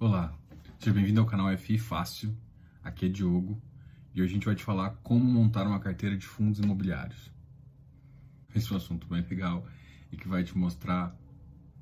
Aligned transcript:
Olá, 0.00 0.32
seja 0.78 0.94
bem-vindo 0.94 1.20
ao 1.20 1.26
canal 1.26 1.48
FI 1.58 1.76
Fácil. 1.76 2.32
Aqui 2.84 3.06
é 3.06 3.08
Diogo 3.08 3.60
e 4.14 4.22
hoje 4.22 4.30
a 4.30 4.34
gente 4.34 4.46
vai 4.46 4.54
te 4.54 4.62
falar 4.62 4.90
como 5.02 5.24
montar 5.24 5.66
uma 5.66 5.80
carteira 5.80 6.16
de 6.16 6.24
fundos 6.24 6.60
imobiliários. 6.60 7.32
Esse 8.54 8.70
é 8.70 8.74
um 8.74 8.76
assunto 8.76 9.08
bem 9.08 9.26
legal 9.28 9.66
e 10.12 10.16
que 10.16 10.28
vai 10.28 10.44
te 10.44 10.56
mostrar 10.56 11.12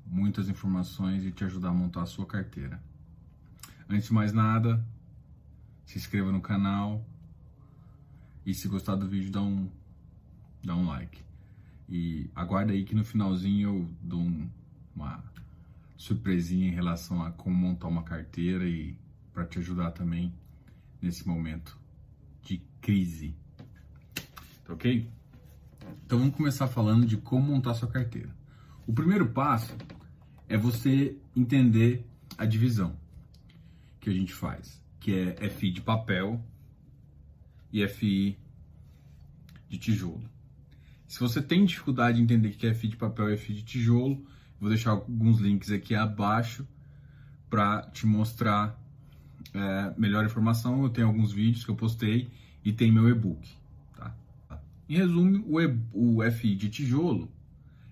muitas 0.03 0.49
informações 0.49 1.23
e 1.25 1.31
te 1.31 1.43
ajudar 1.43 1.69
a 1.69 1.73
montar 1.73 2.01
a 2.01 2.05
sua 2.07 2.25
carteira. 2.25 2.81
Antes 3.87 4.07
de 4.07 4.13
mais 4.15 4.33
nada, 4.33 4.83
se 5.85 5.99
inscreva 5.99 6.31
no 6.31 6.41
canal 6.41 7.05
e 8.43 8.51
se 8.51 8.67
gostar 8.67 8.95
do 8.95 9.07
vídeo 9.07 9.31
dá 9.31 9.43
um, 9.43 9.69
dá 10.63 10.75
um 10.75 10.87
like. 10.87 11.21
E 11.87 12.31
aguarda 12.33 12.73
aí 12.73 12.83
que 12.83 12.95
no 12.95 13.05
finalzinho 13.05 13.69
eu 13.69 13.91
dou 14.01 14.21
um, 14.21 14.49
uma 14.95 15.23
surpresinha 15.97 16.67
em 16.67 16.73
relação 16.73 17.23
a 17.23 17.31
como 17.31 17.55
montar 17.55 17.87
uma 17.87 18.03
carteira 18.03 18.65
e 18.65 18.97
para 19.33 19.45
te 19.45 19.59
ajudar 19.59 19.91
também 19.91 20.33
nesse 21.01 21.27
momento 21.27 21.77
de 22.43 22.61
crise. 22.79 23.35
Tá 24.63 24.73
ok? 24.73 25.09
Então 26.05 26.19
vamos 26.19 26.35
começar 26.35 26.67
falando 26.67 27.05
de 27.05 27.17
como 27.17 27.51
montar 27.51 27.73
sua 27.73 27.89
carteira. 27.89 28.29
O 28.85 28.93
primeiro 28.93 29.27
passo 29.27 29.75
é 30.47 30.57
você 30.57 31.17
entender 31.35 32.05
a 32.37 32.45
divisão 32.45 32.95
que 33.99 34.09
a 34.09 34.13
gente 34.13 34.33
faz, 34.33 34.81
que 34.99 35.13
é 35.13 35.49
FI 35.49 35.71
de 35.71 35.81
papel 35.81 36.41
e 37.73 37.85
FI 37.87 38.37
de 39.67 39.77
tijolo. 39.77 40.29
Se 41.07 41.19
você 41.19 41.41
tem 41.41 41.65
dificuldade 41.65 42.19
em 42.19 42.23
entender 42.23 42.49
o 42.49 42.51
que 42.51 42.67
é 42.67 42.73
FI 42.73 42.89
de 42.89 42.97
papel 42.97 43.33
e 43.33 43.37
FI 43.37 43.53
de 43.55 43.63
tijolo, 43.63 44.25
Vou 44.59 44.69
deixar 44.69 44.91
alguns 44.91 45.39
links 45.39 45.71
aqui 45.71 45.95
abaixo 45.95 46.67
para 47.49 47.83
te 47.91 48.05
mostrar 48.05 48.79
é, 49.53 49.93
melhor 49.97 50.25
informação. 50.25 50.83
Eu 50.83 50.89
tenho 50.89 51.07
alguns 51.07 51.31
vídeos 51.31 51.63
que 51.63 51.71
eu 51.71 51.75
postei 51.75 52.29
e 52.63 52.73
tem 52.73 52.91
meu 52.91 53.07
e-book. 53.07 53.47
Tá? 53.95 54.13
Em 54.89 54.97
resumo, 54.97 55.43
o, 55.47 55.61
e, 55.61 55.79
o 55.93 56.31
FI 56.31 56.55
de 56.55 56.69
tijolo 56.69 57.31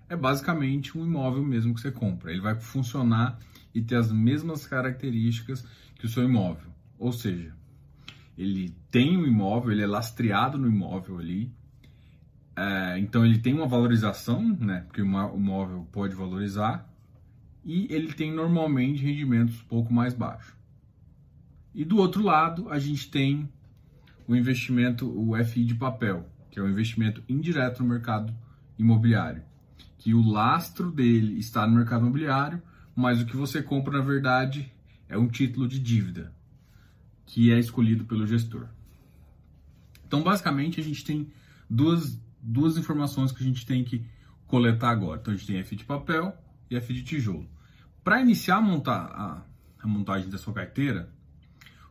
é 0.08 0.16
basicamente 0.16 0.96
um 0.96 1.04
imóvel 1.04 1.44
mesmo 1.44 1.74
que 1.74 1.80
você 1.80 1.90
compra. 1.90 2.30
Ele 2.30 2.40
vai 2.40 2.54
funcionar 2.54 3.38
e 3.74 3.82
ter 3.82 3.96
as 3.96 4.10
mesmas 4.10 4.66
características 4.66 5.66
que 5.96 6.06
o 6.06 6.08
seu 6.08 6.24
imóvel. 6.24 6.70
Ou 6.98 7.12
seja, 7.12 7.54
ele 8.36 8.74
tem 8.90 9.16
um 9.16 9.26
imóvel, 9.26 9.72
ele 9.72 9.82
é 9.82 9.86
lastreado 9.86 10.58
no 10.58 10.66
imóvel 10.66 11.18
ali, 11.18 11.52
é, 12.56 12.98
então 12.98 13.24
ele 13.24 13.38
tem 13.38 13.52
uma 13.52 13.66
valorização, 13.66 14.42
né? 14.58 14.80
Porque 14.86 15.02
o 15.02 15.06
móvel 15.06 15.86
pode 15.92 16.14
valorizar 16.14 16.90
e 17.62 17.86
ele 17.90 18.14
tem 18.14 18.32
normalmente 18.32 19.02
rendimentos 19.02 19.60
um 19.60 19.66
pouco 19.66 19.92
mais 19.92 20.14
baixos. 20.14 20.54
E 21.74 21.84
do 21.84 21.98
outro 21.98 22.22
lado 22.22 22.70
a 22.70 22.78
gente 22.78 23.10
tem 23.10 23.46
o 24.26 24.34
investimento, 24.34 25.06
o 25.06 25.36
FI 25.44 25.64
de 25.64 25.74
papel, 25.74 26.26
que 26.50 26.58
é 26.58 26.62
o 26.62 26.68
investimento 26.68 27.22
indireto 27.28 27.82
no 27.82 27.90
mercado 27.90 28.34
imobiliário, 28.78 29.42
que 29.98 30.14
o 30.14 30.26
lastro 30.26 30.90
dele 30.90 31.38
está 31.38 31.66
no 31.66 31.74
mercado 31.74 32.02
imobiliário, 32.02 32.62
mas 32.94 33.20
o 33.20 33.26
que 33.26 33.36
você 33.36 33.62
compra 33.62 33.98
na 33.98 34.04
verdade 34.04 34.72
é 35.08 35.18
um 35.18 35.28
título 35.28 35.68
de 35.68 35.78
dívida 35.78 36.32
que 37.26 37.52
é 37.52 37.58
escolhido 37.58 38.04
pelo 38.04 38.26
gestor. 38.26 38.68
Então 40.06 40.22
basicamente 40.22 40.80
a 40.80 40.82
gente 40.82 41.04
tem 41.04 41.28
duas 41.68 42.18
duas 42.46 42.76
informações 42.76 43.32
que 43.32 43.42
a 43.42 43.46
gente 43.46 43.66
tem 43.66 43.82
que 43.82 44.06
coletar 44.46 44.90
agora. 44.90 45.20
Então 45.20 45.34
a 45.34 45.36
gente 45.36 45.46
tem 45.46 45.58
F 45.58 45.74
de 45.74 45.84
papel 45.84 46.32
e 46.70 46.76
F 46.76 46.94
de 46.94 47.02
tijolo. 47.02 47.48
Para 48.04 48.20
iniciar 48.20 48.58
a, 48.58 48.60
montar 48.60 49.06
a, 49.06 49.44
a, 49.82 49.86
montagem 49.86 50.30
da 50.30 50.38
sua 50.38 50.54
carteira, 50.54 51.12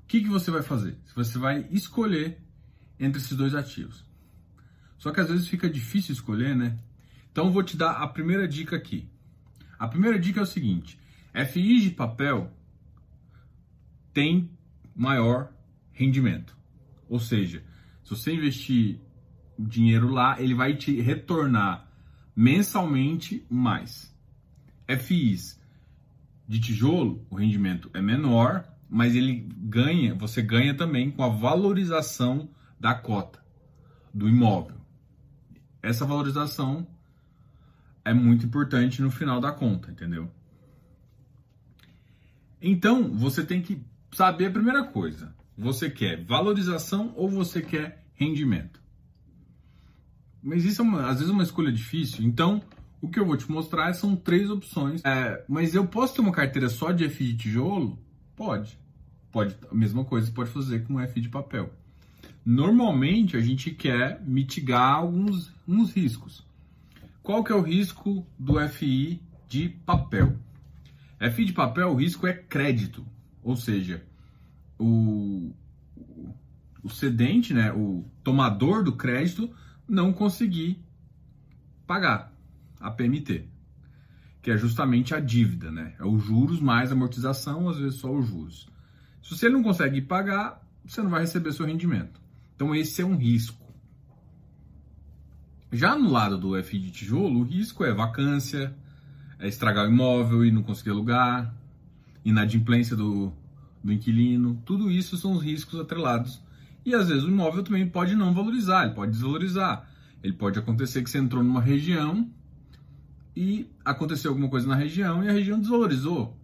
o 0.02 0.06
que, 0.08 0.22
que 0.22 0.30
você 0.30 0.50
vai 0.50 0.64
fazer? 0.64 0.98
Você 1.14 1.38
vai 1.38 1.68
escolher 1.70 2.42
entre 2.98 3.20
esses 3.20 3.36
dois 3.36 3.54
ativos. 3.54 4.06
Só 4.98 5.12
que 5.12 5.20
às 5.20 5.30
vezes 5.30 5.48
fica 5.48 5.70
difícil 5.70 6.14
escolher, 6.14 6.56
né? 6.56 6.80
Então 7.32 7.52
vou 7.52 7.64
te 7.64 7.76
dar 7.76 7.92
a 7.92 8.08
primeira 8.08 8.48
dica 8.48 8.78
aqui. 8.78 9.10
A 9.78 9.90
primeira 9.90 10.18
dica 10.18 10.40
é 10.40 10.44
o 10.44 10.48
seguinte: 10.48 10.98
FI 11.52 11.82
de 11.82 11.90
papel 11.90 12.50
tem 14.14 14.50
maior 14.96 15.52
rendimento. 15.92 16.56
Ou 17.10 17.20
seja, 17.20 17.62
se 18.04 18.10
você 18.12 18.34
investir 18.34 19.02
dinheiro 19.58 20.10
lá, 20.10 20.40
ele 20.42 20.54
vai 20.54 20.76
te 20.76 21.00
retornar 21.02 21.88
mensalmente 22.36 23.46
mais. 23.50 24.14
FIs 24.88 25.60
de 26.48 26.60
tijolo, 26.60 27.26
o 27.30 27.36
rendimento 27.36 27.90
é 27.94 28.02
menor, 28.02 28.66
mas 28.90 29.16
ele 29.16 29.50
ganha, 29.58 30.14
você 30.14 30.42
ganha 30.42 30.76
também 30.76 31.10
com 31.10 31.24
a 31.24 31.30
valorização 31.30 32.50
da 32.80 32.94
cota 32.94 33.44
do 34.14 34.30
imóvel. 34.30 34.78
Essa 35.82 36.06
valorização 36.06 36.88
é 38.04 38.14
muito 38.14 38.46
importante 38.46 39.02
no 39.02 39.10
final 39.10 39.42
da 39.42 39.52
conta, 39.52 39.90
entendeu? 39.92 40.32
Então, 42.62 43.12
você 43.16 43.44
tem 43.46 43.62
que 43.62 43.82
saber 44.12 44.48
a 44.48 44.52
primeira 44.52 44.84
coisa. 44.84 45.36
Você 45.58 45.90
quer 45.90 46.24
valorização 46.24 47.14
ou 47.16 47.30
você 47.30 47.62
quer 47.62 48.06
rendimento? 48.14 48.85
Mas 50.46 50.64
isso 50.64 50.84
é 50.84 50.86
uma, 50.86 51.10
às 51.10 51.16
vezes 51.16 51.32
é 51.32 51.34
uma 51.34 51.42
escolha 51.42 51.72
difícil. 51.72 52.24
Então, 52.24 52.62
o 53.02 53.10
que 53.10 53.20
eu 53.20 53.26
vou 53.26 53.36
te 53.36 53.52
mostrar 53.52 53.92
são 53.94 54.16
três 54.16 54.48
opções. 54.48 55.04
É, 55.04 55.44
mas 55.50 55.74
eu 55.74 55.88
posso 55.88 56.14
ter 56.14 56.22
uma 56.22 56.32
carteira 56.32 56.70
só 56.70 56.92
de 56.92 57.10
FI 57.10 57.34
de 57.34 57.38
tijolo? 57.38 57.98
Pode. 58.36 58.78
Pode. 59.32 59.58
A 59.72 59.74
mesma 59.74 60.06
coisa 60.06 60.32
pode 60.32 60.52
fazer 60.52 60.84
com 60.84 61.04
FI 61.08 61.22
de 61.22 61.30
papel. 61.30 61.74
Normalmente 62.46 63.36
a 63.36 63.42
gente 63.42 63.72
quer 63.72 64.22
mitigar 64.24 64.94
alguns 64.94 65.52
uns 65.68 65.92
riscos. 65.92 66.46
Qual 67.24 67.44
que 67.44 67.52
é 67.52 67.56
o 67.56 67.62
risco 67.62 68.24
do 68.38 68.60
FI 68.70 69.20
de 69.50 69.70
papel? 69.70 70.38
FI 71.34 71.46
de 71.46 71.54
papel, 71.54 71.90
o 71.90 71.96
risco 71.96 72.28
é 72.28 72.34
crédito, 72.34 73.04
ou 73.42 73.56
seja, 73.56 74.04
o, 74.78 75.52
o 76.84 76.90
cedente, 76.90 77.52
né, 77.52 77.74
o 77.74 78.06
tomador 78.24 78.84
do 78.84 78.92
crédito 78.92 79.50
não 79.88 80.12
conseguir 80.12 80.84
pagar 81.86 82.34
a 82.80 82.90
PMT, 82.90 83.48
que 84.42 84.52
é 84.52 84.58
justamente 84.58 85.14
a 85.14 85.20
dívida, 85.20 85.72
né? 85.72 85.96
É 86.00 86.06
os 86.06 86.24
juros 86.24 86.60
mais 86.60 86.92
amortização, 86.92 87.70
às 87.70 87.78
vezes 87.78 88.00
só 88.00 88.12
os 88.12 88.28
juros. 88.28 88.68
Se 89.22 89.36
você 89.36 89.50
não 89.50 89.64
consegue 89.64 90.02
pagar, 90.02 90.62
você 90.86 91.02
não 91.02 91.10
vai 91.10 91.22
receber 91.22 91.52
seu 91.52 91.66
rendimento. 91.66 92.20
Então 92.56 92.76
esse 92.76 93.02
é 93.02 93.06
um 93.06 93.18
risco. 93.18 93.66
Já 95.72 95.96
no 95.96 96.10
lado 96.10 96.38
do 96.38 96.64
FI 96.64 96.80
de 96.80 96.92
tijolo, 96.92 97.40
o 97.40 97.44
risco 97.44 97.84
é 97.84 97.94
vacância, 97.94 98.74
é 99.40 99.48
estragar 99.48 99.86
o 99.86 99.92
imóvel 99.92 100.46
e 100.46 100.52
não 100.52 100.64
conseguir 100.64 100.92
alugar, 100.92 101.54
inadimplência 102.24 102.96
do, 102.96 103.34
do 103.84 103.92
inquilino, 103.92 104.62
tudo 104.66 104.90
isso 104.90 105.18
são 105.18 105.34
os 105.34 105.44
riscos 105.44 105.80
atrelados 105.80 106.42
e 106.86 106.94
às 106.94 107.10
vezes 107.10 107.24
o 107.24 107.30
imóvel 107.30 107.64
também 107.64 107.90
pode 107.90 108.16
não 108.16 108.34
valorizar, 108.34 108.86
ele 108.86 108.94
pode 108.94 109.12
desvalorizar. 109.12 109.90
Ele 110.22 110.34
pode 110.34 110.58
acontecer 110.60 111.04
que 111.04 111.10
você 111.10 111.18
entrou 111.18 111.44
numa 111.44 111.62
região 111.62 112.30
e 113.36 113.70
aconteceu 113.84 114.32
alguma 114.32 114.50
coisa 114.50 114.68
na 114.68 114.76
região 114.76 115.24
e 115.24 115.28
a 115.28 115.32
região 115.32 115.60
desvalorizou. 115.60 116.38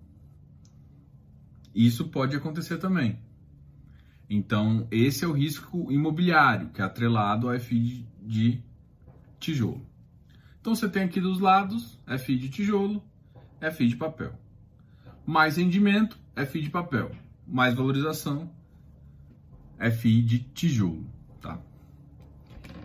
Isso 1.74 2.08
pode 2.10 2.36
acontecer 2.36 2.78
também. 2.78 3.18
Então, 4.30 4.88
esse 4.92 5.26
é 5.26 5.28
o 5.28 5.32
risco 5.32 5.92
imobiliário, 5.92 6.70
que 6.70 6.82
é 6.82 6.86
atrelado 6.86 7.50
ao 7.50 7.60
FI 7.60 8.06
de 8.22 8.64
tijolo. 9.40 9.86
Então, 10.60 10.76
você 10.76 10.88
tem 10.88 11.04
aqui 11.04 11.20
dos 11.20 11.40
lados 11.40 11.98
FI 12.20 12.38
de 12.38 12.50
tijolo, 12.50 13.04
FI 13.74 13.88
de 13.88 13.96
papel. 13.96 14.34
Mais 15.26 15.58
rendimento, 15.58 16.20
FI 16.50 16.62
de 16.62 16.70
papel. 16.70 17.12
Mais 17.48 17.74
valorização, 17.74 18.50
FI 19.90 20.22
de 20.22 20.40
tijolo, 20.40 21.06
tá? 21.42 21.60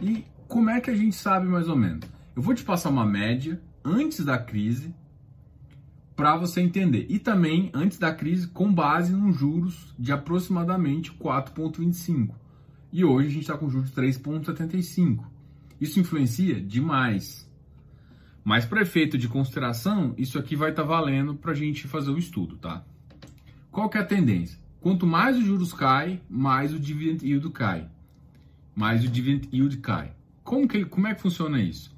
E 0.00 0.24
como 0.48 0.70
é 0.70 0.80
que 0.80 0.90
a 0.90 0.96
gente 0.96 1.16
sabe 1.16 1.46
mais 1.46 1.68
ou 1.68 1.76
menos? 1.76 2.08
Eu 2.34 2.42
vou 2.42 2.54
te 2.54 2.62
passar 2.62 2.90
uma 2.90 3.04
média 3.04 3.60
antes 3.84 4.24
da 4.24 4.38
crise 4.38 4.94
para 6.14 6.36
você 6.36 6.60
entender. 6.60 7.06
E 7.10 7.18
também 7.18 7.70
antes 7.74 7.98
da 7.98 8.12
crise 8.12 8.48
com 8.48 8.72
base 8.72 9.12
nos 9.12 9.36
juros 9.36 9.94
de 9.98 10.10
aproximadamente 10.12 11.12
4,25. 11.12 12.34
E 12.92 13.04
hoje 13.04 13.28
a 13.28 13.30
gente 13.30 13.42
está 13.42 13.58
com 13.58 13.68
juros 13.68 13.90
de 13.90 13.96
3,75. 13.96 15.24
Isso 15.80 16.00
influencia 16.00 16.60
demais. 16.60 17.46
Mas 18.42 18.64
para 18.64 18.80
efeito 18.80 19.18
de 19.18 19.28
consideração, 19.28 20.14
isso 20.16 20.38
aqui 20.38 20.56
vai 20.56 20.70
estar 20.70 20.82
tá 20.82 20.88
valendo 20.88 21.34
para 21.34 21.52
a 21.52 21.54
gente 21.54 21.86
fazer 21.86 22.10
o 22.10 22.18
estudo, 22.18 22.56
tá? 22.56 22.84
Qual 23.70 23.90
que 23.90 23.98
é 23.98 24.00
a 24.00 24.06
tendência? 24.06 24.58
Quanto 24.86 25.04
mais 25.04 25.36
os 25.36 25.44
juros 25.44 25.72
cai, 25.72 26.20
mais 26.30 26.72
o 26.72 26.78
dividend 26.78 27.26
yield 27.26 27.50
cai. 27.50 27.88
Mais 28.72 29.04
o 29.04 29.08
dividend 29.08 29.48
yield 29.52 29.78
cai. 29.78 30.12
Como, 30.44 30.68
que, 30.68 30.84
como 30.84 31.08
é 31.08 31.14
que 31.16 31.20
funciona 31.20 31.60
isso? 31.60 31.92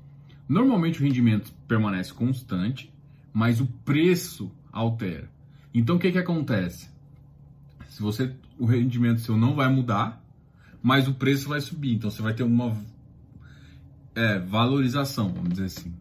Normalmente 0.49 0.99
o 0.99 1.05
rendimento 1.05 1.53
permanece 1.69 2.15
constante, 2.15 2.91
mas 3.31 3.61
o 3.61 3.67
preço 3.67 4.51
altera. 4.73 5.31
Então 5.75 5.97
o 5.97 5.99
que, 5.99 6.11
que 6.11 6.17
acontece? 6.17 6.89
Se 7.91 8.01
você 8.01 8.35
o 8.59 8.65
rendimento 8.65 9.21
seu 9.21 9.37
não 9.37 9.55
vai 9.55 9.69
mudar, 9.69 10.25
mas 10.83 11.07
o 11.07 11.13
preço 11.13 11.47
vai 11.47 11.61
subir, 11.61 11.93
então 11.93 12.11
você 12.11 12.23
vai 12.23 12.33
ter 12.33 12.43
uma 12.43 12.75
é, 14.15 14.39
valorização, 14.39 15.31
vamos 15.31 15.51
dizer 15.51 15.67
assim. 15.67 15.93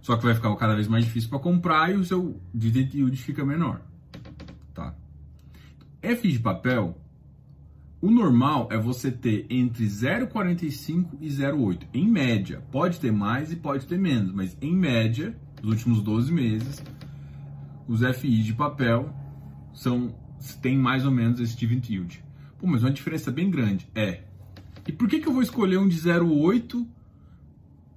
Só 0.00 0.16
que 0.16 0.22
vai 0.22 0.36
ficar 0.36 0.54
cada 0.54 0.76
vez 0.76 0.86
mais 0.86 1.04
difícil 1.04 1.28
para 1.28 1.40
comprar 1.40 1.92
e 1.92 1.96
o 1.96 2.04
seu 2.04 2.40
dividend 2.54 2.96
yield 2.96 3.16
fica 3.16 3.44
menor? 3.44 3.89
F 6.10 6.28
de 6.30 6.40
papel, 6.40 6.98
o 8.00 8.10
normal 8.10 8.68
é 8.70 8.78
você 8.78 9.10
ter 9.10 9.46
entre 9.48 9.84
0,45 9.86 11.18
e 11.20 11.28
0,8, 11.28 11.86
em 11.94 12.08
média. 12.08 12.62
Pode 12.72 12.98
ter 12.98 13.12
mais 13.12 13.52
e 13.52 13.56
pode 13.56 13.86
ter 13.86 13.98
menos, 13.98 14.32
mas 14.32 14.56
em 14.60 14.74
média, 14.74 15.36
nos 15.62 15.74
últimos 15.74 16.02
12 16.02 16.32
meses, 16.32 16.82
os 17.86 18.00
FI 18.16 18.42
de 18.42 18.54
papel 18.54 19.14
são 19.72 20.14
tem 20.60 20.76
mais 20.76 21.04
ou 21.04 21.12
menos 21.12 21.38
esse 21.38 21.56
dividend 21.56 21.92
yield. 21.92 22.24
Pô, 22.58 22.66
mas 22.66 22.82
uma 22.82 22.90
diferença 22.90 23.30
bem 23.30 23.50
grande. 23.50 23.86
É. 23.94 24.24
E 24.88 24.92
por 24.92 25.08
que, 25.08 25.20
que 25.20 25.28
eu 25.28 25.32
vou 25.32 25.42
escolher 25.42 25.78
um 25.78 25.86
de 25.86 25.96
0,8 25.96 26.86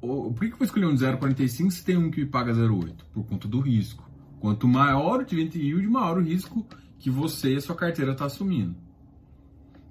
por 0.01 0.33
que, 0.37 0.47
que 0.47 0.53
eu 0.53 0.57
vou 0.57 0.65
escolher 0.65 0.85
um 0.85 0.93
de 0.93 1.05
0,45 1.05 1.71
se 1.71 1.85
tem 1.85 1.95
um 1.95 2.11
que 2.11 2.25
paga 2.25 2.53
0,8? 2.53 2.93
Por 3.13 3.23
conta 3.23 3.47
do 3.47 3.61
risco. 3.61 4.03
Quanto 4.41 4.67
maior 4.67 5.21
o 5.21 5.25
dividend 5.25 5.57
yield, 5.57 5.87
maior 5.87 6.17
o 6.17 6.21
risco 6.21 6.67
que 7.03 7.09
você 7.09 7.55
e 7.55 7.57
a 7.57 7.61
sua 7.61 7.75
carteira 7.75 8.13
está 8.13 8.23
assumindo. 8.23 8.73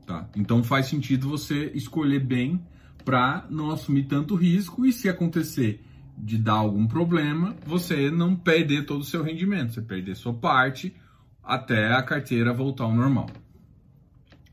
Tá? 0.06 0.26
Então 0.34 0.64
faz 0.64 0.86
sentido 0.86 1.28
você 1.28 1.70
escolher 1.74 2.20
bem 2.20 2.58
para 3.04 3.46
não 3.50 3.70
assumir 3.70 4.04
tanto 4.04 4.34
risco 4.34 4.86
e 4.86 4.94
se 4.94 5.10
acontecer 5.10 5.84
de 6.16 6.38
dar 6.38 6.54
algum 6.54 6.86
problema, 6.86 7.54
você 7.66 8.10
não 8.10 8.34
perder 8.34 8.86
todo 8.86 9.02
o 9.02 9.04
seu 9.04 9.22
rendimento, 9.22 9.74
você 9.74 9.82
perder 9.82 10.16
sua 10.16 10.32
parte 10.32 10.96
até 11.42 11.92
a 11.92 12.02
carteira 12.02 12.50
voltar 12.50 12.84
ao 12.84 12.94
normal. 12.94 13.28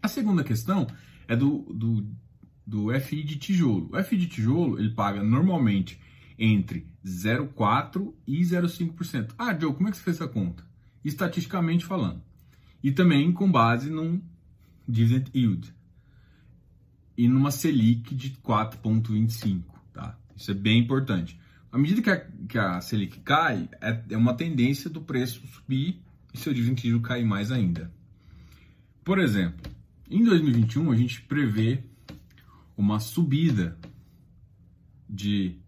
A 0.04 0.10
segunda 0.10 0.44
questão 0.44 0.86
é 1.30 1.38
do, 1.38 1.60
do 1.74 2.06
do 2.68 2.94
FI 3.00 3.24
de 3.24 3.38
tijolo. 3.38 3.90
O 3.94 4.04
FI 4.04 4.18
de 4.18 4.28
tijolo, 4.28 4.78
ele 4.78 4.90
paga 4.90 5.24
normalmente 5.24 5.98
entre 6.38 6.86
0,4% 7.06 8.14
e 8.28 8.42
0,5%. 8.42 9.34
Ah, 9.38 9.58
Joe, 9.58 9.74
como 9.74 9.88
é 9.88 9.92
que 9.92 9.98
você 9.98 10.04
fez 10.04 10.18
essa 10.18 10.28
conta? 10.28 10.64
Estatisticamente 11.06 11.86
falando. 11.86 12.22
E 12.84 12.92
também 12.92 13.32
com 13.32 13.52
base 13.52 13.90
num 13.90 14.22
dividend 14.88 15.32
yield. 15.36 15.74
E 17.18 17.28
numa 17.28 17.52
Selic 17.52 18.16
de 18.16 18.32
4,25, 18.32 19.64
tá? 19.94 20.18
Isso 20.36 20.52
é 20.52 20.54
bem 20.54 20.80
importante. 20.80 21.40
À 21.72 21.78
medida 21.78 22.02
que 22.02 22.10
a, 22.10 22.18
que 22.48 22.58
a 22.58 22.82
Selic 22.82 23.20
cai, 23.20 23.70
é, 23.82 24.04
é 24.12 24.18
uma 24.18 24.34
tendência 24.34 24.90
do 24.90 25.02
preço 25.02 25.46
subir 25.48 26.02
e 26.34 26.38
seu 26.38 26.54
dividend 26.54 26.88
yield 26.88 27.04
cair 27.04 27.26
mais 27.26 27.52
ainda. 27.52 27.92
Por 29.04 29.20
exemplo, 29.20 29.70
em 30.10 30.24
2021 30.24 30.92
a 30.92 30.96
gente 30.96 31.22
prevê 31.22 31.84
uma 32.78 33.00
subida 33.00 33.78
de, 35.10 35.59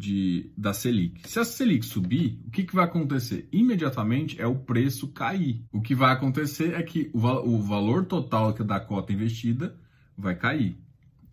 de 0.00 0.50
da 0.56 0.72
Selic. 0.72 1.28
Se 1.28 1.38
a 1.38 1.44
Selic 1.44 1.84
subir, 1.84 2.40
o 2.46 2.50
que, 2.50 2.64
que 2.64 2.74
vai 2.74 2.86
acontecer? 2.86 3.46
Imediatamente 3.52 4.40
é 4.40 4.46
o 4.46 4.54
preço 4.54 5.08
cair. 5.08 5.62
O 5.70 5.82
que 5.82 5.94
vai 5.94 6.10
acontecer 6.14 6.72
é 6.72 6.82
que 6.82 7.10
o, 7.12 7.18
o 7.18 7.60
valor 7.60 8.06
total 8.06 8.52
da 8.54 8.80
cota 8.80 9.12
investida 9.12 9.76
vai 10.16 10.34
cair. 10.34 10.78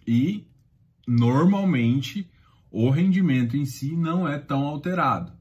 E 0.06 0.46
normalmente 1.08 2.30
o 2.70 2.90
rendimento 2.90 3.56
em 3.56 3.66
si 3.66 3.96
não 3.96 4.28
é 4.28 4.38
tão 4.38 4.64
alterado. 4.64 5.32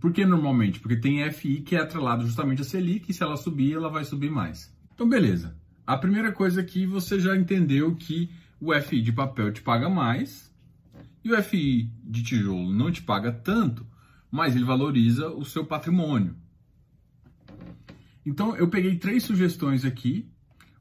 Por 0.00 0.12
que 0.12 0.26
normalmente? 0.26 0.80
Porque 0.80 0.96
tem 0.96 1.30
FI 1.30 1.60
que 1.60 1.76
é 1.76 1.80
atrelado 1.80 2.26
justamente 2.26 2.62
a 2.62 2.64
Selic 2.64 3.08
e 3.08 3.14
se 3.14 3.22
ela 3.22 3.36
subir, 3.36 3.74
ela 3.74 3.88
vai 3.88 4.04
subir 4.04 4.30
mais. 4.30 4.74
Então, 4.92 5.08
beleza. 5.08 5.56
A 5.86 5.96
primeira 5.96 6.32
coisa 6.32 6.60
aqui 6.60 6.86
você 6.86 7.20
já 7.20 7.36
entendeu 7.36 7.94
que 7.94 8.30
o 8.60 8.74
FI 8.80 9.00
de 9.00 9.12
papel 9.12 9.52
te 9.52 9.62
paga 9.62 9.88
mais 9.88 10.49
e 11.24 11.32
o 11.32 11.42
FI 11.42 11.92
de 12.02 12.22
tijolo 12.22 12.72
não 12.72 12.90
te 12.90 13.02
paga 13.02 13.32
tanto, 13.32 13.86
mas 14.30 14.54
ele 14.54 14.64
valoriza 14.64 15.28
o 15.28 15.44
seu 15.44 15.64
patrimônio. 15.64 16.36
Então 18.24 18.56
eu 18.56 18.68
peguei 18.68 18.96
três 18.96 19.24
sugestões 19.24 19.84
aqui, 19.84 20.30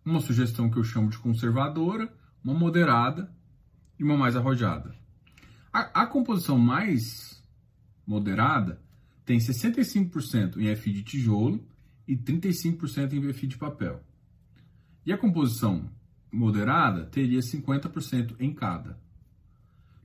uma 0.03 0.21
sugestão 0.21 0.69
que 0.69 0.77
eu 0.77 0.83
chamo 0.83 1.09
de 1.09 1.17
conservadora, 1.17 2.11
uma 2.43 2.53
moderada 2.53 3.33
e 3.97 4.03
uma 4.03 4.17
mais 4.17 4.35
arrojada. 4.35 4.95
A, 5.71 6.03
a 6.03 6.07
composição 6.07 6.57
mais 6.57 7.43
moderada 8.05 8.81
tem 9.25 9.37
65% 9.37 10.57
em 10.57 10.75
FI 10.75 10.93
de 10.93 11.03
tijolo 11.03 11.67
e 12.07 12.17
35% 12.17 13.13
em 13.13 13.33
FI 13.33 13.47
de 13.47 13.57
papel. 13.57 14.03
E 15.05 15.13
a 15.13 15.17
composição 15.17 15.89
moderada 16.31 17.05
teria 17.05 17.39
50% 17.39 18.35
em 18.39 18.53
cada. 18.53 18.99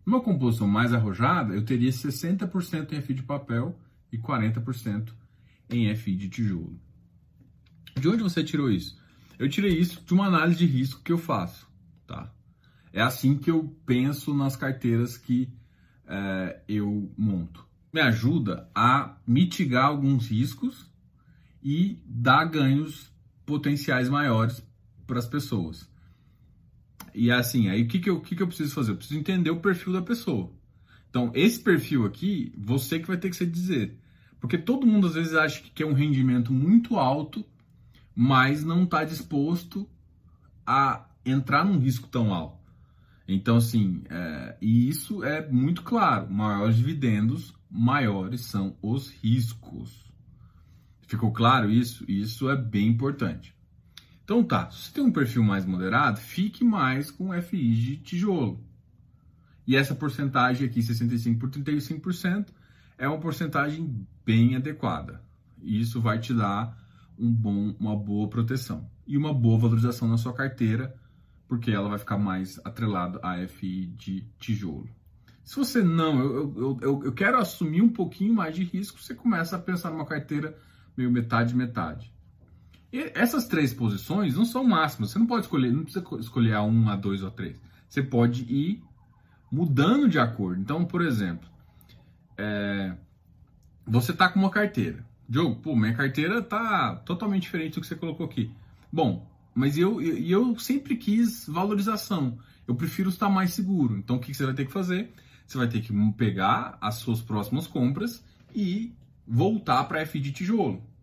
Numa 0.04 0.20
composição 0.20 0.68
mais 0.68 0.92
arrojada, 0.92 1.54
eu 1.54 1.64
teria 1.64 1.90
60% 1.90 2.92
em 2.92 3.00
FI 3.00 3.14
de 3.14 3.22
papel 3.22 3.78
e 4.12 4.18
40% 4.18 5.12
em 5.70 5.94
FI 5.94 6.16
de 6.16 6.28
tijolo. 6.28 6.78
De 7.98 8.08
onde 8.08 8.22
você 8.22 8.44
tirou 8.44 8.70
isso? 8.70 8.98
Eu 9.38 9.48
tirei 9.48 9.72
isso 9.78 10.04
de 10.04 10.12
uma 10.12 10.26
análise 10.26 10.58
de 10.58 10.66
risco 10.66 11.02
que 11.02 11.12
eu 11.12 11.18
faço. 11.18 11.66
Tá? 12.06 12.32
É 12.92 13.00
assim 13.00 13.36
que 13.36 13.50
eu 13.50 13.74
penso 13.86 14.34
nas 14.34 14.56
carteiras 14.56 15.16
que 15.16 15.48
é, 16.06 16.60
eu 16.68 17.12
monto. 17.16 17.66
Me 17.92 18.00
ajuda 18.00 18.68
a 18.74 19.16
mitigar 19.26 19.86
alguns 19.86 20.28
riscos 20.28 20.90
e 21.62 22.02
dar 22.06 22.44
ganhos 22.44 23.10
potenciais 23.46 24.08
maiores 24.08 24.62
para 25.06 25.18
as 25.18 25.26
pessoas. 25.26 25.88
E 27.14 27.30
assim, 27.30 27.68
aí 27.68 27.82
o 27.82 27.88
que, 27.88 28.00
que, 28.00 28.10
eu, 28.10 28.20
que, 28.20 28.34
que 28.34 28.42
eu 28.42 28.46
preciso 28.46 28.74
fazer? 28.74 28.90
Eu 28.90 28.96
preciso 28.96 29.20
entender 29.20 29.50
o 29.50 29.60
perfil 29.60 29.92
da 29.92 30.02
pessoa. 30.02 30.50
Então, 31.08 31.30
esse 31.32 31.60
perfil 31.60 32.04
aqui, 32.04 32.52
você 32.58 32.98
que 32.98 33.06
vai 33.06 33.16
ter 33.16 33.30
que 33.30 33.36
se 33.36 33.46
dizer. 33.46 33.96
Porque 34.40 34.58
todo 34.58 34.86
mundo 34.86 35.06
às 35.06 35.14
vezes 35.14 35.34
acha 35.34 35.62
que 35.62 35.70
quer 35.70 35.86
um 35.86 35.92
rendimento 35.92 36.52
muito 36.52 36.96
alto, 36.96 37.44
mas 38.14 38.64
não 38.64 38.82
está 38.82 39.04
disposto 39.04 39.88
a 40.66 41.08
entrar 41.24 41.64
num 41.64 41.78
risco 41.78 42.08
tão 42.08 42.34
alto. 42.34 42.58
Então, 43.26 43.56
assim, 43.56 44.02
é, 44.10 44.56
e 44.60 44.88
isso 44.88 45.24
é 45.24 45.48
muito 45.48 45.82
claro: 45.82 46.30
maiores 46.30 46.76
dividendos, 46.76 47.54
maiores 47.70 48.42
são 48.42 48.76
os 48.82 49.08
riscos. 49.08 50.12
Ficou 51.06 51.32
claro 51.32 51.70
isso? 51.70 52.04
Isso 52.08 52.50
é 52.50 52.56
bem 52.56 52.88
importante. 52.88 53.54
Então 54.24 54.42
tá, 54.42 54.70
se 54.70 54.86
você 54.86 54.92
tem 54.92 55.04
um 55.04 55.12
perfil 55.12 55.44
mais 55.44 55.66
moderado, 55.66 56.18
fique 56.18 56.64
mais 56.64 57.10
com 57.10 57.30
FIs 57.42 57.76
de 57.76 57.96
tijolo. 57.98 58.58
E 59.66 59.76
essa 59.76 59.94
porcentagem 59.94 60.66
aqui, 60.66 60.82
65 60.82 61.38
por 61.38 61.50
35%, 61.50 62.48
é 62.96 63.06
uma 63.06 63.20
porcentagem 63.20 64.06
bem 64.24 64.56
adequada. 64.56 65.22
E 65.62 65.80
isso 65.80 66.00
vai 66.00 66.18
te 66.18 66.32
dar 66.32 66.76
um 67.18 67.30
bom, 67.30 67.74
uma 67.78 67.96
boa 67.96 68.28
proteção 68.28 68.88
e 69.06 69.16
uma 69.16 69.32
boa 69.32 69.58
valorização 69.58 70.08
na 70.08 70.16
sua 70.16 70.32
carteira, 70.32 70.94
porque 71.46 71.70
ela 71.70 71.88
vai 71.88 71.98
ficar 71.98 72.18
mais 72.18 72.58
atrelada 72.64 73.20
a 73.22 73.46
FI 73.46 73.86
de 73.86 74.22
tijolo. 74.38 74.88
Se 75.44 75.56
você 75.56 75.82
não, 75.82 76.18
eu, 76.20 76.54
eu, 76.56 76.78
eu, 76.80 77.04
eu 77.04 77.12
quero 77.12 77.36
assumir 77.36 77.82
um 77.82 77.90
pouquinho 77.90 78.32
mais 78.32 78.54
de 78.54 78.64
risco, 78.64 78.98
você 78.98 79.14
começa 79.14 79.56
a 79.56 79.58
pensar 79.58 79.90
numa 79.90 80.06
carteira 80.06 80.56
meio 80.96 81.10
metade-metade. 81.10 82.13
E 82.94 83.10
essas 83.12 83.48
três 83.48 83.74
posições 83.74 84.36
não 84.36 84.44
são 84.44 84.62
máximas. 84.62 85.10
Você 85.10 85.18
não 85.18 85.26
pode 85.26 85.46
escolher, 85.46 85.72
não 85.72 85.82
precisa 85.82 86.06
escolher 86.20 86.52
a 86.52 86.62
1, 86.62 86.90
a 86.90 86.94
2 86.94 87.22
ou 87.22 87.28
a 87.28 87.30
3. 87.32 87.60
Você 87.88 88.00
pode 88.00 88.44
ir 88.44 88.84
mudando 89.50 90.08
de 90.08 90.16
acordo. 90.16 90.60
Então, 90.60 90.84
por 90.84 91.02
exemplo, 91.02 91.48
é, 92.38 92.94
você 93.84 94.12
está 94.12 94.28
com 94.28 94.38
uma 94.38 94.48
carteira. 94.48 95.04
Diogo, 95.28 95.56
pô, 95.56 95.74
minha 95.74 95.92
carteira 95.92 96.40
tá 96.40 96.94
totalmente 97.04 97.42
diferente 97.42 97.74
do 97.74 97.80
que 97.80 97.86
você 97.88 97.96
colocou 97.96 98.26
aqui. 98.26 98.54
Bom, 98.92 99.28
mas 99.52 99.76
eu, 99.76 100.00
eu, 100.00 100.16
eu 100.16 100.58
sempre 100.60 100.94
quis 100.96 101.48
valorização. 101.48 102.38
Eu 102.64 102.76
prefiro 102.76 103.08
estar 103.08 103.28
mais 103.28 103.54
seguro. 103.54 103.98
Então, 103.98 104.18
o 104.18 104.20
que 104.20 104.32
você 104.32 104.46
vai 104.46 104.54
ter 104.54 104.66
que 104.66 104.72
fazer? 104.72 105.12
Você 105.44 105.58
vai 105.58 105.66
ter 105.66 105.80
que 105.80 105.92
pegar 106.12 106.78
as 106.80 106.94
suas 106.94 107.20
próximas 107.20 107.66
compras 107.66 108.24
e 108.54 108.94
voltar 109.26 109.82
para 109.82 109.98
F 110.02 110.20
de 110.20 110.30
tijolo. 110.30 110.93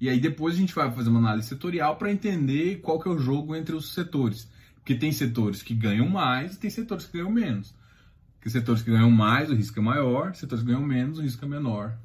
E 0.00 0.08
aí 0.08 0.20
depois 0.20 0.54
a 0.54 0.58
gente 0.58 0.74
vai 0.74 0.90
fazer 0.90 1.08
uma 1.08 1.18
análise 1.18 1.48
setorial 1.48 1.96
para 1.96 2.12
entender 2.12 2.80
qual 2.80 3.00
que 3.00 3.08
é 3.08 3.10
o 3.10 3.18
jogo 3.18 3.56
entre 3.56 3.74
os 3.74 3.94
setores. 3.94 4.48
Porque 4.76 4.94
tem 4.94 5.10
setores 5.10 5.62
que 5.62 5.74
ganham 5.74 6.08
mais 6.08 6.54
e 6.54 6.58
tem 6.58 6.70
setores 6.70 7.06
que 7.06 7.16
ganham 7.16 7.30
menos. 7.30 7.74
Porque 8.34 8.50
setores 8.50 8.82
que 8.82 8.90
ganham 8.90 9.10
mais, 9.10 9.50
o 9.50 9.54
risco 9.54 9.78
é 9.78 9.82
maior, 9.82 10.34
setores 10.34 10.62
que 10.62 10.70
ganham 10.70 10.86
menos, 10.86 11.18
o 11.18 11.22
risco 11.22 11.44
é 11.44 11.48
menor. 11.48 11.96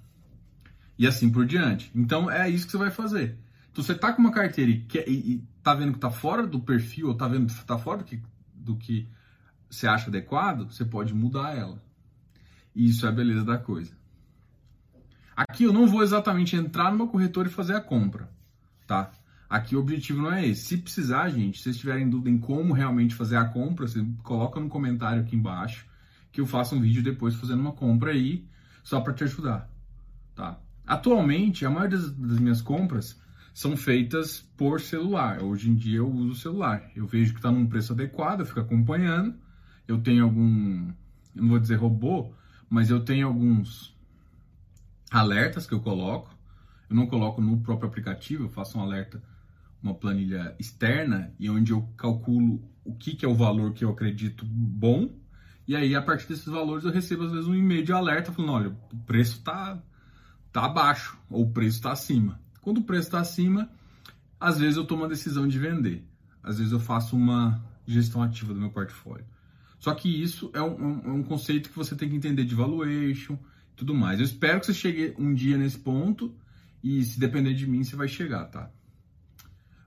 E 0.97 1.05
assim 1.05 1.29
por 1.29 1.45
diante. 1.45 1.91
Então 1.93 2.31
é 2.31 2.49
isso 2.49 2.65
que 2.65 2.71
você 2.71 2.77
vai 2.77 2.91
fazer. 2.91 3.37
Então 3.71 3.83
você 3.83 3.93
tá 3.93 4.11
com 4.11 4.21
uma 4.21 4.31
carteira 4.31 4.71
e, 4.71 4.79
quer, 4.81 5.07
e, 5.07 5.33
e 5.33 5.43
tá 5.61 5.73
vendo 5.73 5.93
que 5.93 5.99
tá 5.99 6.09
fora 6.09 6.47
do 6.47 6.59
perfil, 6.59 7.09
ou 7.09 7.15
tá 7.15 7.27
vendo 7.27 7.53
que 7.53 7.65
tá 7.65 7.77
fora 7.77 7.99
do 7.99 8.03
que, 8.03 8.21
do 8.53 8.75
que 8.75 9.07
você 9.69 9.87
acha 9.87 10.09
adequado, 10.09 10.71
você 10.71 10.83
pode 10.83 11.13
mudar 11.13 11.55
ela. 11.55 11.81
E 12.75 12.89
isso 12.89 13.05
é 13.05 13.09
a 13.09 13.11
beleza 13.11 13.45
da 13.45 13.57
coisa. 13.57 14.00
Aqui 15.49 15.63
eu 15.63 15.73
não 15.73 15.87
vou 15.87 16.03
exatamente 16.03 16.55
entrar 16.55 16.91
numa 16.91 17.07
corretora 17.07 17.47
e 17.47 17.51
fazer 17.51 17.73
a 17.73 17.81
compra. 17.81 18.29
tá? 18.85 19.11
Aqui 19.49 19.75
o 19.75 19.79
objetivo 19.79 20.21
não 20.21 20.31
é 20.31 20.47
esse. 20.47 20.65
Se 20.65 20.77
precisar, 20.77 21.29
gente, 21.29 21.57
se 21.57 21.63
vocês 21.63 21.77
tiverem 21.77 22.09
dúvida 22.09 22.29
em 22.29 22.37
como 22.37 22.73
realmente 22.73 23.15
fazer 23.15 23.37
a 23.37 23.45
compra, 23.45 23.87
você 23.87 24.05
coloca 24.23 24.59
no 24.59 24.69
comentário 24.69 25.21
aqui 25.21 25.35
embaixo 25.35 25.85
que 26.31 26.39
eu 26.39 26.45
faço 26.45 26.75
um 26.75 26.79
vídeo 26.79 27.03
depois 27.03 27.35
fazendo 27.35 27.59
uma 27.59 27.73
compra 27.73 28.11
aí, 28.11 28.45
só 28.83 29.01
para 29.01 29.13
te 29.13 29.23
ajudar, 29.25 29.69
tá? 30.33 30.57
Atualmente, 30.87 31.65
a 31.65 31.69
maioria 31.69 31.97
das, 31.97 32.11
das 32.11 32.39
minhas 32.39 32.61
compras 32.61 33.19
são 33.53 33.75
feitas 33.75 34.39
por 34.55 34.79
celular. 34.79 35.41
Hoje 35.41 35.69
em 35.69 35.75
dia 35.75 35.97
eu 35.97 36.09
uso 36.09 36.31
o 36.31 36.35
celular. 36.35 36.89
Eu 36.95 37.05
vejo 37.05 37.33
que 37.33 37.39
está 37.39 37.51
num 37.51 37.67
preço 37.67 37.91
adequado, 37.93 38.41
eu 38.41 38.45
fico 38.45 38.61
acompanhando. 38.61 39.35
Eu 39.87 39.99
tenho 40.01 40.23
algum, 40.23 40.87
eu 41.35 41.41
não 41.41 41.49
vou 41.49 41.59
dizer 41.59 41.75
robô, 41.75 42.31
mas 42.69 42.89
eu 42.89 43.03
tenho 43.03 43.27
alguns 43.27 43.93
alertas 45.11 45.67
que 45.67 45.73
eu 45.73 45.81
coloco. 45.81 46.33
Eu 46.89 46.95
não 46.95 47.05
coloco 47.05 47.41
no 47.41 47.59
próprio 47.59 47.89
aplicativo, 47.89 48.45
eu 48.45 48.49
faço 48.49 48.77
um 48.77 48.81
alerta, 48.81 49.21
uma 49.83 49.93
planilha 49.93 50.55
externa 50.57 51.33
e 51.37 51.49
onde 51.49 51.71
eu 51.73 51.81
calculo 51.97 52.63
o 52.83 52.95
que, 52.95 53.15
que 53.15 53.25
é 53.25 53.27
o 53.27 53.35
valor 53.35 53.73
que 53.73 53.83
eu 53.83 53.89
acredito 53.89 54.45
bom. 54.45 55.09
E 55.67 55.75
aí, 55.75 55.95
a 55.95 56.01
partir 56.01 56.27
desses 56.27 56.45
valores, 56.45 56.83
eu 56.83 56.91
recebo 56.91 57.23
às 57.23 57.31
vezes 57.31 57.47
um 57.47 57.55
e-mail 57.55 57.83
de 57.83 57.93
alerta 57.93 58.31
falando: 58.31 58.53
olha, 58.53 58.77
o 58.91 58.97
preço 59.05 59.37
está 59.37 59.81
tá 60.51 60.65
abaixo 60.65 61.17
ou 61.29 61.43
o 61.43 61.51
preço 61.51 61.77
está 61.77 61.91
acima. 61.91 62.39
Quando 62.61 62.79
o 62.79 62.83
preço 62.83 63.07
está 63.07 63.19
acima, 63.19 63.69
às 64.39 64.57
vezes 64.59 64.77
eu 64.77 64.85
tomo 64.85 65.05
a 65.05 65.07
decisão 65.07 65.47
de 65.47 65.57
vender. 65.59 66.05
Às 66.43 66.57
vezes 66.57 66.73
eu 66.73 66.79
faço 66.79 67.15
uma 67.15 67.63
gestão 67.85 68.21
ativa 68.23 68.53
do 68.53 68.59
meu 68.59 68.71
portfólio. 68.71 69.25
Só 69.79 69.93
que 69.93 70.09
isso 70.09 70.51
é 70.53 70.61
um, 70.61 70.75
um, 70.75 71.01
é 71.05 71.11
um 71.11 71.23
conceito 71.23 71.69
que 71.69 71.75
você 71.75 71.95
tem 71.95 72.09
que 72.09 72.15
entender 72.15 72.43
de 72.43 72.53
valuation 72.53 73.37
tudo 73.75 73.93
mais. 73.93 74.19
Eu 74.19 74.25
espero 74.25 74.59
que 74.59 74.65
você 74.65 74.73
chegue 74.73 75.13
um 75.17 75.33
dia 75.33 75.57
nesse 75.57 75.77
ponto 75.77 76.33
e 76.83 77.03
se 77.03 77.19
depender 77.19 77.53
de 77.53 77.67
mim, 77.67 77.83
você 77.83 77.95
vai 77.95 78.07
chegar, 78.07 78.45
tá? 78.45 78.69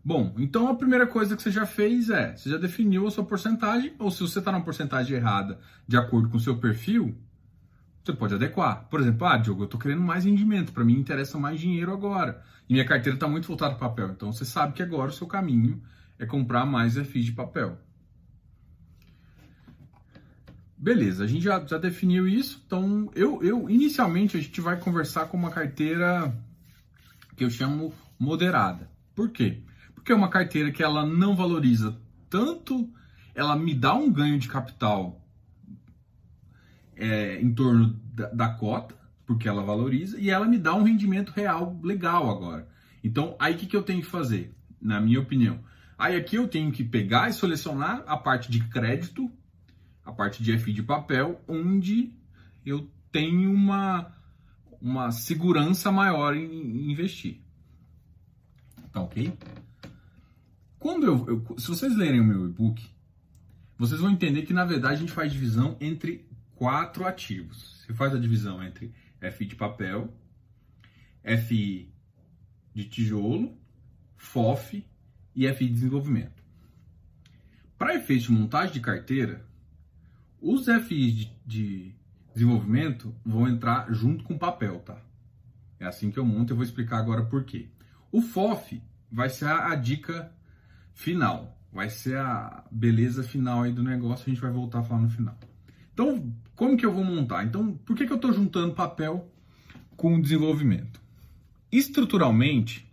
Bom, 0.04 0.34
então 0.36 0.68
a 0.68 0.74
primeira 0.74 1.06
coisa 1.06 1.34
que 1.34 1.42
você 1.42 1.50
já 1.50 1.64
fez 1.64 2.10
é, 2.10 2.36
você 2.36 2.50
já 2.50 2.58
definiu 2.58 3.06
a 3.06 3.10
sua 3.10 3.24
porcentagem, 3.24 3.94
ou 3.98 4.10
se 4.10 4.20
você 4.20 4.38
está 4.38 4.52
numa 4.52 4.62
porcentagem 4.62 5.16
errada 5.16 5.58
de 5.88 5.96
acordo 5.96 6.28
com 6.28 6.36
o 6.36 6.40
seu 6.40 6.58
perfil, 6.58 7.16
você 8.04 8.12
pode 8.12 8.34
adequar. 8.34 8.86
Por 8.90 9.00
exemplo, 9.00 9.26
ah, 9.26 9.38
Diogo, 9.38 9.62
eu 9.62 9.64
estou 9.64 9.80
querendo 9.80 10.02
mais 10.02 10.26
rendimento, 10.26 10.72
para 10.72 10.84
mim 10.84 10.98
interessa 10.98 11.38
mais 11.38 11.58
dinheiro 11.58 11.90
agora. 11.90 12.42
E 12.68 12.74
minha 12.74 12.84
carteira 12.84 13.16
está 13.16 13.26
muito 13.26 13.48
voltada 13.48 13.74
para 13.76 13.88
papel. 13.88 14.10
Então 14.10 14.30
você 14.30 14.44
sabe 14.44 14.74
que 14.74 14.82
agora 14.82 15.10
o 15.10 15.14
seu 15.14 15.26
caminho 15.26 15.82
é 16.18 16.26
comprar 16.26 16.66
mais 16.66 16.98
FIs 16.98 17.24
de 17.24 17.32
papel. 17.32 17.78
Beleza, 20.84 21.24
a 21.24 21.26
gente 21.26 21.44
já, 21.44 21.64
já 21.66 21.78
definiu 21.78 22.28
isso. 22.28 22.62
Então, 22.66 23.10
eu, 23.14 23.42
eu 23.42 23.70
inicialmente 23.70 24.36
a 24.36 24.40
gente 24.40 24.60
vai 24.60 24.78
conversar 24.78 25.28
com 25.28 25.36
uma 25.38 25.50
carteira 25.50 26.30
que 27.34 27.42
eu 27.42 27.48
chamo 27.48 27.94
moderada. 28.18 28.90
Por 29.14 29.30
quê? 29.30 29.62
Porque 29.94 30.12
é 30.12 30.14
uma 30.14 30.28
carteira 30.28 30.70
que 30.70 30.82
ela 30.82 31.06
não 31.06 31.34
valoriza 31.34 31.98
tanto, 32.28 32.92
ela 33.34 33.56
me 33.56 33.72
dá 33.72 33.94
um 33.94 34.12
ganho 34.12 34.38
de 34.38 34.46
capital 34.46 35.26
é, 36.94 37.40
em 37.40 37.54
torno 37.54 37.98
da, 38.12 38.28
da, 38.28 38.48
cota, 38.50 38.94
porque 39.24 39.48
ela 39.48 39.62
valoriza, 39.62 40.20
e 40.20 40.28
ela 40.28 40.46
me 40.46 40.58
dá 40.58 40.74
um 40.74 40.82
rendimento 40.82 41.30
real 41.30 41.80
legal 41.82 42.28
agora. 42.28 42.68
Então, 43.02 43.34
aí 43.38 43.54
o 43.54 43.56
que, 43.56 43.64
que 43.64 43.76
eu 43.76 43.82
tenho 43.82 44.02
que 44.02 44.06
fazer, 44.06 44.54
na 44.82 45.00
minha 45.00 45.20
opinião? 45.20 45.60
Aí 45.96 46.14
aqui 46.14 46.36
eu 46.36 46.46
tenho 46.46 46.70
que 46.70 46.84
pegar 46.84 47.30
e 47.30 47.32
selecionar 47.32 48.04
a 48.06 48.18
parte 48.18 48.50
de 48.50 48.62
crédito 48.68 49.32
a 50.04 50.12
parte 50.12 50.42
de 50.42 50.56
FI 50.58 50.72
de 50.72 50.82
papel, 50.82 51.42
onde 51.48 52.12
eu 52.64 52.90
tenho 53.10 53.52
uma, 53.52 54.12
uma 54.80 55.10
segurança 55.10 55.90
maior 55.90 56.36
em, 56.36 56.90
investir. 56.90 57.40
Tá 58.92 59.00
ok? 59.00 59.32
Quando 60.78 61.06
eu, 61.06 61.26
eu, 61.28 61.58
se 61.58 61.68
vocês 61.68 61.96
lerem 61.96 62.20
o 62.20 62.24
meu 62.24 62.46
e-book, 62.46 62.84
vocês 63.78 64.00
vão 64.00 64.10
entender 64.10 64.42
que 64.42 64.52
na 64.52 64.64
verdade 64.64 64.94
a 64.94 65.00
gente 65.00 65.12
faz 65.12 65.32
divisão 65.32 65.76
entre 65.80 66.28
quatro 66.54 67.06
ativos. 67.06 67.82
Você 67.86 67.94
faz 67.94 68.14
a 68.14 68.18
divisão 68.18 68.62
entre 68.62 68.92
FI 69.32 69.46
de 69.46 69.56
papel, 69.56 70.14
FI 71.46 71.92
de 72.74 72.84
tijolo, 72.84 73.56
FOF 74.16 74.84
e 75.34 75.52
FI 75.52 75.66
de 75.66 75.72
desenvolvimento. 75.72 76.42
Para 77.78 77.94
efeito 77.94 78.24
de 78.24 78.32
montagem 78.32 78.72
de 78.72 78.80
carteira, 78.80 79.44
os 80.44 80.66
FIs 80.66 81.14
de, 81.14 81.30
de 81.46 81.94
desenvolvimento 82.34 83.14
vão 83.24 83.48
entrar 83.48 83.90
junto 83.90 84.22
com 84.24 84.34
o 84.34 84.38
papel, 84.38 84.78
tá? 84.80 84.98
É 85.80 85.86
assim 85.86 86.10
que 86.10 86.18
eu 86.18 86.24
monto, 86.24 86.52
eu 86.52 86.56
vou 86.56 86.64
explicar 86.64 86.98
agora 86.98 87.24
por 87.24 87.44
quê. 87.44 87.68
O 88.12 88.20
FOF 88.20 88.82
vai 89.10 89.30
ser 89.30 89.46
a, 89.46 89.72
a 89.72 89.74
dica 89.74 90.30
final, 90.92 91.58
vai 91.72 91.88
ser 91.88 92.18
a 92.18 92.62
beleza 92.70 93.22
final 93.22 93.62
aí 93.62 93.72
do 93.72 93.82
negócio, 93.82 94.24
a 94.26 94.28
gente 94.30 94.40
vai 94.40 94.50
voltar 94.50 94.80
a 94.80 94.82
falar 94.82 95.00
no 95.00 95.08
final. 95.08 95.38
Então, 95.94 96.30
como 96.54 96.76
que 96.76 96.84
eu 96.84 96.92
vou 96.92 97.04
montar? 97.04 97.44
Então, 97.44 97.74
por 97.78 97.96
que, 97.96 98.06
que 98.06 98.12
eu 98.12 98.16
estou 98.16 98.32
juntando 98.32 98.74
papel 98.74 99.30
com 99.96 100.20
desenvolvimento? 100.20 101.00
Estruturalmente, 101.72 102.86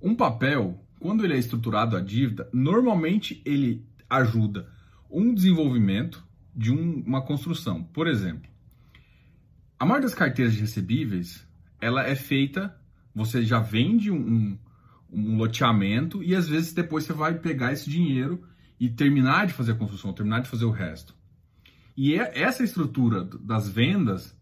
um 0.00 0.14
papel, 0.14 0.80
quando 1.00 1.24
ele 1.24 1.34
é 1.34 1.38
estruturado 1.38 1.96
a 1.96 2.00
dívida, 2.00 2.48
normalmente 2.52 3.42
ele 3.44 3.84
ajuda 4.08 4.70
um 5.10 5.34
desenvolvimento 5.34 6.27
de 6.58 6.72
um, 6.72 7.04
uma 7.06 7.22
construção. 7.22 7.84
Por 7.84 8.08
exemplo, 8.08 8.50
a 9.78 9.86
maioria 9.86 10.08
das 10.08 10.18
carteiras 10.18 10.54
de 10.54 10.60
recebíveis, 10.60 11.46
ela 11.80 12.04
é 12.04 12.16
feita, 12.16 12.76
você 13.14 13.44
já 13.44 13.60
vende 13.60 14.10
um, 14.10 14.58
um 15.08 15.36
loteamento 15.36 16.20
e 16.20 16.34
às 16.34 16.48
vezes 16.48 16.72
depois 16.72 17.04
você 17.04 17.12
vai 17.12 17.38
pegar 17.38 17.72
esse 17.72 17.88
dinheiro 17.88 18.42
e 18.80 18.88
terminar 18.88 19.46
de 19.46 19.52
fazer 19.52 19.72
a 19.72 19.76
construção, 19.76 20.12
terminar 20.12 20.40
de 20.40 20.48
fazer 20.48 20.64
o 20.64 20.72
resto. 20.72 21.14
E 21.96 22.14
é 22.14 22.40
essa 22.40 22.64
estrutura 22.64 23.24
das 23.24 23.68
vendas 23.68 24.36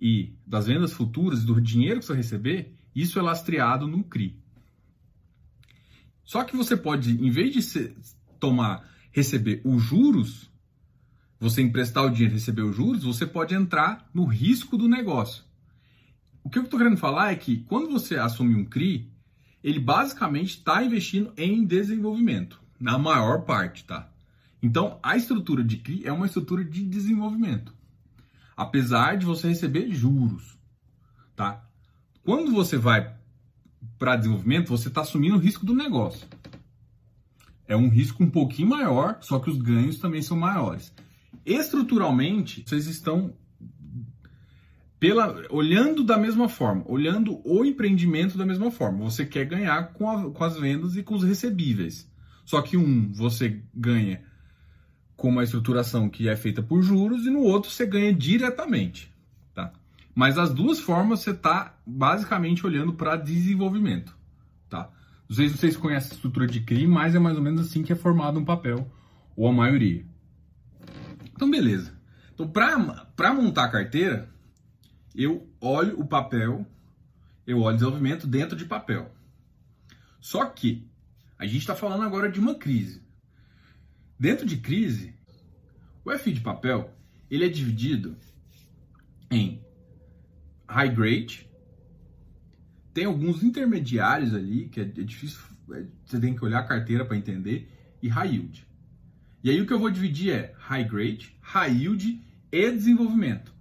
e 0.00 0.34
das 0.44 0.66
vendas 0.66 0.92
futuras, 0.92 1.44
do 1.44 1.60
dinheiro 1.60 2.00
que 2.00 2.06
você 2.06 2.14
receber, 2.14 2.74
isso 2.92 3.16
é 3.16 3.22
lastreado 3.22 3.86
no 3.86 4.02
CRI. 4.02 4.36
Só 6.24 6.42
que 6.42 6.56
você 6.56 6.76
pode, 6.76 7.12
em 7.12 7.30
vez 7.30 7.52
de 7.52 7.94
tomar, 8.40 8.88
receber 9.12 9.60
os 9.64 9.80
juros, 9.82 10.49
você 11.40 11.62
emprestar 11.62 12.04
o 12.04 12.10
dinheiro 12.10 12.34
e 12.34 12.38
receber 12.38 12.62
os 12.62 12.76
juros, 12.76 13.02
você 13.02 13.26
pode 13.26 13.54
entrar 13.54 14.08
no 14.12 14.26
risco 14.26 14.76
do 14.76 14.86
negócio. 14.86 15.42
O 16.44 16.50
que 16.50 16.58
eu 16.58 16.64
estou 16.64 16.78
querendo 16.78 16.98
falar 16.98 17.32
é 17.32 17.36
que 17.36 17.64
quando 17.64 17.90
você 17.90 18.16
assume 18.16 18.54
um 18.54 18.64
CRI, 18.64 19.10
ele 19.64 19.80
basicamente 19.80 20.58
está 20.58 20.82
investindo 20.82 21.32
em 21.36 21.64
desenvolvimento, 21.64 22.60
na 22.78 22.98
maior 22.98 23.42
parte, 23.42 23.84
tá? 23.84 24.10
Então, 24.62 24.98
a 25.02 25.16
estrutura 25.16 25.64
de 25.64 25.78
CRI 25.78 26.06
é 26.06 26.12
uma 26.12 26.26
estrutura 26.26 26.62
de 26.62 26.84
desenvolvimento, 26.84 27.74
apesar 28.54 29.16
de 29.16 29.24
você 29.24 29.48
receber 29.48 29.90
juros, 29.92 30.58
tá? 31.34 31.64
Quando 32.22 32.52
você 32.52 32.76
vai 32.76 33.14
para 33.98 34.16
desenvolvimento, 34.16 34.68
você 34.68 34.88
está 34.88 35.00
assumindo 35.00 35.36
o 35.36 35.40
risco 35.40 35.64
do 35.64 35.74
negócio. 35.74 36.26
É 37.66 37.74
um 37.74 37.88
risco 37.88 38.22
um 38.22 38.30
pouquinho 38.30 38.68
maior, 38.68 39.18
só 39.22 39.38
que 39.38 39.48
os 39.48 39.56
ganhos 39.56 39.98
também 39.98 40.20
são 40.20 40.36
maiores. 40.36 40.92
Estruturalmente, 41.44 42.64
vocês 42.66 42.86
estão 42.86 43.34
pela, 44.98 45.46
olhando 45.50 46.04
da 46.04 46.18
mesma 46.18 46.48
forma, 46.48 46.84
olhando 46.86 47.40
o 47.44 47.64
empreendimento 47.64 48.36
da 48.36 48.44
mesma 48.44 48.70
forma. 48.70 49.04
Você 49.04 49.24
quer 49.24 49.46
ganhar 49.46 49.94
com, 49.94 50.10
a, 50.10 50.30
com 50.30 50.44
as 50.44 50.58
vendas 50.58 50.96
e 50.96 51.02
com 51.02 51.14
os 51.14 51.24
recebíveis. 51.24 52.08
Só 52.44 52.60
que 52.60 52.76
um 52.76 53.10
você 53.12 53.62
ganha 53.74 54.22
com 55.16 55.28
uma 55.28 55.44
estruturação 55.44 56.08
que 56.08 56.28
é 56.28 56.36
feita 56.36 56.62
por 56.62 56.82
juros 56.82 57.26
e 57.26 57.30
no 57.30 57.40
outro 57.40 57.70
você 57.70 57.86
ganha 57.86 58.12
diretamente. 58.12 59.10
Tá? 59.54 59.72
Mas 60.14 60.36
as 60.36 60.52
duas 60.52 60.80
formas 60.80 61.20
você 61.20 61.30
está 61.30 61.78
basicamente 61.86 62.66
olhando 62.66 62.92
para 62.92 63.16
desenvolvimento. 63.16 64.14
Tá? 64.68 64.90
Sei 65.30 65.48
se 65.48 65.56
vocês 65.56 65.76
conhecem 65.76 66.10
a 66.10 66.14
estrutura 66.14 66.46
de 66.46 66.60
CRI, 66.60 66.86
mas 66.86 67.14
é 67.14 67.18
mais 67.18 67.36
ou 67.36 67.42
menos 67.42 67.60
assim 67.60 67.82
que 67.82 67.92
é 67.92 67.96
formado 67.96 68.38
um 68.38 68.44
papel, 68.44 68.90
ou 69.36 69.48
a 69.48 69.52
maioria. 69.52 70.04
Então, 71.40 71.50
beleza. 71.50 71.98
Então, 72.34 72.46
para 72.50 73.32
montar 73.32 73.64
a 73.64 73.70
carteira, 73.70 74.28
eu 75.14 75.50
olho 75.58 75.98
o 75.98 76.06
papel, 76.06 76.66
eu 77.46 77.60
olho 77.60 77.72
o 77.72 77.78
desenvolvimento 77.78 78.26
dentro 78.26 78.54
de 78.54 78.66
papel. 78.66 79.10
Só 80.20 80.44
que 80.44 80.86
a 81.38 81.46
gente 81.46 81.60
está 81.60 81.74
falando 81.74 82.02
agora 82.02 82.30
de 82.30 82.38
uma 82.38 82.56
crise. 82.56 83.02
Dentro 84.18 84.44
de 84.44 84.58
crise, 84.58 85.14
o 86.04 86.12
FI 86.18 86.34
de 86.34 86.40
papel 86.42 86.94
ele 87.30 87.46
é 87.46 87.48
dividido 87.48 88.18
em 89.30 89.64
high 90.68 90.94
grade, 90.94 91.48
tem 92.92 93.06
alguns 93.06 93.42
intermediários 93.42 94.34
ali 94.34 94.68
que 94.68 94.78
é, 94.78 94.82
é 94.82 94.86
difícil, 94.86 95.40
é, 95.72 95.86
você 96.04 96.20
tem 96.20 96.36
que 96.36 96.44
olhar 96.44 96.58
a 96.58 96.68
carteira 96.68 97.02
para 97.02 97.16
entender, 97.16 97.66
e 98.02 98.08
high 98.08 98.28
yield. 98.28 98.69
E 99.42 99.50
aí 99.50 99.60
o 99.60 99.66
que 99.66 99.72
eu 99.72 99.78
vou 99.78 99.90
dividir 99.90 100.32
é 100.32 100.54
high 100.58 100.84
grade, 100.84 101.34
high 101.40 101.72
yield 101.72 102.20
e 102.52 102.70
desenvolvimento. 102.70 103.52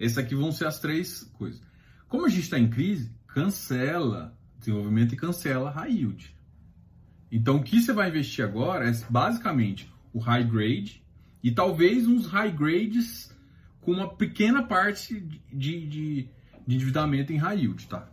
Essas 0.00 0.18
aqui 0.18 0.34
vão 0.34 0.50
ser 0.50 0.66
as 0.66 0.80
três 0.80 1.22
coisas. 1.34 1.60
Como 2.08 2.26
a 2.26 2.28
gente 2.28 2.42
está 2.42 2.58
em 2.58 2.68
crise, 2.68 3.10
cancela 3.26 4.36
desenvolvimento 4.58 5.12
e 5.12 5.16
cancela 5.16 5.70
high 5.70 5.92
yield. 5.92 6.34
Então, 7.30 7.56
o 7.56 7.62
que 7.62 7.80
você 7.80 7.92
vai 7.92 8.08
investir 8.08 8.44
agora 8.44 8.88
é 8.88 8.92
basicamente 9.08 9.90
o 10.12 10.18
high 10.18 10.44
grade 10.44 11.02
e 11.42 11.50
talvez 11.50 12.06
uns 12.06 12.26
high 12.26 12.52
grades 12.52 13.34
com 13.80 13.92
uma 13.92 14.14
pequena 14.14 14.62
parte 14.62 15.20
de, 15.20 15.86
de, 15.86 16.28
de 16.66 16.74
endividamento 16.74 17.32
em 17.32 17.36
high 17.36 17.58
yield, 17.58 17.86
tá? 17.88 18.08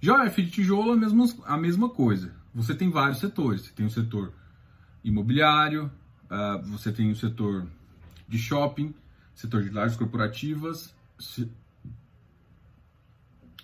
Já 0.00 0.24
o 0.24 0.30
FI 0.30 0.44
de 0.44 0.50
tijolo 0.50 0.92
é 0.92 0.94
a 0.94 0.96
mesma, 0.96 1.26
a 1.44 1.56
mesma 1.56 1.88
coisa. 1.88 2.34
Você 2.54 2.74
tem 2.74 2.90
vários 2.90 3.20
setores. 3.20 3.62
Você 3.62 3.72
tem 3.72 3.86
o 3.86 3.90
setor 3.90 4.34
imobiliário, 5.02 5.90
uh, 6.26 6.62
você 6.68 6.92
tem 6.92 7.10
o 7.10 7.16
setor 7.16 7.66
de 8.28 8.38
shopping, 8.38 8.94
setor 9.34 9.62
de 9.62 9.70
lajes 9.70 9.96
corporativas, 9.96 10.94
se, 11.18 11.50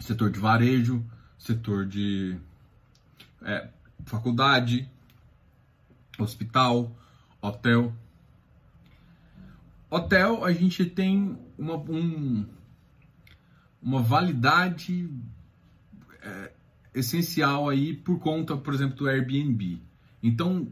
setor 0.00 0.30
de 0.30 0.38
varejo, 0.38 1.04
setor 1.38 1.86
de 1.86 2.38
é, 3.42 3.68
faculdade, 4.04 4.88
hospital, 6.18 6.94
hotel. 7.40 7.94
Hotel, 9.90 10.44
a 10.44 10.52
gente 10.52 10.84
tem 10.84 11.38
uma, 11.56 11.76
um, 11.76 12.46
uma 13.80 14.02
validade 14.02 15.08
é, 16.20 16.52
essencial 16.94 17.68
aí 17.68 17.94
por 17.94 18.18
conta, 18.18 18.56
por 18.56 18.74
exemplo, 18.74 18.96
do 18.96 19.08
Airbnb. 19.08 19.80
Então, 20.26 20.66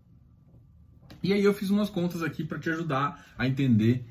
E 1.26 1.32
aí 1.32 1.42
eu 1.42 1.52
fiz 1.52 1.70
umas 1.70 1.90
contas 1.90 2.22
aqui 2.22 2.44
para 2.44 2.56
te 2.56 2.70
ajudar 2.70 3.26
a 3.36 3.48
entender 3.48 4.06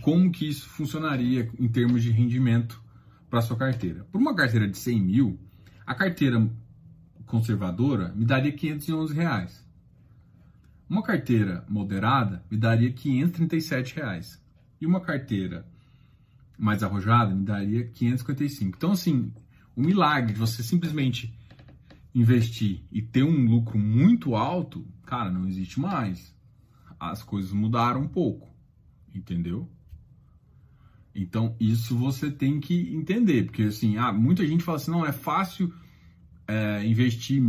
como 0.00 0.32
que 0.32 0.48
isso 0.48 0.66
funcionaria 0.66 1.50
em 1.60 1.68
termos 1.68 2.02
de 2.02 2.10
rendimento 2.10 2.82
para 3.28 3.42
sua 3.42 3.54
carteira. 3.54 4.04
Por 4.10 4.18
uma 4.18 4.34
carteira 4.34 4.66
de 4.66 4.78
100 4.78 4.98
mil, 5.02 5.38
a 5.84 5.94
carteira 5.94 6.50
conservadora 7.26 8.14
me 8.16 8.24
daria 8.24 8.50
511 8.50 9.12
reais. 9.12 9.62
Uma 10.88 11.02
carteira 11.02 11.66
moderada 11.68 12.42
me 12.50 12.56
daria 12.56 12.90
537 12.90 13.96
reais. 13.96 14.42
E 14.80 14.86
uma 14.86 15.02
carteira 15.02 15.66
mais 16.56 16.82
arrojada 16.82 17.34
me 17.34 17.44
daria 17.44 17.84
555. 17.88 18.74
Então, 18.74 18.92
assim, 18.92 19.30
o 19.76 19.82
milagre 19.82 20.32
de 20.32 20.38
você 20.38 20.62
simplesmente 20.62 21.30
investir 22.14 22.84
e 22.90 23.02
ter 23.02 23.22
um 23.22 23.44
lucro 23.44 23.78
muito 23.78 24.34
alto, 24.34 24.82
cara, 25.04 25.30
não 25.30 25.46
existe 25.46 25.78
mais. 25.78 26.33
As 27.10 27.22
coisas 27.22 27.52
mudaram 27.52 28.02
um 28.02 28.08
pouco, 28.08 28.54
entendeu? 29.14 29.70
Então, 31.14 31.56
isso 31.60 31.96
você 31.96 32.30
tem 32.30 32.58
que 32.58 32.94
entender, 32.94 33.44
porque 33.44 33.62
assim, 33.62 33.96
ah, 33.96 34.12
muita 34.12 34.44
gente 34.46 34.64
fala 34.64 34.76
assim, 34.76 34.90
não, 34.90 35.06
é 35.06 35.12
fácil 35.12 35.72
é, 36.46 36.84
investir, 36.84 37.42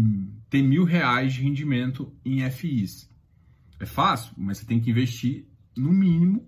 ter 0.50 0.62
mil 0.62 0.84
reais 0.84 1.34
de 1.34 1.42
rendimento 1.42 2.14
em 2.24 2.48
FIs. 2.52 3.10
É 3.80 3.86
fácil, 3.86 4.34
mas 4.38 4.60
você 4.60 4.66
tem 4.66 4.80
que 4.80 4.92
investir 4.92 5.48
no 5.76 5.92
mínimo 5.92 6.48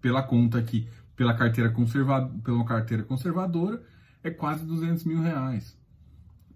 pela 0.00 0.22
conta 0.22 0.58
aqui, 0.58 0.88
pela 1.14 1.34
carteira 1.34 1.70
conservadora, 1.70 2.38
pela 2.42 2.64
carteira 2.64 3.02
conservadora, 3.04 3.84
é 4.22 4.30
quase 4.30 4.64
200 4.64 5.04
mil 5.04 5.20
reais 5.20 5.78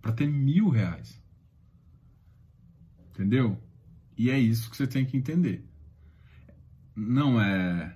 para 0.01 0.13
ter 0.13 0.27
mil 0.27 0.69
reais, 0.69 1.21
entendeu? 3.11 3.59
E 4.17 4.31
é 4.31 4.39
isso 4.39 4.71
que 4.71 4.77
você 4.77 4.87
tem 4.87 5.05
que 5.05 5.17
entender. 5.17 5.65
Não 6.99 7.41
é 7.41 7.95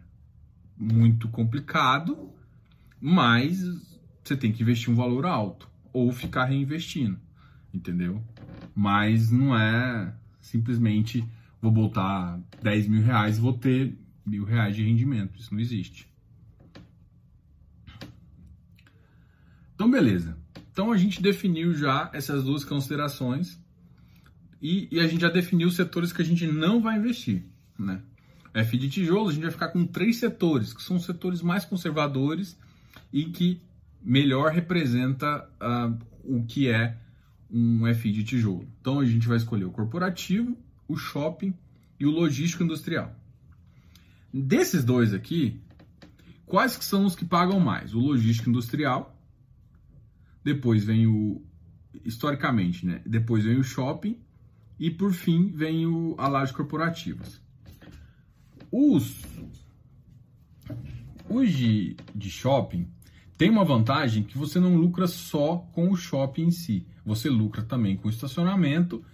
muito 0.77 1.29
complicado, 1.29 2.31
mas 3.01 3.62
você 4.23 4.37
tem 4.37 4.53
que 4.53 4.62
investir 4.62 4.91
um 4.91 4.97
valor 4.97 5.27
alto 5.27 5.69
ou 5.93 6.12
ficar 6.12 6.45
reinvestindo 6.45 7.19
entendeu? 7.73 8.23
Mas 8.75 9.31
não 9.31 9.57
é 9.57 10.15
simplesmente 10.41 11.25
vou 11.61 11.71
botar 11.71 12.41
10 12.62 12.88
mil 12.88 13.03
reais 13.03 13.38
e 13.38 13.41
vou 13.41 13.53
ter 13.53 13.97
mil 14.27 14.45
reais 14.45 14.77
de 14.77 14.83
rendimento. 14.83 15.38
Isso 15.38 15.53
não 15.53 15.61
existe. 15.61 16.09
Então, 19.75 19.91
beleza. 19.91 20.37
Então, 20.71 20.93
a 20.93 20.97
gente 20.97 21.23
definiu 21.23 21.75
já 21.75 22.11
essas 22.12 22.45
duas 22.45 22.65
considerações 22.65 23.61
e, 24.61 24.88
e, 24.93 25.01
a 25.01 25.07
gente 25.07 25.21
já 25.21 25.29
definiu 25.29 25.69
os 25.69 25.75
setores 25.75 26.12
que 26.12 26.23
a 26.23 26.25
gente 26.25 26.47
não 26.47 26.81
vai 26.81 26.97
investir, 26.97 27.45
né? 27.77 28.01
F 28.55 28.77
de 28.77 28.88
tijolo, 28.88 29.29
a 29.29 29.33
gente 29.33 29.43
vai 29.43 29.51
ficar 29.51 29.69
com 29.69 29.87
três 29.87 30.17
setores, 30.17 30.73
que 30.73 30.83
são 30.83 30.97
os 30.97 31.05
setores 31.05 31.41
mais 31.41 31.65
conservadores 31.65 32.57
e 33.12 33.27
que 33.27 33.61
melhor 34.03 34.53
representa 34.53 35.49
uh, 35.61 35.99
o 36.25 36.45
que 36.45 36.69
é 36.69 36.97
um 37.51 37.93
FI 37.95 38.12
de 38.12 38.25
tijolo. 38.25 38.67
Então 38.81 39.01
a 39.01 39.05
gente 39.05 39.29
vai 39.29 39.37
escolher 39.37 39.65
o 39.65 39.71
corporativo, 39.71 40.57
o 40.88 40.97
shopping 40.97 41.55
e 42.01 42.07
o 42.07 42.11
logístico 42.11 42.62
industrial. 42.62 43.15
Desses 44.33 44.85
dois 44.85 45.12
aqui, 45.12 45.61
quais 46.47 46.77
que 46.77 46.85
são 46.85 47.05
os 47.05 47.15
que 47.15 47.25
pagam 47.25 47.61
mais? 47.61 47.95
O 47.95 48.01
logístico 48.01 48.49
industrial, 48.49 49.15
depois 50.43 50.85
vem 50.85 51.07
o 51.07 51.43
historicamente, 52.05 52.87
né? 52.87 53.03
Depois 53.05 53.45
vem 53.45 53.59
o 53.59 53.65
shopping 53.65 54.19
e 54.79 54.91
por 54.91 55.12
fim 55.12 55.49
vem 55.49 55.87
o 55.87 56.15
a 56.19 56.27
laje 56.27 56.53
corporativas. 56.55 57.42
Os 58.73 59.23
os 61.29 61.51
de, 61.51 61.97
de 62.15 62.31
shopping 62.31 62.89
tem 63.39 63.51
uma 63.51 63.65
vantagem 63.65 64.23
que 64.23 64.37
você 64.37 64.61
não 64.61 64.77
lucra 64.77 65.07
só 65.07 65.57
com 65.73 65.91
o 65.91 65.97
shopping 65.97 66.45
em 66.45 66.51
si, 66.51 66.87
você 67.05 67.29
lucra 67.29 67.63
também 67.63 67.97
com 67.97 68.09
o 68.09 68.11
estacionamento. 68.11 69.05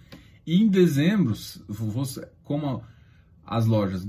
E 0.45 0.61
em 0.61 0.67
dezembro, 0.67 1.33
você, 1.67 2.27
como 2.43 2.83
as 3.45 3.65
lojas 3.65 4.07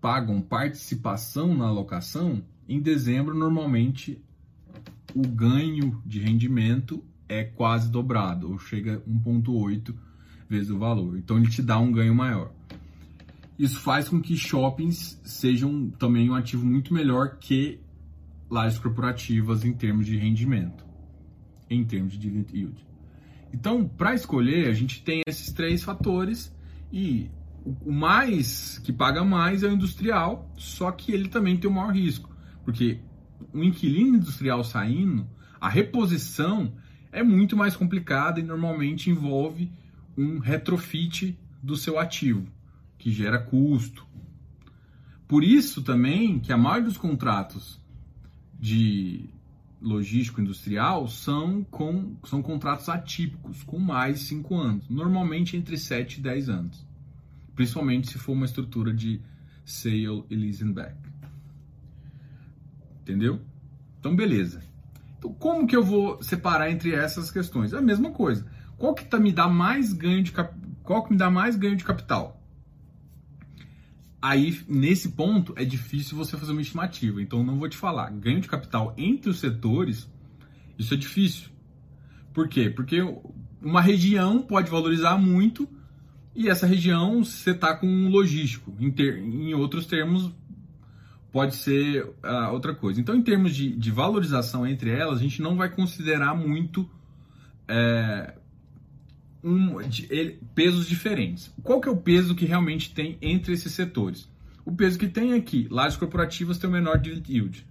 pagam 0.00 0.40
participação 0.40 1.54
na 1.54 1.70
locação, 1.70 2.42
em 2.68 2.80
dezembro 2.80 3.34
normalmente 3.34 4.22
o 5.14 5.26
ganho 5.26 6.02
de 6.04 6.20
rendimento 6.20 7.02
é 7.28 7.42
quase 7.42 7.90
dobrado, 7.90 8.50
ou 8.50 8.58
chega 8.58 8.96
a 8.96 9.10
1,8 9.10 9.94
vezes 10.48 10.70
o 10.70 10.78
valor. 10.78 11.16
Então 11.18 11.38
ele 11.38 11.48
te 11.48 11.62
dá 11.62 11.78
um 11.78 11.90
ganho 11.90 12.14
maior. 12.14 12.52
Isso 13.58 13.80
faz 13.80 14.08
com 14.08 14.20
que 14.20 14.36
shoppings 14.36 15.20
sejam 15.24 15.90
também 15.90 16.28
um 16.28 16.34
ativo 16.34 16.64
muito 16.64 16.92
melhor 16.92 17.38
que 17.38 17.80
lajes 18.50 18.78
corporativas 18.78 19.64
em 19.64 19.72
termos 19.72 20.06
de 20.06 20.16
rendimento, 20.16 20.84
em 21.68 21.84
termos 21.84 22.12
de 22.12 22.18
dividend 22.18 22.56
yield. 22.56 22.86
Então, 23.52 23.88
para 23.88 24.14
escolher, 24.14 24.68
a 24.68 24.72
gente 24.72 25.02
tem 25.02 25.22
esses 25.26 25.52
três 25.52 25.82
fatores 25.82 26.54
e 26.92 27.30
o 27.84 27.90
mais 27.90 28.78
que 28.78 28.92
paga 28.92 29.24
mais 29.24 29.62
é 29.62 29.68
o 29.68 29.72
industrial, 29.72 30.50
só 30.56 30.92
que 30.92 31.12
ele 31.12 31.28
também 31.28 31.56
tem 31.56 31.68
o 31.68 31.72
maior 31.72 31.92
risco, 31.92 32.30
porque 32.64 33.00
o 33.52 33.64
inquilino 33.64 34.16
industrial 34.16 34.62
saindo, 34.62 35.26
a 35.60 35.68
reposição 35.68 36.74
é 37.10 37.22
muito 37.22 37.56
mais 37.56 37.74
complicada 37.74 38.38
e 38.38 38.42
normalmente 38.42 39.10
envolve 39.10 39.72
um 40.16 40.38
retrofit 40.38 41.38
do 41.62 41.76
seu 41.76 41.98
ativo, 41.98 42.46
que 43.06 43.12
gera 43.12 43.38
custo. 43.38 44.04
Por 45.28 45.44
isso 45.44 45.80
também 45.80 46.40
que 46.40 46.52
a 46.52 46.56
maioria 46.56 46.86
dos 46.86 46.96
contratos 46.96 47.80
de 48.58 49.30
logístico 49.80 50.40
industrial 50.40 51.06
são, 51.06 51.62
com, 51.62 52.16
são 52.24 52.42
contratos 52.42 52.88
atípicos, 52.88 53.62
com 53.62 53.78
mais 53.78 54.18
de 54.18 54.24
5 54.24 54.56
anos, 54.56 54.88
normalmente 54.90 55.56
entre 55.56 55.78
7 55.78 56.18
e 56.18 56.20
10 56.20 56.48
anos, 56.48 56.84
principalmente 57.54 58.10
se 58.10 58.18
for 58.18 58.32
uma 58.32 58.44
estrutura 58.44 58.92
de 58.92 59.20
sale 59.64 60.24
e 60.28 60.34
leasing 60.34 60.72
back. 60.72 60.96
Entendeu? 63.02 63.40
Então, 64.00 64.16
beleza. 64.16 64.64
Então, 65.16 65.32
como 65.32 65.64
que 65.64 65.76
eu 65.76 65.84
vou 65.84 66.20
separar 66.24 66.72
entre 66.72 66.92
essas 66.92 67.30
questões? 67.30 67.72
É 67.72 67.78
a 67.78 67.80
mesma 67.80 68.10
coisa. 68.10 68.44
Qual 68.76 68.96
que 68.96 69.04
tá, 69.04 69.20
me 69.20 69.30
dá 69.30 69.46
mais 69.46 69.92
ganho 69.92 70.24
de 70.24 70.32
qual 70.82 71.04
que 71.04 71.12
me 71.12 71.16
dá 71.16 71.30
mais 71.30 71.54
ganho 71.54 71.76
de 71.76 71.84
capital? 71.84 72.35
Aí, 74.28 74.60
nesse 74.68 75.10
ponto, 75.10 75.54
é 75.56 75.64
difícil 75.64 76.16
você 76.16 76.36
fazer 76.36 76.50
uma 76.50 76.60
estimativa. 76.60 77.22
Então, 77.22 77.44
não 77.44 77.60
vou 77.60 77.68
te 77.68 77.76
falar. 77.76 78.10
Ganho 78.10 78.40
de 78.40 78.48
capital 78.48 78.92
entre 78.98 79.30
os 79.30 79.38
setores, 79.38 80.10
isso 80.76 80.92
é 80.92 80.96
difícil. 80.96 81.48
Por 82.34 82.48
quê? 82.48 82.68
Porque 82.68 83.00
uma 83.62 83.80
região 83.80 84.42
pode 84.42 84.68
valorizar 84.68 85.16
muito 85.16 85.68
e 86.34 86.48
essa 86.48 86.66
região 86.66 87.22
você 87.22 87.52
está 87.52 87.76
com 87.76 87.86
um 87.86 88.08
logístico. 88.08 88.74
Em, 88.80 88.90
ter, 88.90 89.16
em, 89.16 89.54
outros 89.54 89.86
termos, 89.86 90.28
pode 91.30 91.54
ser 91.54 92.04
uh, 92.04 92.50
outra 92.50 92.74
coisa. 92.74 93.00
Então, 93.00 93.14
em 93.14 93.22
termos 93.22 93.54
de, 93.54 93.76
de, 93.76 93.90
valorização 93.92 94.66
entre 94.66 94.90
elas, 94.90 95.20
a 95.20 95.22
gente 95.22 95.40
não 95.40 95.54
vai 95.54 95.70
considerar 95.70 96.34
muito 96.34 96.90
é, 97.68 98.34
um, 99.42 99.80
ele, 99.80 100.40
pesos 100.54 100.86
diferentes. 100.86 101.52
Qual 101.62 101.80
que 101.80 101.88
é 101.88 101.92
o 101.92 101.96
peso 101.96 102.34
que 102.34 102.44
realmente 102.44 102.92
tem 102.92 103.18
entre 103.20 103.52
esses 103.52 103.72
setores? 103.72 104.28
O 104.64 104.72
peso 104.72 104.98
que 104.98 105.08
tem 105.08 105.32
aqui, 105.34 105.68
lajes 105.70 105.96
corporativas 105.96 106.58
têm 106.58 106.68
o 106.68 106.72
menor 106.72 107.00
yield. 107.04 107.66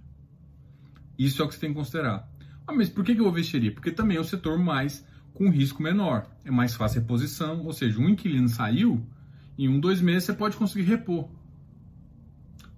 Isso 1.18 1.42
é 1.42 1.44
o 1.44 1.48
que 1.48 1.54
você 1.54 1.60
tem 1.60 1.70
que 1.70 1.76
considerar. 1.76 2.28
Ah, 2.66 2.72
mas 2.72 2.88
por 2.88 3.04
que, 3.04 3.12
eu 3.12 3.28
investiria? 3.28 3.72
Porque 3.72 3.90
também 3.90 4.16
é 4.16 4.20
o 4.20 4.24
setor 4.24 4.58
mais 4.58 5.06
com 5.34 5.50
risco 5.50 5.82
menor. 5.82 6.26
É 6.44 6.50
mais 6.50 6.74
fácil 6.74 6.98
a 6.98 7.02
reposição, 7.02 7.64
ou 7.64 7.72
seja, 7.72 7.98
um 8.00 8.08
inquilino 8.08 8.48
saiu, 8.48 9.06
em 9.58 9.68
um, 9.68 9.78
dois 9.78 10.00
meses 10.00 10.24
você 10.24 10.32
pode 10.32 10.56
conseguir 10.56 10.84
repor 10.84 11.28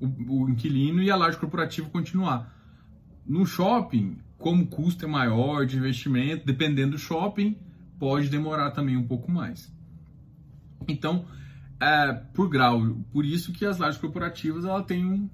o, 0.00 0.44
o 0.44 0.50
inquilino 0.50 1.02
e 1.02 1.10
a 1.10 1.16
laje 1.16 1.38
corporativa 1.38 1.88
continuar. 1.88 2.54
No 3.26 3.44
shopping, 3.44 4.18
como 4.36 4.64
o 4.64 4.66
custo 4.66 5.04
é 5.04 5.08
maior 5.08 5.66
de 5.66 5.76
investimento, 5.76 6.46
dependendo 6.46 6.92
do 6.92 6.98
shopping, 6.98 7.56
pode 7.98 8.28
demorar 8.28 8.70
também 8.70 8.96
um 8.96 9.06
pouco 9.06 9.30
mais. 9.30 9.72
Então, 10.86 11.26
é, 11.80 12.12
por 12.12 12.48
grau, 12.48 12.96
por 13.12 13.24
isso 13.24 13.52
que 13.52 13.64
as 13.64 13.78
lajes 13.78 14.00
corporativas 14.00 14.64
ela 14.64 14.82
tem 14.82 15.04
um, 15.04 15.28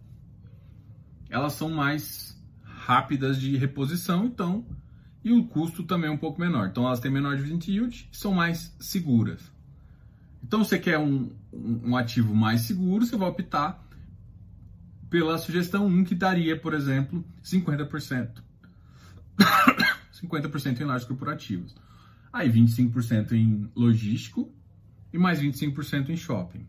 elas 1.28 1.52
são 1.54 1.70
mais 1.70 2.40
rápidas 2.62 3.40
de 3.40 3.56
reposição, 3.56 4.26
então, 4.26 4.64
e 5.22 5.32
o 5.32 5.44
custo 5.46 5.82
também 5.82 6.10
é 6.10 6.12
um 6.12 6.18
pouco 6.18 6.40
menor. 6.40 6.68
Então, 6.68 6.86
elas 6.86 7.00
têm 7.00 7.10
menor 7.10 7.36
dividend 7.36 7.70
yield 7.70 8.08
e 8.12 8.16
são 8.16 8.32
mais 8.32 8.74
seguras. 8.78 9.40
Então, 10.42 10.62
você 10.62 10.78
quer 10.78 10.98
um, 10.98 11.30
um, 11.52 11.96
ativo 11.96 12.34
mais 12.34 12.62
seguro, 12.62 13.06
você 13.06 13.16
vai 13.16 13.28
optar 13.28 13.82
pela 15.08 15.38
sugestão 15.38 15.86
1, 15.86 16.04
que 16.04 16.14
daria, 16.14 16.58
por 16.58 16.74
exemplo, 16.74 17.24
50%. 17.42 18.42
50% 20.12 20.80
em 20.82 20.84
lajes 20.84 21.06
corporativas 21.06 21.74
aí 22.34 22.50
25% 22.50 23.30
em 23.32 23.70
logístico 23.76 24.52
e 25.12 25.16
mais 25.16 25.40
25% 25.40 26.08
em 26.08 26.16
shopping. 26.16 26.66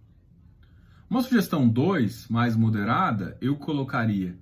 Uma 1.10 1.24
sugestão 1.24 1.68
2, 1.68 2.28
mais 2.28 2.56
moderada, 2.56 3.36
eu 3.42 3.58
colocaria 3.58 4.38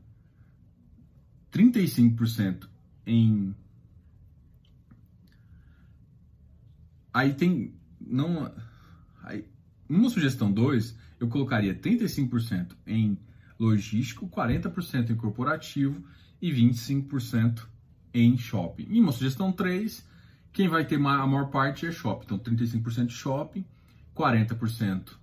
35% 1.50 2.68
em 3.08 3.56
Aí 7.14 7.34
tem 7.34 7.74
não 8.02 8.52
aí, 9.22 9.46
uma 9.88 10.10
sugestão 10.10 10.52
2, 10.52 10.98
eu 11.20 11.30
colocaria 11.30 11.74
35% 11.74 12.76
em 12.86 13.18
logístico, 13.58 14.28
40% 14.28 15.12
em 15.12 15.16
corporativo 15.16 16.04
e 16.42 16.52
25% 16.52 17.66
em 18.14 18.36
shopping. 18.38 18.88
E 18.90 19.00
uma 19.00 19.12
sugestão 19.12 19.52
3, 19.52 20.04
quem 20.54 20.68
vai 20.68 20.86
ter 20.86 20.96
a 20.96 21.00
maior 21.00 21.50
parte 21.50 21.88
é 21.88 21.92
shopping. 21.92 22.26
Então, 22.26 22.39
35% 22.39 23.10
shopping, 23.10 23.66
40% 24.16 25.18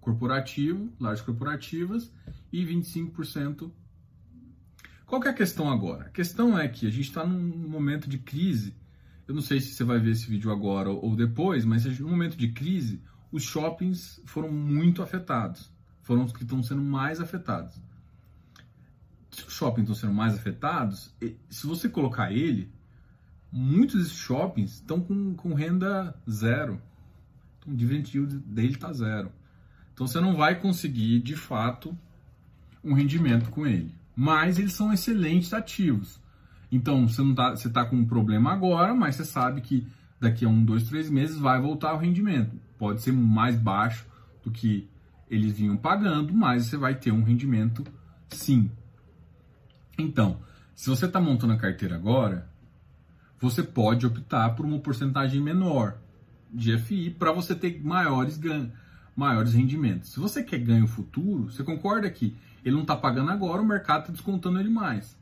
corporativo, 0.00 0.92
lajes 0.98 1.24
corporativas 1.24 2.12
e 2.52 2.64
25%. 2.64 3.70
Qual 5.06 5.22
é 5.24 5.28
a 5.28 5.34
questão 5.34 5.70
agora? 5.70 6.06
A 6.06 6.10
questão 6.10 6.58
é 6.58 6.66
que 6.66 6.86
a 6.86 6.90
gente 6.90 7.08
está 7.08 7.24
num 7.24 7.68
momento 7.68 8.08
de 8.08 8.18
crise. 8.18 8.74
Eu 9.26 9.34
não 9.34 9.42
sei 9.42 9.60
se 9.60 9.72
você 9.72 9.84
vai 9.84 10.00
ver 10.00 10.10
esse 10.10 10.28
vídeo 10.28 10.50
agora 10.50 10.90
ou 10.90 11.14
depois, 11.14 11.64
mas 11.64 11.84
no 12.00 12.08
momento 12.08 12.36
de 12.36 12.48
crise, 12.48 13.00
os 13.30 13.44
shoppings 13.44 14.20
foram 14.24 14.50
muito 14.50 15.02
afetados. 15.02 15.70
Foram 16.02 16.24
os 16.24 16.32
que 16.32 16.42
estão 16.42 16.62
sendo 16.62 16.82
mais 16.82 17.20
afetados. 17.20 17.80
Se 19.30 19.46
os 19.46 19.52
shoppings 19.52 19.88
estão 19.88 19.94
sendo 19.94 20.14
mais 20.14 20.34
afetados, 20.34 21.14
se 21.48 21.66
você 21.66 21.88
colocar 21.88 22.32
ele, 22.32 22.72
muitos 23.52 24.10
shoppings 24.10 24.74
estão 24.74 25.00
com, 25.00 25.34
com 25.34 25.54
renda 25.54 26.14
zero. 26.28 26.80
Então, 27.58 27.72
o 27.72 27.76
dividend 27.76 28.16
yield 28.16 28.38
dele 28.38 28.72
está 28.72 28.92
zero. 28.92 29.30
Então, 29.92 30.06
você 30.06 30.20
não 30.20 30.34
vai 30.34 30.58
conseguir, 30.58 31.20
de 31.20 31.36
fato, 31.36 31.96
um 32.82 32.94
rendimento 32.94 33.50
com 33.50 33.66
ele. 33.66 33.94
Mas 34.16 34.58
eles 34.58 34.72
são 34.72 34.92
excelentes 34.92 35.52
ativos. 35.52 36.20
Então, 36.70 37.08
você 37.08 37.22
está 37.22 37.82
tá 37.82 37.84
com 37.84 37.96
um 37.96 38.04
problema 38.04 38.52
agora, 38.52 38.94
mas 38.94 39.16
você 39.16 39.24
sabe 39.24 39.60
que 39.60 39.86
daqui 40.20 40.44
a 40.44 40.48
um, 40.48 40.64
dois, 40.64 40.88
três 40.88 41.10
meses 41.10 41.38
vai 41.38 41.60
voltar 41.60 41.94
o 41.94 41.98
rendimento. 41.98 42.54
Pode 42.78 43.02
ser 43.02 43.12
mais 43.12 43.56
baixo 43.56 44.06
do 44.42 44.50
que 44.50 44.88
eles 45.30 45.56
vinham 45.56 45.76
pagando, 45.76 46.32
mas 46.34 46.66
você 46.66 46.76
vai 46.76 46.94
ter 46.94 47.12
um 47.12 47.22
rendimento 47.22 47.84
sim. 48.28 48.70
Então, 49.98 50.40
se 50.74 50.88
você 50.88 51.06
está 51.06 51.20
montando 51.20 51.52
a 51.52 51.58
carteira 51.58 51.94
agora, 51.94 52.49
você 53.40 53.62
pode 53.62 54.06
optar 54.06 54.50
por 54.50 54.66
uma 54.66 54.78
porcentagem 54.78 55.40
menor 55.40 55.98
de 56.52 56.76
FI 56.78 57.10
para 57.10 57.32
você 57.32 57.54
ter 57.54 57.80
maiores 57.82 58.36
ganhos, 58.36 58.70
maiores 59.16 59.54
rendimentos. 59.54 60.12
Se 60.12 60.20
você 60.20 60.42
quer 60.42 60.58
ganho 60.58 60.86
futuro, 60.86 61.50
você 61.50 61.62
concorda 61.62 62.10
que 62.10 62.36
ele 62.64 62.74
não 62.74 62.82
está 62.82 62.94
pagando 62.94 63.30
agora, 63.30 63.62
o 63.62 63.66
mercado 63.66 64.00
está 64.00 64.12
descontando 64.12 64.60
ele 64.60 64.68
mais. 64.68 65.16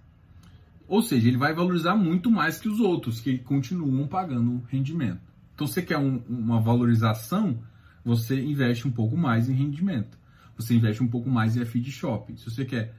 Ou 0.89 1.03
seja, 1.03 1.29
ele 1.29 1.37
vai 1.37 1.55
valorizar 1.55 1.95
muito 1.95 2.31
mais 2.31 2.59
que 2.59 2.69
os 2.69 2.81
outros 2.81 3.21
que 3.21 3.39
continuam 3.39 4.09
pagando 4.09 4.63
rendimento. 4.69 5.21
Então, 5.55 5.67
se 5.67 5.75
você 5.75 5.83
quer 5.83 5.99
um, 5.99 6.23
uma 6.29 6.61
valorização, 6.61 7.59
você 8.05 8.41
investe 8.41 8.89
um 8.89 8.91
pouco 8.91 9.17
mais 9.17 9.49
em 9.49 9.53
rendimento. 9.53 10.19
Você 10.57 10.75
investe 10.75 11.03
um 11.03 11.09
pouco 11.09 11.29
mais 11.29 11.57
em 11.57 11.65
FI 11.65 11.81
de 11.81 11.93
shopping. 11.93 12.37
Se 12.37 12.51
você 12.51 12.65
quer 12.65 12.95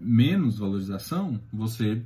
menos 0.00 0.58
valorização, 0.58 1.40
você 1.52 2.02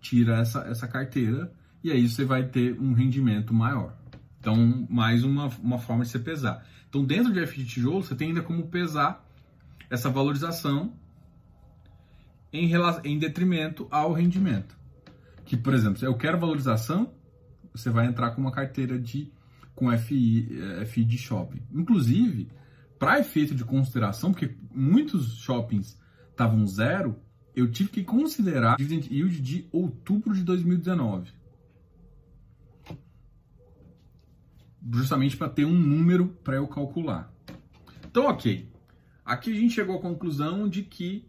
tira 0.00 0.38
essa, 0.38 0.60
essa 0.60 0.88
carteira 0.88 1.52
e 1.84 1.92
aí 1.92 2.08
você 2.08 2.24
vai 2.24 2.44
ter 2.44 2.80
um 2.80 2.94
rendimento 2.94 3.52
maior. 3.52 3.94
Então, 4.40 4.86
mais 4.88 5.22
uma, 5.22 5.48
uma 5.62 5.78
forma 5.78 6.02
de 6.02 6.10
você 6.10 6.18
pesar. 6.18 6.66
Então, 6.88 7.04
dentro 7.04 7.30
de 7.30 7.40
F 7.40 7.62
de 7.62 7.66
tijolo, 7.66 8.02
você 8.02 8.14
tem 8.14 8.28
ainda 8.28 8.42
como 8.42 8.68
pesar 8.68 9.22
essa 9.90 10.08
valorização 10.08 10.94
em, 12.50 12.72
em 13.04 13.18
detrimento 13.18 13.86
ao 13.90 14.14
rendimento. 14.14 14.74
Que, 15.44 15.58
por 15.58 15.74
exemplo, 15.74 15.98
se 15.98 16.06
eu 16.06 16.14
quero 16.16 16.38
valorização, 16.38 17.12
você 17.70 17.90
vai 17.90 18.06
entrar 18.06 18.30
com 18.30 18.40
uma 18.40 18.50
carteira 18.52 18.98
de 18.98 19.30
com 19.74 19.90
FI, 19.98 20.48
eh, 20.80 20.86
FI 20.86 21.04
de 21.04 21.18
shopping. 21.18 21.60
Inclusive, 21.72 22.48
para 22.98 23.18
efeito 23.18 23.54
de 23.54 23.64
consideração, 23.64 24.30
porque 24.30 24.54
muitos 24.72 25.34
shoppings 25.38 26.00
estavam 26.30 26.66
zero, 26.66 27.16
eu 27.54 27.70
tive 27.70 27.90
que 27.90 28.04
considerar 28.04 28.76
dividend 28.76 29.12
yield 29.12 29.40
de 29.42 29.68
outubro 29.72 30.32
de 30.32 30.42
2019. 30.42 31.43
Justamente 34.92 35.36
para 35.36 35.48
ter 35.48 35.64
um 35.64 35.74
número 35.74 36.28
para 36.42 36.56
eu 36.56 36.66
calcular. 36.66 37.32
Então, 38.06 38.26
ok. 38.26 38.68
Aqui 39.24 39.52
a 39.52 39.54
gente 39.54 39.74
chegou 39.74 39.96
à 39.96 40.00
conclusão 40.00 40.68
de 40.68 40.82
que 40.82 41.26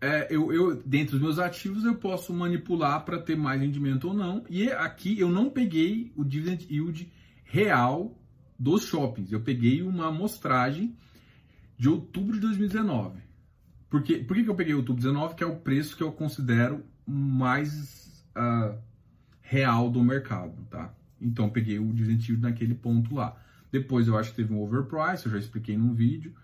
é, 0.00 0.26
eu, 0.30 0.52
eu, 0.52 0.82
dentro 0.82 1.12
dos 1.12 1.20
meus 1.20 1.38
ativos, 1.38 1.84
eu 1.84 1.94
posso 1.94 2.32
manipular 2.32 3.04
para 3.04 3.18
ter 3.18 3.36
mais 3.36 3.60
rendimento 3.60 4.08
ou 4.08 4.14
não. 4.14 4.44
E 4.48 4.68
aqui 4.68 5.18
eu 5.18 5.28
não 5.28 5.48
peguei 5.48 6.12
o 6.16 6.24
dividend 6.24 6.66
yield 6.68 7.12
real 7.44 8.18
dos 8.58 8.84
shoppings. 8.84 9.30
Eu 9.30 9.42
peguei 9.42 9.82
uma 9.82 10.08
amostragem 10.08 10.96
de 11.78 11.88
outubro 11.88 12.34
de 12.34 12.40
2019. 12.40 13.20
Por, 13.88 14.02
quê? 14.02 14.18
Por 14.18 14.36
que, 14.36 14.42
que 14.42 14.50
eu 14.50 14.54
peguei 14.54 14.74
outubro 14.74 15.00
de 15.00 15.06
2019? 15.06 15.36
Que 15.36 15.44
é 15.44 15.46
o 15.46 15.60
preço 15.60 15.96
que 15.96 16.02
eu 16.02 16.10
considero 16.10 16.84
mais 17.06 18.24
uh, 18.36 18.76
real 19.40 19.90
do 19.90 20.02
mercado, 20.02 20.66
tá? 20.70 20.92
Então 21.22 21.48
peguei 21.48 21.78
o 21.78 21.92
Dividend 21.92 22.40
naquele 22.40 22.74
ponto 22.74 23.14
lá. 23.14 23.36
Depois 23.70 24.06
eu 24.06 24.18
acho 24.18 24.30
que 24.30 24.36
teve 24.36 24.52
um 24.52 24.60
overprice, 24.62 25.26
eu 25.26 25.32
já 25.32 25.38
expliquei 25.38 25.76
num 25.76 25.94
vídeo. 25.94 26.34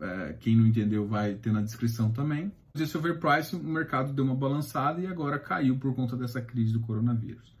É, 0.00 0.36
quem 0.38 0.54
não 0.56 0.66
entendeu 0.66 1.06
vai 1.06 1.34
ter 1.34 1.52
na 1.52 1.60
descrição 1.60 2.10
também. 2.10 2.52
Esse 2.74 2.96
overprice, 2.96 3.56
o 3.56 3.62
mercado 3.62 4.12
deu 4.12 4.24
uma 4.24 4.36
balançada 4.36 5.00
e 5.00 5.06
agora 5.06 5.38
caiu 5.38 5.76
por 5.76 5.94
conta 5.94 6.16
dessa 6.16 6.40
crise 6.40 6.72
do 6.72 6.80
coronavírus. 6.80 7.56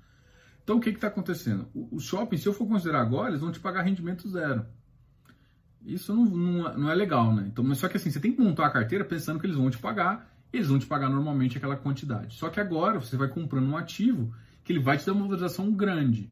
Então 0.62 0.76
o 0.76 0.80
que 0.80 0.90
está 0.90 1.08
acontecendo? 1.08 1.66
Os 1.74 2.04
shoppings, 2.04 2.42
se 2.42 2.48
eu 2.48 2.52
for 2.52 2.68
considerar 2.68 3.00
agora, 3.00 3.30
eles 3.30 3.40
vão 3.40 3.50
te 3.50 3.58
pagar 3.58 3.82
rendimento 3.82 4.28
zero. 4.28 4.66
Isso 5.84 6.14
não, 6.14 6.24
não, 6.26 6.78
não, 6.78 6.90
é 6.90 6.94
legal, 6.94 7.34
né? 7.34 7.46
Então, 7.46 7.64
mas 7.64 7.78
só 7.78 7.88
que 7.88 7.96
assim, 7.96 8.10
você 8.10 8.20
tem 8.20 8.32
que 8.32 8.40
montar 8.40 8.66
a 8.66 8.70
carteira 8.70 9.04
pensando 9.04 9.40
que 9.40 9.46
eles 9.46 9.56
vão 9.56 9.70
te 9.70 9.78
pagar, 9.78 10.30
eles 10.52 10.68
vão 10.68 10.78
te 10.78 10.86
pagar 10.86 11.08
normalmente 11.08 11.56
aquela 11.56 11.76
quantidade. 11.76 12.36
Só 12.36 12.50
que 12.50 12.60
agora 12.60 13.00
você 13.00 13.16
vai 13.16 13.28
comprando 13.28 13.68
um 13.68 13.76
ativo 13.76 14.32
que 14.62 14.72
ele 14.72 14.80
vai 14.80 14.98
te 14.98 15.06
dar 15.06 15.12
uma 15.12 15.22
valorização 15.22 15.72
grande. 15.72 16.30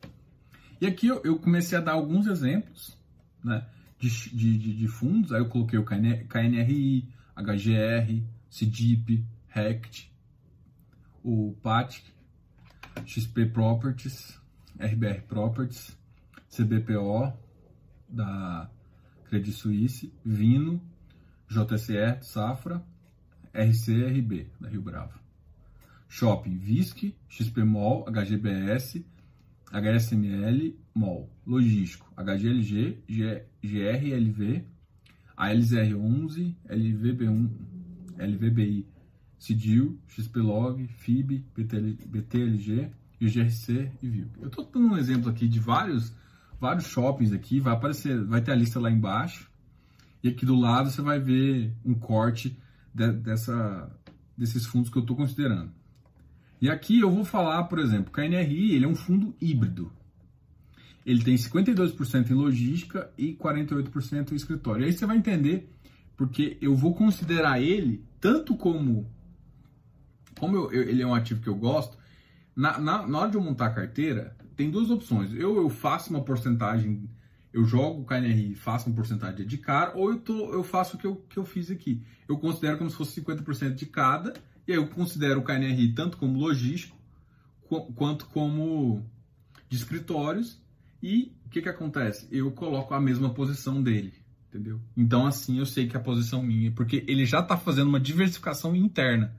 E 0.80 0.86
aqui 0.86 1.06
eu, 1.06 1.22
eu 1.24 1.38
comecei 1.38 1.78
a 1.78 1.80
dar 1.80 1.92
alguns 1.92 2.26
exemplos, 2.26 2.96
né? 3.42 3.66
De, 3.98 4.10
de, 4.30 4.76
de, 4.76 4.88
fundos, 4.88 5.32
aí 5.32 5.40
eu 5.40 5.48
coloquei 5.48 5.78
o 5.78 5.84
KNRI, 5.84 7.08
HGR, 7.34 8.22
CDIP, 8.50 9.24
RECT, 9.48 10.12
o 11.24 11.56
PATIC, 11.62 12.12
XP 13.06 13.46
Properties, 13.46 14.38
RBR 14.78 15.22
Properties, 15.22 15.96
CBPO, 16.50 17.32
da 18.08 18.70
Credit 19.24 19.52
Suisse, 19.52 20.12
Vino, 20.24 20.80
JCE, 21.48 22.22
Safra, 22.22 22.84
RCRB, 23.52 24.50
da 24.60 24.68
Rio 24.68 24.82
Bravo. 24.82 25.18
Shopping, 26.08 26.56
VISC, 26.58 27.14
XP 27.28 27.64
Mall, 27.64 28.04
HGBS, 28.08 29.04
HSML, 29.72 30.74
MOL. 30.94 31.30
Logístico, 31.46 32.12
HGLG, 32.16 32.98
GRLV, 33.62 34.64
ALZR11, 35.36 36.54
LVB1, 36.68 37.50
LVBI, 38.18 38.86
CIDIL, 39.38 39.98
XPlog, 40.08 40.86
FIB, 40.88 41.44
BTLG, 41.54 42.90
IGRC 43.20 43.92
e 44.02 44.08
VIL. 44.08 44.28
Eu 44.40 44.48
estou 44.48 44.64
dando 44.64 44.88
um 44.88 44.96
exemplo 44.96 45.30
aqui 45.30 45.46
de 45.46 45.60
vários, 45.60 46.12
vários 46.60 46.86
shoppings 46.86 47.32
aqui, 47.32 47.60
vai 47.60 47.74
aparecer, 47.74 48.24
vai 48.24 48.40
ter 48.40 48.52
a 48.52 48.56
lista 48.56 48.80
lá 48.80 48.90
embaixo, 48.90 49.50
e 50.22 50.28
aqui 50.28 50.44
do 50.44 50.56
lado 50.56 50.90
você 50.90 51.02
vai 51.02 51.20
ver 51.20 51.72
um 51.84 51.94
corte 51.94 52.58
de, 52.92 53.12
dessa, 53.12 53.90
desses 54.36 54.66
fundos 54.66 54.90
que 54.90 54.98
eu 54.98 55.02
estou 55.02 55.16
considerando. 55.16 55.70
E 56.60 56.70
aqui 56.70 57.00
eu 57.00 57.10
vou 57.10 57.24
falar, 57.24 57.64
por 57.64 57.78
exemplo, 57.78 58.12
que 58.12 58.20
a 58.20 58.28
NRI 58.28 58.74
ele 58.74 58.84
é 58.84 58.88
um 58.88 58.94
fundo 58.94 59.34
híbrido. 59.40 59.92
Ele 61.04 61.22
tem 61.22 61.36
52% 61.36 62.30
em 62.30 62.34
logística 62.34 63.10
e 63.16 63.34
48% 63.34 64.32
em 64.32 64.34
escritório. 64.34 64.82
E 64.82 64.86
aí 64.86 64.92
você 64.92 65.06
vai 65.06 65.16
entender 65.16 65.70
porque 66.16 66.56
eu 66.60 66.74
vou 66.74 66.94
considerar 66.94 67.60
ele 67.60 68.04
tanto 68.20 68.56
como 68.56 69.08
como 70.38 70.56
eu, 70.56 70.72
eu, 70.72 70.82
ele 70.82 71.02
é 71.02 71.06
um 71.06 71.14
ativo 71.14 71.40
que 71.40 71.48
eu 71.48 71.54
gosto. 71.54 71.96
Na, 72.54 72.78
na, 72.78 73.06
na, 73.06 73.18
hora 73.18 73.30
de 73.30 73.36
eu 73.36 73.42
montar 73.42 73.66
a 73.66 73.70
carteira, 73.70 74.36
tem 74.54 74.70
duas 74.70 74.90
opções. 74.90 75.32
Eu, 75.32 75.56
eu 75.56 75.68
faço 75.68 76.10
uma 76.10 76.22
porcentagem, 76.22 77.08
eu 77.52 77.64
jogo 77.64 78.02
o 78.02 78.04
KNRI 78.04 78.52
e 78.52 78.54
faço 78.54 78.88
uma 78.88 78.96
porcentagem 78.96 79.46
de 79.46 79.58
cara, 79.58 79.92
ou 79.94 80.10
eu, 80.10 80.18
tô, 80.18 80.52
eu 80.52 80.62
faço 80.62 80.96
o 80.96 80.98
que 80.98 81.06
eu, 81.06 81.16
que 81.28 81.38
eu 81.38 81.44
fiz 81.44 81.70
aqui. 81.70 82.02
Eu 82.28 82.38
considero 82.38 82.78
como 82.78 82.90
se 82.90 82.96
fosse 82.96 83.20
50% 83.20 83.74
de 83.74 83.86
cada 83.86 84.34
eu 84.66 84.86
considero 84.88 85.40
o 85.40 85.44
KNRI 85.44 85.92
tanto 85.94 86.16
como 86.16 86.38
logístico 86.38 86.96
quanto 87.94 88.26
como 88.26 89.04
de 89.68 89.76
escritórios. 89.76 90.60
E 91.02 91.32
o 91.44 91.50
que, 91.50 91.62
que 91.62 91.68
acontece? 91.68 92.26
Eu 92.30 92.50
coloco 92.50 92.94
a 92.94 93.00
mesma 93.00 93.30
posição 93.30 93.82
dele, 93.82 94.12
entendeu? 94.48 94.80
Então 94.96 95.26
assim 95.26 95.58
eu 95.58 95.66
sei 95.66 95.86
que 95.86 95.96
a 95.96 96.00
posição 96.00 96.42
minha, 96.42 96.72
porque 96.72 97.04
ele 97.06 97.24
já 97.24 97.40
está 97.40 97.56
fazendo 97.56 97.88
uma 97.88 98.00
diversificação 98.00 98.74
interna. 98.74 99.34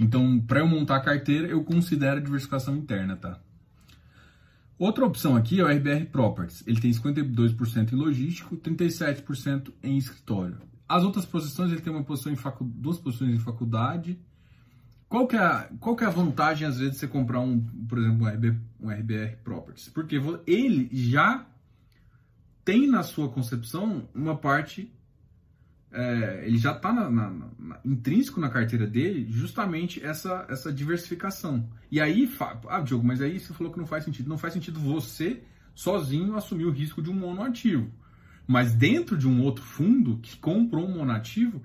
Então, 0.00 0.40
para 0.40 0.60
eu 0.60 0.68
montar 0.68 0.96
a 0.96 1.00
carteira, 1.00 1.48
eu 1.48 1.62
considero 1.64 2.20
diversificação 2.20 2.76
interna, 2.76 3.16
tá? 3.16 3.40
Outra 4.78 5.04
opção 5.04 5.36
aqui 5.36 5.60
é 5.60 5.64
o 5.64 5.66
RBR 5.66 6.06
Properties. 6.06 6.64
Ele 6.66 6.80
tem 6.80 6.90
52% 6.90 7.92
em 7.92 7.96
logístico, 7.96 8.56
37% 8.56 9.72
em 9.82 9.98
escritório. 9.98 10.58
As 10.88 11.04
outras 11.04 11.26
posições, 11.26 11.70
ele 11.70 11.82
tem 11.82 11.92
uma 11.92 12.02
posição 12.02 12.32
em 12.32 12.36
facu... 12.36 12.64
duas 12.64 12.98
posições 12.98 13.34
em 13.34 13.38
faculdade 13.38 14.18
qual 15.10 15.26
que, 15.26 15.36
é, 15.36 15.68
qual 15.80 15.96
que 15.96 16.04
é 16.04 16.06
a 16.06 16.10
vantagem, 16.10 16.68
às 16.68 16.78
vezes, 16.78 16.92
de 16.92 16.98
você 17.00 17.08
comprar, 17.08 17.40
um, 17.40 17.60
por 17.88 17.98
exemplo, 17.98 18.24
um, 18.24 18.28
RB, 18.28 18.56
um 18.80 18.88
RBR 18.88 19.38
Properties? 19.42 19.88
Porque 19.88 20.20
ele 20.46 20.88
já 20.92 21.44
tem 22.64 22.86
na 22.86 23.02
sua 23.02 23.28
concepção 23.28 24.08
uma 24.14 24.36
parte, 24.36 24.88
é, 25.90 26.44
ele 26.46 26.58
já 26.58 26.70
está 26.70 26.92
na, 26.92 27.10
na, 27.10 27.28
na, 27.58 27.80
intrínseco 27.84 28.38
na 28.38 28.48
carteira 28.50 28.86
dele 28.86 29.26
justamente 29.28 30.00
essa, 30.00 30.46
essa 30.48 30.72
diversificação. 30.72 31.68
E 31.90 32.00
aí, 32.00 32.32
ah, 32.68 32.80
Diogo, 32.80 33.04
mas 33.04 33.20
aí 33.20 33.40
você 33.40 33.52
falou 33.52 33.72
que 33.72 33.80
não 33.80 33.86
faz 33.86 34.04
sentido. 34.04 34.28
Não 34.28 34.38
faz 34.38 34.52
sentido 34.52 34.78
você 34.78 35.42
sozinho 35.74 36.36
assumir 36.36 36.66
o 36.66 36.70
risco 36.70 37.02
de 37.02 37.10
um 37.10 37.14
monoativo. 37.14 37.90
Mas 38.46 38.74
dentro 38.74 39.18
de 39.18 39.26
um 39.26 39.42
outro 39.42 39.64
fundo 39.64 40.18
que 40.18 40.36
comprou 40.36 40.86
um 40.86 40.98
monoativo, 40.98 41.60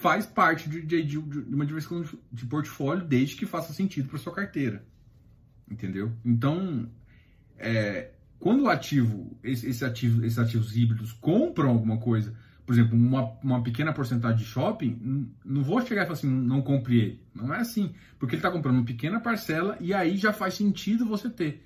faz 0.00 0.24
parte 0.24 0.68
de, 0.68 0.80
de, 0.80 1.02
de, 1.02 1.18
uma 1.18 1.66
diversificação 1.66 2.18
de 2.32 2.46
portfólio 2.46 3.04
desde 3.04 3.36
que 3.36 3.44
faça 3.44 3.74
sentido 3.74 4.08
para 4.08 4.18
sua 4.18 4.34
carteira. 4.34 4.82
Entendeu? 5.70 6.10
Então, 6.24 6.90
é, 7.58 8.10
quando 8.38 8.62
o 8.62 8.68
ativo, 8.70 9.36
esse, 9.44 9.68
esse 9.68 9.84
ativo, 9.84 10.24
esses 10.24 10.38
ativos 10.38 10.74
híbridos 10.74 11.12
compram 11.12 11.68
alguma 11.68 11.98
coisa, 11.98 12.34
por 12.64 12.72
exemplo, 12.72 12.96
uma, 12.96 13.32
uma 13.42 13.62
pequena 13.62 13.92
porcentagem 13.92 14.38
de 14.38 14.44
shopping, 14.44 15.30
não 15.44 15.62
vou 15.62 15.84
chegar 15.84 16.02
e 16.02 16.06
falar 16.06 16.18
assim, 16.18 16.30
não 16.30 16.62
compre 16.62 16.98
ele. 16.98 17.22
Não 17.34 17.52
é 17.52 17.58
assim. 17.58 17.92
Porque 18.18 18.36
ele 18.36 18.40
está 18.40 18.50
comprando 18.50 18.76
uma 18.76 18.84
pequena 18.86 19.20
parcela 19.20 19.76
e 19.80 19.92
aí 19.92 20.16
já 20.16 20.32
faz 20.32 20.54
sentido 20.54 21.04
você 21.04 21.28
ter. 21.28 21.62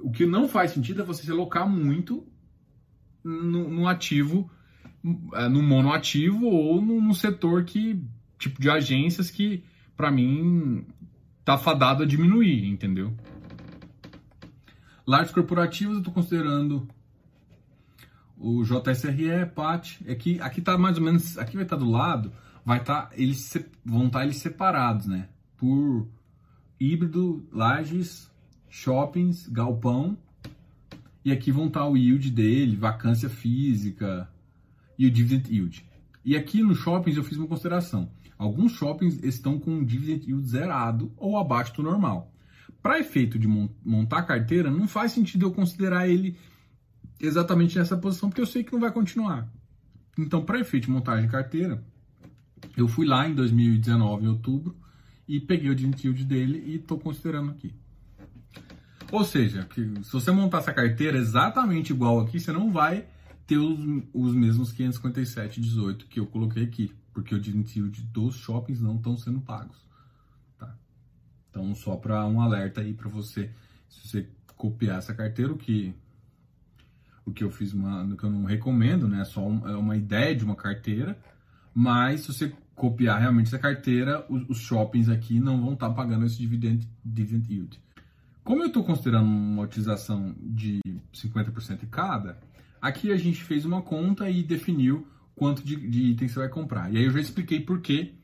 O 0.00 0.12
que 0.12 0.24
não 0.24 0.46
faz 0.46 0.70
sentido 0.70 1.02
é 1.02 1.04
você 1.04 1.24
se 1.24 1.30
alocar 1.32 1.68
muito 1.68 2.24
no, 3.24 3.88
ativo 3.88 4.48
no 5.02 5.62
monoativo 5.62 6.46
ou 6.46 6.80
no 6.80 7.14
setor 7.14 7.64
que 7.64 8.02
tipo 8.38 8.60
de 8.60 8.70
agências 8.70 9.30
que 9.30 9.64
para 9.96 10.10
mim 10.10 10.86
tá 11.44 11.56
fadado 11.56 12.02
a 12.02 12.06
diminuir, 12.06 12.66
entendeu? 12.66 13.14
Lares 15.06 15.30
corporativos 15.30 15.94
eu 15.94 15.98
estou 16.00 16.12
considerando 16.12 16.86
o 18.36 18.62
JSRE, 18.62 19.46
PAT, 19.54 19.98
é 20.06 20.14
que 20.14 20.40
aqui 20.40 20.60
tá 20.60 20.78
mais 20.78 20.96
ou 20.96 21.02
menos, 21.02 21.36
aqui 21.38 21.56
vai 21.56 21.64
estar 21.64 21.76
tá 21.76 21.82
do 21.82 21.90
lado, 21.90 22.32
vai 22.64 22.78
estar 22.78 23.06
tá, 23.06 23.10
eles 23.16 23.56
vão 23.84 24.06
estar 24.06 24.20
tá 24.20 24.24
eles 24.24 24.36
separados, 24.36 25.06
né? 25.06 25.28
Por 25.56 26.06
híbrido, 26.78 27.48
lajes, 27.50 28.30
shoppings, 28.68 29.48
galpão. 29.48 30.16
E 31.24 31.32
aqui 31.32 31.50
vão 31.50 31.66
estar 31.66 31.80
tá 31.80 31.88
o 31.88 31.96
yield 31.96 32.30
dele, 32.30 32.76
vacância 32.76 33.28
física, 33.28 34.30
e 34.98 35.06
o 35.06 35.10
dividend 35.10 35.48
yield. 35.50 35.86
E 36.24 36.36
aqui 36.36 36.62
nos 36.62 36.78
shoppings 36.78 37.16
eu 37.16 37.24
fiz 37.24 37.38
uma 37.38 37.46
consideração. 37.46 38.10
Alguns 38.36 38.72
shoppings 38.72 39.22
estão 39.22 39.58
com 39.58 39.70
um 39.70 39.84
dividend 39.84 40.26
yield 40.26 40.46
zerado 40.48 41.12
ou 41.16 41.38
abaixo 41.38 41.74
do 41.74 41.82
normal. 41.82 42.32
Para 42.82 42.98
efeito 42.98 43.38
de 43.38 43.48
montar 43.48 44.18
a 44.18 44.22
carteira, 44.22 44.70
não 44.70 44.86
faz 44.86 45.12
sentido 45.12 45.46
eu 45.46 45.52
considerar 45.52 46.08
ele 46.08 46.36
exatamente 47.20 47.78
nessa 47.78 47.96
posição, 47.96 48.28
porque 48.28 48.40
eu 48.40 48.46
sei 48.46 48.62
que 48.62 48.72
não 48.72 48.80
vai 48.80 48.92
continuar. 48.92 49.48
Então, 50.16 50.44
para 50.44 50.60
efeito 50.60 50.84
de 50.84 50.90
montagem 50.90 51.26
de 51.26 51.32
carteira, 51.32 51.82
eu 52.76 52.86
fui 52.86 53.06
lá 53.06 53.28
em 53.28 53.34
2019, 53.34 54.24
em 54.24 54.28
outubro, 54.28 54.76
e 55.26 55.40
peguei 55.40 55.70
o 55.70 55.74
dividend 55.74 56.06
yield 56.06 56.24
dele 56.24 56.62
e 56.66 56.76
estou 56.76 56.98
considerando 56.98 57.50
aqui. 57.50 57.74
Ou 59.10 59.24
seja, 59.24 59.64
que 59.64 59.82
se 60.04 60.12
você 60.12 60.30
montar 60.30 60.58
essa 60.58 60.72
carteira 60.72 61.18
exatamente 61.18 61.92
igual 61.92 62.20
aqui, 62.20 62.38
você 62.38 62.52
não 62.52 62.70
vai 62.72 63.06
ter 63.48 63.56
os, 63.56 63.78
os 64.12 64.34
mesmos 64.34 64.74
557,18 64.74 66.06
que 66.06 66.20
eu 66.20 66.26
coloquei 66.26 66.64
aqui, 66.64 66.94
porque 67.14 67.34
o 67.34 67.38
yield 67.38 68.02
dos 68.12 68.36
shoppings 68.36 68.78
não 68.78 68.96
estão 68.96 69.16
sendo 69.16 69.40
pagos. 69.40 69.78
Tá? 70.58 70.76
Então, 71.48 71.74
só 71.74 71.96
para 71.96 72.26
um 72.26 72.42
alerta 72.42 72.82
aí 72.82 72.92
para 72.92 73.08
você, 73.08 73.50
se 73.88 74.06
você 74.06 74.28
copiar 74.54 74.98
essa 74.98 75.14
carteira, 75.14 75.50
o 75.50 75.56
que 75.56 75.94
o 77.24 77.32
que 77.32 77.44
eu 77.44 77.50
fiz 77.50 77.72
uma, 77.74 78.16
que 78.16 78.24
eu 78.24 78.30
não 78.30 78.44
recomendo, 78.44 79.06
né? 79.06 79.22
Só 79.24 79.46
um, 79.46 79.66
é 79.68 79.76
uma 79.76 79.96
ideia 79.96 80.34
de 80.34 80.44
uma 80.44 80.56
carteira, 80.56 81.18
mas 81.74 82.22
se 82.22 82.32
você 82.32 82.52
copiar 82.74 83.20
realmente 83.20 83.48
essa 83.48 83.58
carteira, 83.58 84.24
os, 84.30 84.48
os 84.48 84.58
shoppings 84.58 85.08
aqui 85.08 85.38
não 85.38 85.60
vão 85.60 85.74
estar 85.74 85.88
tá 85.88 85.94
pagando 85.94 86.24
esse 86.24 86.38
dividend, 86.38 86.88
dividend 87.04 87.52
yield. 87.52 87.80
Como 88.42 88.62
eu 88.62 88.68
estou 88.68 88.82
considerando 88.82 89.26
uma 89.26 89.62
utilização 89.62 90.34
de 90.40 90.80
50% 91.12 91.80
de 91.80 91.86
cada, 91.86 92.38
Aqui 92.80 93.12
a 93.12 93.16
gente 93.16 93.42
fez 93.42 93.64
uma 93.64 93.82
conta 93.82 94.30
e 94.30 94.42
definiu 94.42 95.06
quanto 95.34 95.62
de, 95.64 95.76
de 95.76 96.02
itens 96.10 96.32
você 96.32 96.40
vai 96.40 96.48
comprar. 96.48 96.92
E 96.92 96.98
aí 96.98 97.04
eu 97.04 97.10
já 97.10 97.20
expliquei 97.20 97.60
por 97.60 97.80
que 97.80 98.14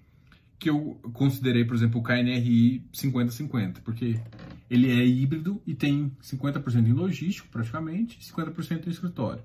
que 0.58 0.70
eu 0.70 0.98
considerei, 1.12 1.64
por 1.64 1.76
exemplo, 1.76 2.00
o 2.00 2.02
KNRI 2.02 2.88
50-50, 2.92 3.80
porque 3.84 4.18
ele 4.70 4.90
é 4.90 5.04
híbrido 5.04 5.60
e 5.66 5.74
tem 5.74 6.10
50% 6.22 6.86
em 6.86 6.92
logístico, 6.92 7.48
praticamente, 7.50 8.18
e 8.18 8.22
50% 8.32 8.86
em 8.86 8.90
escritório. 8.90 9.42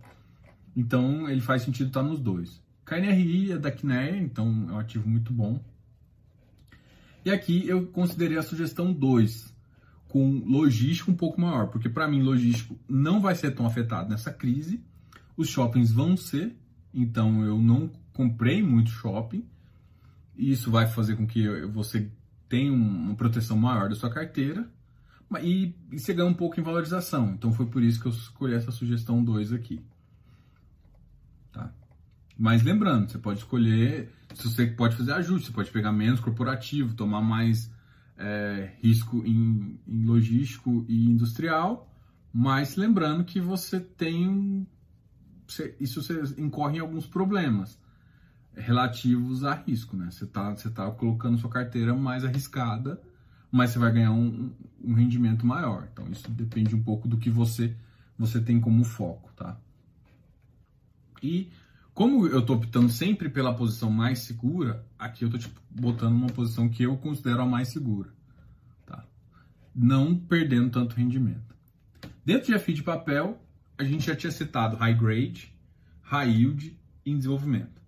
Então, 0.76 1.30
ele 1.30 1.42
faz 1.42 1.64
sentido 1.64 1.88
estar 1.88 2.04
nos 2.04 2.20
dois. 2.22 2.62
KNRI 2.86 3.52
é 3.52 3.58
da 3.58 3.70
Kinea, 3.70 4.16
então 4.16 4.68
é 4.70 4.74
um 4.74 4.80
ativo 4.80 5.10
muito 5.10 5.34
bom. 5.34 5.62
E 7.26 7.30
aqui 7.30 7.68
eu 7.68 7.88
considerei 7.88 8.38
a 8.38 8.44
sugestão 8.44 8.94
2, 8.94 9.54
com 10.08 10.42
logístico 10.46 11.12
um 11.12 11.16
pouco 11.16 11.42
maior, 11.42 11.68
porque 11.68 11.90
para 11.90 12.08
mim 12.08 12.22
logístico 12.22 12.80
não 12.88 13.20
vai 13.20 13.36
ser 13.36 13.52
tão 13.52 13.66
afetado 13.66 14.10
nessa 14.10 14.32
crise, 14.32 14.82
os 15.40 15.48
shoppings 15.48 15.90
vão 15.90 16.18
ser, 16.18 16.54
então 16.94 17.46
eu 17.46 17.58
não 17.58 17.90
comprei 18.12 18.62
muito 18.62 18.90
shopping, 18.90 19.48
e 20.36 20.52
isso 20.52 20.70
vai 20.70 20.86
fazer 20.86 21.16
com 21.16 21.26
que 21.26 21.48
você 21.68 22.12
tenha 22.50 22.74
uma 22.74 23.16
proteção 23.16 23.56
maior 23.56 23.88
da 23.88 23.96
sua 23.96 24.10
carteira, 24.10 24.70
e, 25.42 25.74
e 25.94 25.98
você 25.98 26.14
ganha 26.14 26.28
um 26.28 26.34
pouco 26.34 26.60
em 26.60 26.64
valorização. 26.64 27.32
Então 27.32 27.54
foi 27.54 27.68
por 27.68 27.82
isso 27.82 28.02
que 28.02 28.08
eu 28.08 28.12
escolhi 28.12 28.54
essa 28.54 28.70
sugestão 28.70 29.24
2 29.24 29.54
aqui. 29.54 29.82
Tá? 31.54 31.72
Mas 32.38 32.62
lembrando, 32.62 33.10
você 33.10 33.18
pode 33.18 33.40
escolher, 33.40 34.12
se 34.34 34.44
você 34.44 34.68
pode 34.68 34.98
fazer 34.98 35.14
ajuste, 35.14 35.48
você 35.48 35.54
pode 35.54 35.72
pegar 35.72 35.94
menos 35.94 36.20
corporativo, 36.20 36.96
tomar 36.96 37.22
mais 37.22 37.72
é, 38.18 38.74
risco 38.82 39.26
em, 39.26 39.80
em, 39.88 40.06
logístico 40.06 40.84
e 40.90 41.06
industrial, 41.06 41.90
mas 42.34 42.76
lembrando 42.76 43.24
que 43.24 43.40
você 43.40 43.80
tem 43.80 44.68
isso 45.80 46.02
você 46.02 46.42
incorre 46.42 46.78
em 46.78 46.80
alguns 46.80 47.06
problemas 47.06 47.80
relativos 48.56 49.44
a 49.44 49.54
risco, 49.54 49.96
né? 49.96 50.10
Você 50.12 50.26
está 50.26 50.52
você 50.52 50.70
tá 50.70 50.90
colocando 50.92 51.38
sua 51.38 51.50
carteira 51.50 51.94
mais 51.96 52.24
arriscada, 52.24 53.02
mas 53.52 53.72
você 53.72 53.80
vai 53.80 53.92
ganhar 53.92 54.12
um, 54.12 54.52
um 54.84 54.94
rendimento 54.94 55.46
maior. 55.46 55.88
Então 55.92 56.08
isso 56.12 56.30
depende 56.32 56.76
um 56.76 56.84
pouco 56.84 57.08
do 57.08 57.18
que 57.18 57.30
você 57.30 57.76
você 58.18 58.42
tem 58.42 58.60
como 58.60 58.84
foco, 58.84 59.32
tá? 59.34 59.58
E 61.24 61.50
como 61.94 62.28
eu 62.28 62.40
estou 62.40 62.56
optando 62.56 62.90
sempre 62.90 63.30
pela 63.30 63.54
posição 63.54 63.92
mais 63.92 64.20
segura, 64.20 64.86
aqui 64.98 65.24
eu 65.24 65.28
estou 65.28 65.40
tipo, 65.40 65.60
botando 65.70 66.14
uma 66.14 66.28
posição 66.28 66.70
que 66.70 66.84
eu 66.84 66.96
considero 66.98 67.42
a 67.42 67.46
mais 67.46 67.70
segura. 67.70 68.10
Tá? 68.86 69.06
Não 69.76 70.16
perdendo 70.18 70.70
tanto 70.70 70.96
rendimento. 70.96 71.54
Dentro 72.24 72.54
de 72.54 72.60
FI 72.60 72.74
de 72.74 72.84
papel, 72.84 73.42
a 73.80 73.84
gente 73.84 74.06
já 74.06 74.16
tinha 74.16 74.32
citado 74.32 74.76
high 74.76 74.94
grade, 74.94 75.52
high 76.02 76.30
yield 76.30 76.78
e 77.04 77.16
desenvolvimento. 77.16 77.82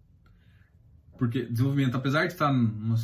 Porque 1.19 1.45
desenvolvimento, 1.45 1.95
apesar 1.95 2.25
de 2.25 2.33
estar 2.33 2.51
numa, 2.51 2.95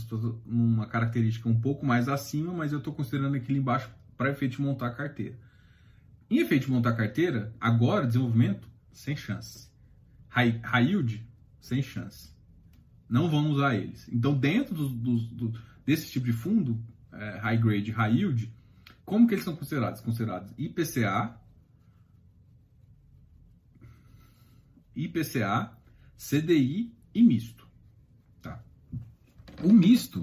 numa 0.43 0.88
característica 0.88 1.47
um 1.47 1.60
pouco 1.60 1.86
mais 1.86 2.10
acima, 2.10 2.52
mas 2.52 2.71
eu 2.71 2.80
estou 2.80 2.91
considerando 2.91 3.36
aquilo 3.36 3.60
embaixo 3.60 3.91
para 4.17 4.32
efeito 4.32 4.54
de 4.54 4.62
montar 4.62 4.88
a 4.88 4.91
carteira. 4.91 5.38
Em 6.28 6.39
efeito 6.39 6.65
de 6.65 6.71
montar 6.71 6.89
a 6.89 6.95
carteira, 6.95 7.54
agora 7.62 8.08
desenvolvimento, 8.08 8.67
sem 8.91 9.15
chance 9.15 9.67
high, 10.38 10.60
high 10.63 10.86
yield, 10.86 11.23
sem 11.60 11.82
chance. 11.82 12.30
Não 13.10 13.30
vão 13.30 13.50
usar 13.50 13.76
eles. 13.76 14.08
Então, 14.12 14.38
dentro 14.38 14.76
do, 14.76 14.89
do, 14.89 15.17
do, 15.17 15.60
desse 15.86 16.12
tipo 16.12 16.26
de 16.26 16.34
fundo, 16.34 16.80
é, 17.12 17.38
high 17.39 17.58
grade, 17.58 17.91
high 17.91 18.13
yield, 18.13 18.54
como 19.06 19.28
que 19.28 19.34
eles 19.34 19.43
são 19.43 19.56
considerados? 19.56 20.02
Considerados 20.02 20.54
IPCA, 20.58 21.36
IPCA, 25.03 25.71
CDI 26.17 26.91
e 27.13 27.23
misto. 27.23 27.67
Tá? 28.41 28.63
O 29.63 29.71
misto 29.71 30.21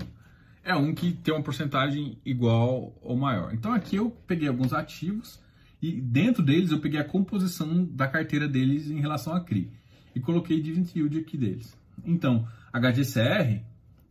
é 0.63 0.75
um 0.75 0.95
que 0.95 1.13
tem 1.13 1.33
uma 1.33 1.43
porcentagem 1.43 2.19
igual 2.25 2.97
ou 3.01 3.17
maior. 3.17 3.55
Então 3.55 3.73
aqui 3.73 3.97
eu 3.97 4.11
peguei 4.11 4.49
alguns 4.49 4.73
ativos 4.73 5.41
e 5.81 6.01
dentro 6.01 6.43
deles 6.43 6.71
eu 6.71 6.81
peguei 6.81 6.99
a 6.99 7.05
composição 7.05 7.85
da 7.85 8.09
carteira 8.09 8.49
deles 8.49 8.91
em 8.91 9.01
relação 9.01 9.35
a 9.35 9.41
CRI 9.41 9.71
e 10.15 10.21
coloquei 10.21 10.61
dividend 10.61 10.91
yield 10.95 11.19
aqui 11.19 11.37
deles. 11.37 11.77
Então, 12.05 12.49
HGCR, 12.73 13.63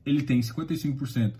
ele 0.05 0.23
tem 0.23 0.39
55% 0.39 1.33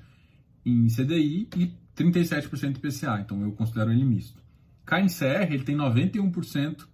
em 0.65 0.87
CDI 0.87 1.47
e 1.55 1.71
37% 1.95 2.69
em 2.69 2.73
PCA, 2.73 3.19
então 3.19 3.41
eu 3.43 3.51
considero 3.51 3.91
ele 3.91 4.03
misto. 4.03 4.41
KNCR, 4.85 5.53
ele 5.53 5.63
tem 5.63 5.75
91% 5.75 6.87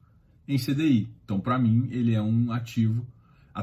em 0.50 0.58
CDI, 0.58 1.08
então 1.24 1.40
para 1.40 1.60
mim 1.60 1.88
ele 1.92 2.16
é 2.16 2.22
um 2.22 2.52
ativo 2.52 3.06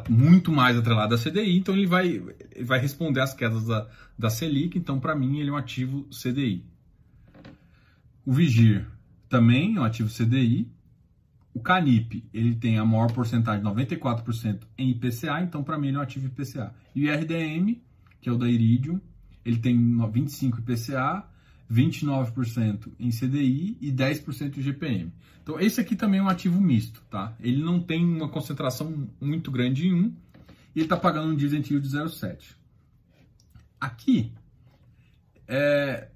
muito 0.09 0.53
mais 0.53 0.77
atrelado 0.77 1.15
à 1.15 1.19
CDI, 1.19 1.57
então 1.57 1.75
ele 1.75 1.87
vai, 1.87 2.07
ele 2.53 2.65
vai 2.65 2.79
responder 2.79 3.21
às 3.21 3.35
quedas 3.35 3.67
da, 3.67 3.89
da 4.17 4.31
Selic, 4.31 4.79
então 4.79 5.01
para 5.01 5.17
mim 5.17 5.41
ele 5.41 5.51
é 5.51 5.53
um 5.53 5.57
ativo 5.57 6.07
CDI. 6.11 6.65
O 8.25 8.33
Vigir 8.33 8.87
também 9.29 9.77
é 9.77 9.81
um 9.81 9.85
ativo 9.85 10.09
CDI, 10.09 10.71
o 11.53 11.61
Canip, 11.61 12.23
ele 12.33 12.55
tem 12.55 12.79
a 12.79 12.85
maior 12.85 13.11
porcentagem, 13.13 13.65
94% 13.65 14.61
em 14.79 14.91
IPCA, 14.91 15.41
então 15.41 15.65
para 15.65 15.79
mim 15.79 15.89
ele 15.89 15.97
é 15.97 16.01
um 16.01 16.03
ativo 16.03 16.27
IPCA. 16.27 16.73
E 16.95 17.03
o 17.03 17.13
IRDM, 17.13 17.81
que 18.21 18.29
é 18.29 18.33
o 18.33 18.37
da 18.37 18.49
Iridium, 18.49 19.01
ele 19.45 19.59
tem 19.59 19.77
25% 19.77 20.59
IPCA, 20.59 21.25
29% 21.71 22.93
em 22.99 23.11
CDI 23.11 23.77
e 23.81 23.93
10% 23.93 24.57
em 24.57 24.63
GPM. 24.63 25.13
Então 25.43 25.61
esse 25.61 25.81
aqui 25.81 25.97
também 25.97 26.21
é 26.21 26.23
um 26.23 26.29
ativo 26.29 26.61
misto, 26.61 27.03
tá? 27.11 27.37
Ele 27.41 27.63
não 27.63 27.81
tem 27.81 28.05
uma 28.05 28.29
concentração 28.29 29.09
muito 29.21 29.51
grande 29.51 29.89
em 29.89 29.95
um 29.95 30.17
e 30.75 30.81
ele 30.81 30.87
está 30.87 30.97
pagando 30.97 31.33
um 31.33 31.37
dividend 31.37 31.73
yield 31.73 31.89
de 31.89 31.97
0,7. 31.97 32.55
Aqui, 33.81 34.33
é, 35.47 36.09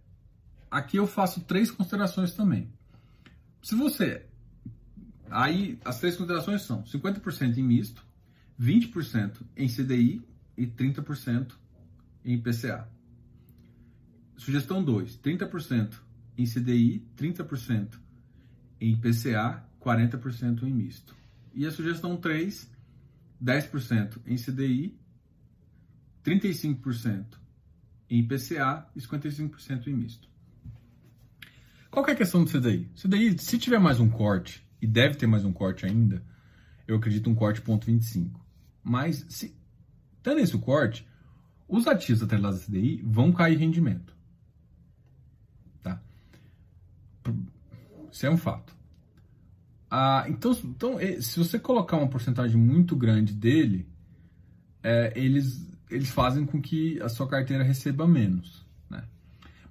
aqui 0.71 0.97
eu 0.97 1.07
faço 1.07 1.41
três 1.41 1.71
considerações 1.71 2.33
também. 2.33 2.69
Se 3.63 3.75
você 3.75 4.27
Aí 5.31 5.79
as 5.85 6.01
três 6.01 6.17
considerações 6.17 6.63
são 6.63 6.83
50% 6.83 7.57
em 7.57 7.63
misto, 7.63 8.05
20% 8.61 9.43
em 9.57 9.69
CDI 9.69 10.23
e 10.57 10.67
30% 10.67 11.53
em 12.25 12.39
PCA. 12.39 12.89
Sugestão 14.41 14.83
2, 14.83 15.19
30% 15.19 16.01
em 16.39 16.47
CDI, 16.47 17.07
30% 17.15 17.99
em 18.81 18.97
PCA, 18.97 19.63
40% 19.79 20.63
em 20.63 20.73
misto. 20.73 21.15
E 21.53 21.67
a 21.67 21.71
sugestão 21.71 22.17
3, 22.17 22.67
10% 23.45 24.19
em 24.27 24.37
CDI, 24.37 24.99
35% 26.25 27.39
em 28.09 28.27
PCA 28.27 28.89
e 28.97 29.01
55% 29.01 29.89
em 29.89 29.95
misto. 29.95 30.27
Qual 31.91 32.07
é 32.07 32.13
a 32.13 32.17
questão 32.17 32.43
do 32.43 32.51
CDI? 32.51 32.89
CDI, 32.97 33.39
se 33.39 33.59
tiver 33.59 33.79
mais 33.79 34.01
um 34.01 34.09
corte 34.09 34.67
e 34.81 34.87
deve 34.87 35.17
ter 35.17 35.27
mais 35.27 35.45
um 35.45 35.53
corte 35.53 35.85
ainda, 35.85 36.25
eu 36.89 36.97
acredito 36.97 37.29
um 37.29 37.35
corte 37.35 37.61
ponto 37.61 37.85
25. 37.85 38.43
Mas, 38.83 39.27
se 39.29 39.55
tendo 40.23 40.41
esse 40.41 40.57
corte, 40.57 41.07
os 41.69 41.87
ativos 41.87 42.23
atrelados 42.23 42.63
à 42.63 42.65
CDI 42.65 43.03
vão 43.05 43.33
cair 43.33 43.59
rendimento. 43.59 44.19
Tá? 45.83 46.01
Isso 48.11 48.27
é 48.27 48.31
um 48.31 48.37
fato. 48.37 48.75
Ah, 49.91 50.25
então, 50.29 50.57
então, 50.65 50.99
se 51.21 51.39
você 51.39 51.59
colocar 51.59 51.97
uma 51.97 52.09
porcentagem 52.09 52.57
muito 52.57 52.95
grande 52.95 53.33
dele, 53.33 53.89
é, 54.83 55.13
eles, 55.17 55.67
eles 55.91 56.11
fazem 56.11 56.47
com 56.47 56.61
que 56.61 57.01
a 57.03 57.09
sua 57.09 57.29
carteira 57.29 57.65
receba 57.65 58.07
menos. 58.07 58.65
Né? 58.89 59.03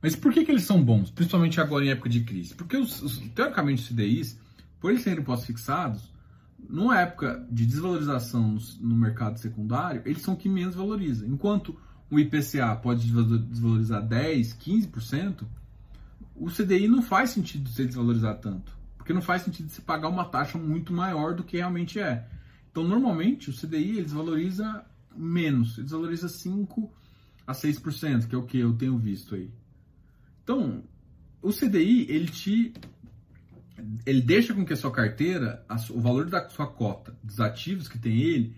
Mas 0.02 0.16
por 0.16 0.34
que, 0.34 0.44
que 0.44 0.52
eles 0.52 0.64
são 0.64 0.84
bons, 0.84 1.10
principalmente 1.10 1.62
agora 1.62 1.86
em 1.86 1.90
época 1.90 2.10
de 2.10 2.22
crise? 2.22 2.54
Porque, 2.54 2.76
os, 2.76 3.02
os 3.02 3.18
teoricamente, 3.34 3.82
os 3.82 3.88
CDIs 3.88 4.38
por 4.80 4.92
eles 4.92 5.04
serem 5.04 5.24
pós-fixados, 5.24 6.10
numa 6.58 7.00
época 7.00 7.46
de 7.52 7.66
desvalorização 7.66 8.58
no 8.80 8.96
mercado 8.96 9.38
secundário, 9.38 10.02
eles 10.06 10.22
são 10.22 10.36
que 10.36 10.48
menos 10.48 10.76
valoriza. 10.76 11.26
Enquanto 11.28 11.78
o 12.10 12.20
IPCA 12.20 12.76
pode 12.76 13.12
desvalorizar 13.12 14.02
10, 14.06 14.54
15%, 14.54 15.46
o 16.40 16.50
CDI 16.50 16.88
não 16.88 17.02
faz 17.02 17.32
sentido 17.32 17.70
você 17.70 17.86
desvalorizar 17.86 18.40
tanto. 18.40 18.78
Porque 18.98 19.14
não 19.14 19.22
faz 19.22 19.42
sentido 19.44 19.70
você 19.70 19.82
pagar 19.82 20.10
uma 20.10 20.26
taxa 20.26 20.58
muito 20.58 20.94
maior 20.94 21.36
do 21.36 21.44
que 21.44 21.58
realmente 21.58 22.00
é. 22.00 22.28
Então, 22.72 22.84
normalmente, 22.84 23.50
o 23.50 23.54
CDI 23.54 23.98
ele 23.98 24.04
desvaloriza 24.04 24.86
menos. 25.16 25.78
Ele 25.78 25.84
desvaloriza 25.84 26.30
5 26.30 26.92
a 27.46 27.54
6%, 27.54 28.28
que 28.28 28.36
é 28.36 28.38
o 28.38 28.46
que 28.46 28.60
eu 28.60 28.74
tenho 28.74 28.98
visto 28.98 29.36
aí. 29.36 29.52
Então, 30.44 30.84
o 31.42 31.52
CDI, 31.52 32.06
ele 32.10 32.28
te 32.28 32.74
ele 34.06 34.22
deixa 34.22 34.54
com 34.54 34.66
que 34.66 34.74
a 34.74 34.78
sua 34.78 34.92
carteira, 34.92 35.66
o 35.90 36.02
valor 36.02 36.30
da 36.30 36.48
sua 36.50 36.68
cota 36.68 37.16
dos 37.24 37.40
ativos 37.40 37.88
que 37.88 37.98
tem 37.98 38.20
ele, 38.20 38.56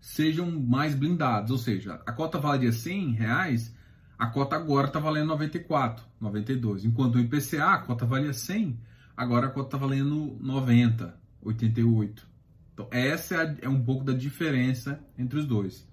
sejam 0.00 0.50
mais 0.50 0.94
blindados. 0.94 1.50
Ou 1.50 1.58
seja, 1.58 2.00
a 2.06 2.12
cota 2.12 2.38
valia 2.38 2.72
100 2.72 3.12
reais, 3.12 3.74
a 4.20 4.26
cota 4.26 4.54
agora 4.54 4.86
está 4.86 5.00
valendo 5.00 5.28
94, 5.28 6.04
92. 6.20 6.84
Enquanto 6.84 7.14
o 7.14 7.20
IPCA, 7.20 7.72
a 7.72 7.78
cota 7.78 8.04
valia 8.04 8.34
100, 8.34 8.78
agora 9.16 9.46
a 9.46 9.50
cota 9.50 9.68
está 9.68 9.78
valendo 9.78 10.36
90, 10.38 11.18
88. 11.40 12.28
Então, 12.74 12.86
essa 12.90 13.36
é, 13.36 13.38
a, 13.38 13.56
é 13.62 13.68
um 13.70 13.82
pouco 13.82 14.04
da 14.04 14.12
diferença 14.12 15.02
entre 15.16 15.38
os 15.38 15.46
dois. 15.46 15.88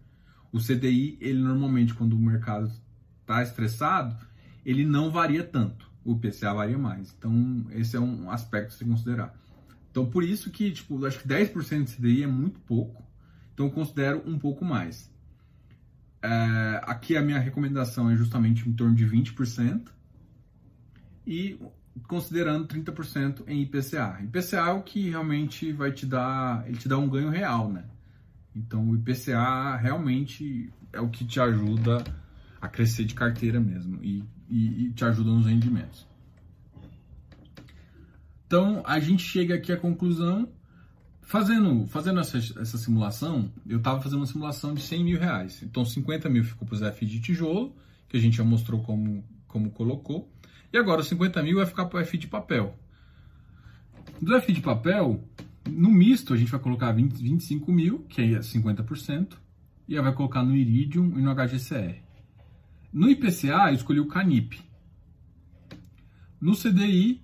O 0.51 0.59
CDI, 0.59 1.17
ele 1.21 1.39
normalmente, 1.39 1.93
quando 1.93 2.17
o 2.17 2.19
mercado 2.19 2.69
está 3.21 3.41
estressado, 3.41 4.17
ele 4.65 4.84
não 4.84 5.09
varia 5.09 5.45
tanto. 5.45 5.89
O 6.03 6.11
IPCA 6.11 6.53
varia 6.53 6.78
mais. 6.78 7.15
Então, 7.17 7.65
esse 7.71 7.95
é 7.95 7.99
um 7.99 8.30
aspecto 8.30 8.73
a 8.73 8.78
se 8.78 8.84
considerar. 8.84 9.34
Então, 9.89 10.05
por 10.05 10.21
isso 10.21 10.51
que, 10.51 10.69
tipo, 10.69 11.05
acho 11.05 11.19
que 11.19 11.28
10% 11.30 11.86
de 11.86 11.95
CDI 11.95 12.23
é 12.23 12.28
muito 12.28 12.59
pouco. 12.59 13.05
Então, 13.53 13.67
eu 13.67 13.71
considero 13.71 14.21
um 14.25 14.38
pouco 14.38 14.65
mais. 14.65 15.09
É, 16.22 16.82
aqui 16.84 17.15
a 17.15 17.22
minha 17.22 17.39
recomendação 17.39 18.09
é 18.09 18.15
justamente 18.15 18.68
em 18.68 18.74
torno 18.74 18.95
de 18.95 19.05
20%. 19.05 19.89
E 21.26 21.59
considerando 22.07 22.68
30% 22.68 23.43
em 23.47 23.61
IPCA. 23.61 24.20
IPCA 24.24 24.57
é 24.57 24.72
o 24.72 24.82
que 24.82 25.09
realmente 25.09 25.72
vai 25.72 25.91
te 25.91 26.05
dar, 26.05 26.68
ele 26.68 26.78
te 26.78 26.88
dá 26.88 26.97
um 26.97 27.09
ganho 27.09 27.30
real, 27.30 27.72
né? 27.72 27.86
Então 28.55 28.89
o 28.89 28.95
IPCA 28.95 29.76
realmente 29.78 30.72
é 30.91 30.99
o 30.99 31.09
que 31.09 31.26
te 31.26 31.39
ajuda 31.39 32.03
a 32.59 32.68
crescer 32.68 33.05
de 33.05 33.13
carteira 33.13 33.59
mesmo 33.59 34.03
e, 34.03 34.24
e, 34.49 34.86
e 34.86 34.91
te 34.91 35.05
ajuda 35.05 35.32
nos 35.32 35.45
rendimentos. 35.45 36.07
Então 38.45 38.82
a 38.86 38.99
gente 38.99 39.24
chega 39.24 39.55
aqui 39.55 39.72
à 39.72 39.78
conclusão, 39.78 40.49
fazendo, 41.28 41.86
fazendo 41.88 42.21
essa, 42.21 42.38
essa 42.38 42.78
simulação, 42.78 43.51
eu 43.67 43.80
estava 43.80 44.01
fazendo 44.01 44.19
uma 44.19 44.25
simulação 44.25 44.73
de 44.73 44.82
100 44.82 45.03
mil 45.03 45.19
reais. 45.19 45.61
Então 45.61 45.84
50 45.84 46.30
mil 46.30 46.43
ficou 46.43 46.65
para 46.65 46.75
os 46.75 46.82
F 46.82 47.05
de 47.05 47.19
tijolo, 47.19 47.75
que 48.07 48.15
a 48.15 48.19
gente 48.19 48.38
já 48.38 48.45
mostrou 48.45 48.82
como, 48.82 49.23
como 49.45 49.69
colocou. 49.69 50.32
E 50.71 50.78
agora 50.78 51.01
os 51.01 51.07
50 51.07 51.43
mil 51.43 51.57
vai 51.57 51.65
ficar 51.65 51.86
para 51.86 51.97
o 51.97 52.01
F 52.01 52.17
de 52.17 52.28
papel. 52.28 52.80
Do 54.21 54.36
F 54.38 54.53
de 54.53 54.61
papel, 54.61 55.21
no 55.69 55.91
misto 55.91 56.34
a 56.34 56.38
gente 56.38 56.49
vai 56.49 56.61
colocar 56.61 56.93
20, 56.93 57.21
25 57.21 57.71
mil, 57.73 57.99
que 58.07 58.21
é 58.21 58.39
50%, 58.39 59.34
e 59.86 59.99
vai 59.99 60.13
colocar 60.13 60.43
no 60.43 60.55
Iridium 60.55 61.19
e 61.19 61.21
no 61.21 61.36
HGCR. 61.36 62.01
No 62.91 63.09
IPCA 63.09 63.69
eu 63.69 63.75
escolhi 63.75 63.99
o 63.99 64.07
Canip. 64.07 64.61
No 66.39 66.55
CDI 66.55 67.21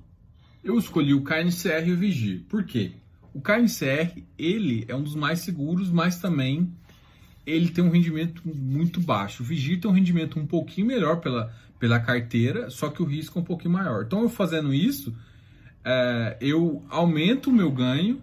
eu 0.62 0.78
escolhi 0.78 1.14
o 1.14 1.24
KNCR 1.24 1.88
e 1.88 1.94
o 1.94 1.98
Vigir. 1.98 2.44
Por 2.50 2.66
quê? 2.66 2.96
O 3.34 3.42
KNCR 3.42 4.24
ele 4.38 4.86
é 4.88 4.96
um 4.96 5.02
dos 5.02 5.16
mais 5.16 5.40
seguros, 5.40 5.90
mas 5.90 6.20
também 6.20 6.72
ele 7.46 7.70
tem 7.70 7.84
um 7.84 7.90
rendimento 7.90 8.42
muito 8.46 9.02
baixo. 9.02 9.44
O 9.44 9.46
Vigir 9.46 9.80
tem 9.80 9.90
um 9.90 9.94
rendimento 9.94 10.40
um 10.40 10.46
pouquinho 10.46 10.88
melhor 10.88 11.20
pela, 11.20 11.54
pela 11.80 12.00
carteira, 12.00 12.70
só 12.70 12.90
que 12.90 13.02
o 13.02 13.06
risco 13.06 13.40
é 13.40 13.42
um 13.42 13.46
pouquinho 13.46 13.74
maior. 13.74 14.04
Então, 14.06 14.22
eu 14.22 14.30
fazendo 14.30 14.74
isso, 14.74 15.14
é, 15.84 16.38
eu 16.40 16.84
aumento 16.90 17.50
o 17.50 17.54
meu 17.54 17.72
ganho 17.72 18.22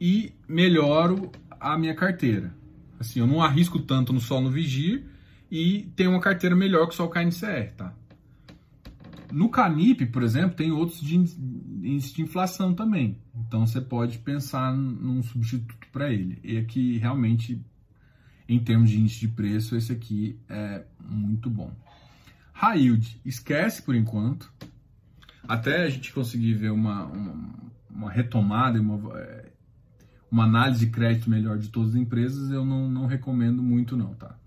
e 0.00 0.32
melhoro 0.48 1.30
a 1.60 1.78
minha 1.78 1.94
carteira. 1.94 2.52
Assim, 2.98 3.20
eu 3.20 3.26
não 3.26 3.42
arrisco 3.42 3.78
tanto 3.78 4.12
no 4.12 4.20
sol 4.20 4.40
no 4.40 4.50
Vigir 4.50 5.04
e 5.50 5.88
tenho 5.94 6.10
uma 6.10 6.20
carteira 6.20 6.56
melhor 6.56 6.88
que 6.88 6.94
só 6.94 7.04
o 7.04 7.10
KNCR, 7.10 7.72
tá? 7.76 7.94
No 9.32 9.48
Canip, 9.48 10.06
por 10.06 10.22
exemplo, 10.22 10.56
tem 10.56 10.72
outros 10.72 11.00
de 11.00 11.16
índice 11.16 12.14
de 12.14 12.22
inflação 12.22 12.74
também. 12.74 13.16
Então 13.50 13.66
você 13.66 13.80
pode 13.80 14.16
pensar 14.20 14.72
num 14.72 15.24
substituto 15.24 15.88
para 15.90 16.08
ele. 16.12 16.38
E 16.44 16.56
aqui 16.56 16.98
realmente 16.98 17.60
em 18.48 18.60
termos 18.60 18.90
de 18.90 19.00
índice 19.00 19.18
de 19.18 19.26
preço, 19.26 19.74
esse 19.74 19.90
aqui 19.90 20.38
é 20.48 20.84
muito 21.00 21.50
bom. 21.50 21.74
High 22.52 22.78
yield, 22.78 23.20
esquece 23.24 23.82
por 23.82 23.96
enquanto. 23.96 24.52
Até 25.48 25.82
a 25.82 25.90
gente 25.90 26.12
conseguir 26.12 26.54
ver 26.54 26.70
uma, 26.70 27.06
uma, 27.06 27.72
uma 27.90 28.10
retomada, 28.12 28.80
uma, 28.80 29.18
é, 29.18 29.52
uma 30.30 30.44
análise 30.44 30.86
de 30.86 30.92
crédito 30.92 31.28
melhor 31.28 31.58
de 31.58 31.70
todas 31.70 31.90
as 31.90 31.96
empresas, 31.96 32.52
eu 32.52 32.64
não, 32.64 32.88
não 32.88 33.06
recomendo 33.06 33.64
muito 33.64 33.96
não, 33.96 34.14
tá? 34.14 34.38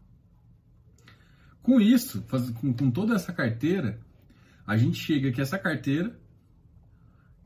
Com 1.61 1.81
isso, 1.81 2.21
faz, 2.29 2.49
com, 2.51 2.73
com 2.73 2.89
toda 2.89 3.15
essa 3.15 3.33
carteira, 3.33 3.99
a 4.65 4.77
gente 4.77 4.97
chega 4.97 5.29
que 5.29 5.41
essa 5.41 5.59
carteira, 5.59 6.17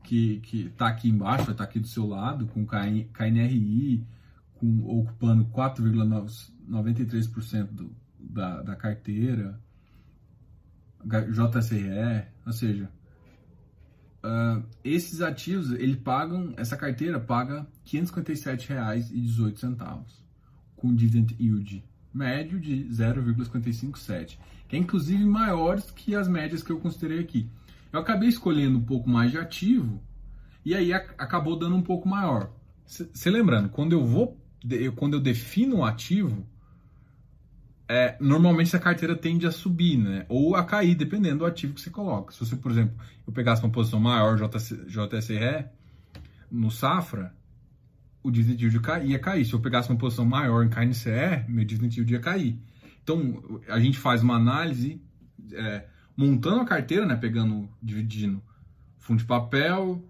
que 0.08 0.66
está 0.66 0.88
aqui 0.88 1.08
embaixo, 1.08 1.50
está 1.50 1.64
aqui 1.64 1.78
do 1.78 1.86
seu 1.86 2.06
lado, 2.06 2.46
com 2.46 2.66
KNRI, 2.66 4.06
com, 4.54 5.00
ocupando 5.00 5.44
4,93% 5.46 7.90
da, 8.18 8.62
da 8.62 8.74
carteira, 8.74 9.60
JCE, 11.04 12.24
ou 12.46 12.52
seja, 12.52 12.90
uh, 14.24 14.64
esses 14.82 15.20
ativos, 15.20 15.72
ele 15.72 15.96
pagam, 15.96 16.54
essa 16.56 16.74
carteira 16.76 17.20
paga 17.20 17.66
R$ 17.84 18.00
557,18, 18.00 20.02
com 20.76 20.94
dividend 20.94 21.36
yield 21.38 21.84
médio 22.12 22.58
de 22.58 22.88
0,557, 22.92 24.38
que 24.66 24.76
é 24.76 24.78
inclusive 24.78 25.24
maiores 25.24 25.90
que 25.90 26.14
as 26.14 26.28
médias 26.28 26.62
que 26.62 26.72
eu 26.72 26.80
considerei 26.80 27.20
aqui. 27.20 27.50
Eu 27.92 28.00
acabei 28.00 28.28
escolhendo 28.28 28.78
um 28.78 28.84
pouco 28.84 29.08
mais 29.08 29.30
de 29.30 29.38
ativo 29.38 30.02
e 30.64 30.74
aí 30.74 30.92
acabou 30.92 31.58
dando 31.58 31.76
um 31.76 31.82
pouco 31.82 32.08
maior. 32.08 32.50
Se 32.86 33.30
lembrando, 33.30 33.68
quando 33.68 33.92
eu 33.92 34.04
vou 34.04 34.36
eu, 34.70 34.92
quando 34.92 35.14
eu 35.14 35.20
defino 35.20 35.76
um 35.76 35.84
ativo, 35.84 36.46
é, 37.88 38.16
normalmente 38.20 38.74
a 38.74 38.78
carteira 38.78 39.16
tende 39.16 39.46
a 39.46 39.50
subir, 39.50 39.96
né? 39.96 40.26
Ou 40.28 40.56
a 40.56 40.64
cair, 40.64 40.94
dependendo 40.94 41.38
do 41.38 41.46
ativo 41.46 41.74
que 41.74 41.80
você 41.80 41.90
coloca. 41.90 42.32
Se 42.32 42.40
você, 42.40 42.56
por 42.56 42.70
exemplo, 42.70 42.94
eu 43.26 43.32
pegasse 43.32 43.62
uma 43.62 43.70
posição 43.70 44.00
maior 44.00 44.36
JC, 44.36 44.86
JSRE 44.86 45.66
no 46.50 46.70
Safra, 46.70 47.34
o 48.22 48.30
dividend 48.30 48.62
yield 48.64 49.10
ia 49.10 49.18
cair. 49.18 49.44
Se 49.44 49.52
eu 49.52 49.60
pegasse 49.60 49.88
uma 49.88 49.98
posição 49.98 50.24
maior 50.24 50.64
em 50.64 50.68
KNCE, 50.68 51.44
meu 51.48 51.64
dividend 51.64 51.96
yield 51.96 52.12
ia 52.12 52.20
cair. 52.20 52.58
Então, 53.02 53.60
a 53.68 53.80
gente 53.80 53.98
faz 53.98 54.22
uma 54.22 54.34
análise 54.34 55.00
é, 55.52 55.86
montando 56.18 56.62
a 56.62 56.64
carteira, 56.64 57.06
né? 57.06 57.14
Pegando, 57.14 57.70
dividindo 57.80 58.42
fundo 58.98 59.20
de 59.20 59.24
papel 59.24 60.04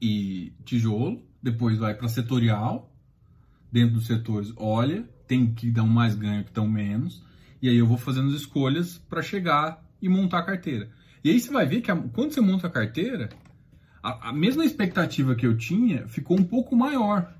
e 0.00 0.54
tijolo, 0.64 1.22
depois 1.42 1.76
vai 1.76 1.94
para 1.94 2.08
setorial, 2.08 2.90
dentro 3.70 3.96
dos 3.96 4.06
setores, 4.06 4.50
olha, 4.56 5.06
tem 5.28 5.52
que 5.52 5.70
dar 5.70 5.82
um 5.82 5.88
mais 5.88 6.14
ganho, 6.14 6.42
que 6.42 6.52
dão 6.52 6.66
menos, 6.66 7.22
e 7.60 7.68
aí 7.68 7.76
eu 7.76 7.86
vou 7.86 7.98
fazendo 7.98 8.28
as 8.28 8.34
escolhas 8.34 8.96
para 8.96 9.20
chegar 9.20 9.84
e 10.00 10.08
montar 10.08 10.38
a 10.38 10.42
carteira. 10.42 10.90
E 11.22 11.30
aí 11.30 11.38
você 11.38 11.52
vai 11.52 11.66
ver 11.66 11.82
que 11.82 11.90
a, 11.90 11.96
quando 11.96 12.32
você 12.32 12.40
monta 12.40 12.66
a 12.66 12.70
carteira, 12.70 13.28
a, 14.02 14.30
a, 14.30 14.32
mesma 14.32 14.64
expectativa 14.64 15.34
que 15.34 15.46
eu 15.46 15.56
tinha 15.56 16.08
ficou 16.08 16.40
um 16.40 16.44
pouco 16.44 16.74
maior. 16.74 17.32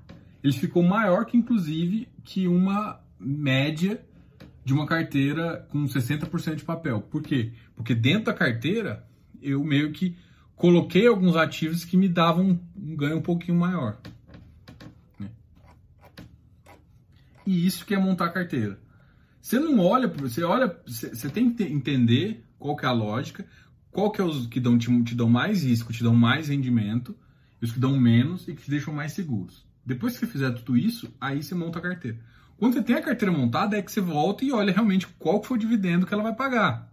Ele 0.43 0.53
ficou 0.53 0.83
maior 0.83 1.25
que, 1.25 1.35
inclusive, 1.35 2.07
que 2.23 2.47
uma 2.47 3.01
média 3.19 4.05
de 4.63 4.73
uma 4.73 4.85
carteira 4.85 5.67
com 5.69 5.85
60% 5.85 6.55
de 6.55 6.63
papel. 6.63 7.01
Por 7.01 7.21
quê? 7.21 7.53
Porque 7.75 7.93
dentro 7.93 8.25
da 8.25 8.33
carteira, 8.33 9.05
eu 9.41 9.63
meio 9.63 9.91
que 9.91 10.15
coloquei 10.55 11.07
alguns 11.07 11.35
ativos 11.35 11.83
que 11.83 11.97
me 11.97 12.07
davam 12.07 12.59
um 12.75 12.95
ganho 12.95 13.17
um 13.17 13.21
pouquinho 13.21 13.57
maior. 13.57 13.99
E 17.45 17.65
isso 17.65 17.85
que 17.85 17.93
é 17.93 17.97
montar 17.97 18.29
carteira. 18.29 18.79
Você 19.41 19.59
não 19.59 19.79
olha, 19.79 20.07
você 20.07 20.43
olha, 20.43 20.73
você 20.85 21.29
tem 21.29 21.53
que 21.53 21.63
entender 21.63 22.45
qual 22.57 22.77
que 22.77 22.85
é 22.85 22.87
a 22.87 22.93
lógica, 22.93 23.45
qual 23.91 24.09
que 24.09 24.21
é 24.21 24.23
os 24.23 24.47
que 24.47 24.59
dão, 24.59 24.77
te, 24.77 25.03
te 25.03 25.13
dão 25.13 25.29
mais 25.29 25.63
risco, 25.65 25.91
te 25.91 26.01
dão 26.01 26.15
mais 26.15 26.47
rendimento, 26.47 27.13
e 27.61 27.65
os 27.65 27.73
que 27.73 27.79
dão 27.79 27.99
menos 27.99 28.47
e 28.47 28.53
que 28.53 28.63
te 28.63 28.69
deixam 28.69 28.93
mais 28.93 29.11
seguros. 29.11 29.65
Depois 29.85 30.13
que 30.13 30.19
você 30.19 30.31
fizer 30.31 30.51
tudo 30.51 30.77
isso, 30.77 31.13
aí 31.19 31.43
você 31.43 31.53
monta 31.53 31.79
a 31.79 31.81
carteira. 31.81 32.17
Quando 32.57 32.73
você 32.73 32.83
tem 32.83 32.95
a 32.95 33.01
carteira 33.01 33.31
montada, 33.31 33.77
é 33.77 33.81
que 33.81 33.91
você 33.91 34.01
volta 34.01 34.45
e 34.45 34.51
olha 34.51 34.71
realmente 34.71 35.07
qual 35.19 35.43
foi 35.43 35.57
o 35.57 35.59
dividendo 35.59 36.05
que 36.05 36.13
ela 36.13 36.23
vai 36.23 36.35
pagar. 36.35 36.91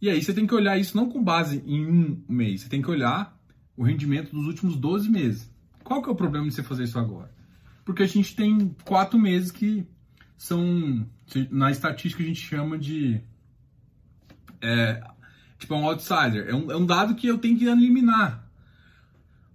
E 0.00 0.10
aí 0.10 0.22
você 0.22 0.34
tem 0.34 0.46
que 0.46 0.54
olhar 0.54 0.78
isso 0.78 0.96
não 0.96 1.08
com 1.08 1.22
base 1.22 1.62
em 1.66 1.86
um 1.86 2.22
mês, 2.28 2.62
você 2.62 2.68
tem 2.68 2.82
que 2.82 2.90
olhar 2.90 3.38
o 3.76 3.82
rendimento 3.82 4.30
dos 4.30 4.46
últimos 4.46 4.76
12 4.76 5.10
meses. 5.10 5.50
Qual 5.82 6.02
que 6.02 6.08
é 6.08 6.12
o 6.12 6.16
problema 6.16 6.46
de 6.46 6.54
você 6.54 6.62
fazer 6.62 6.84
isso 6.84 6.98
agora? 6.98 7.36
porque 7.86 8.02
a 8.02 8.06
gente 8.06 8.34
tem 8.34 8.74
quatro 8.84 9.16
meses 9.16 9.52
que 9.52 9.86
são, 10.36 11.08
na 11.50 11.70
estatística 11.70 12.20
a 12.22 12.26
gente 12.26 12.40
chama 12.40 12.76
de, 12.76 13.20
é, 14.60 15.00
tipo, 15.56 15.72
um 15.76 15.86
outsider. 15.86 16.48
É 16.48 16.54
um, 16.54 16.70
é 16.72 16.76
um 16.76 16.84
dado 16.84 17.14
que 17.14 17.28
eu 17.28 17.38
tenho 17.38 17.56
que 17.56 17.64
eliminar, 17.64 18.44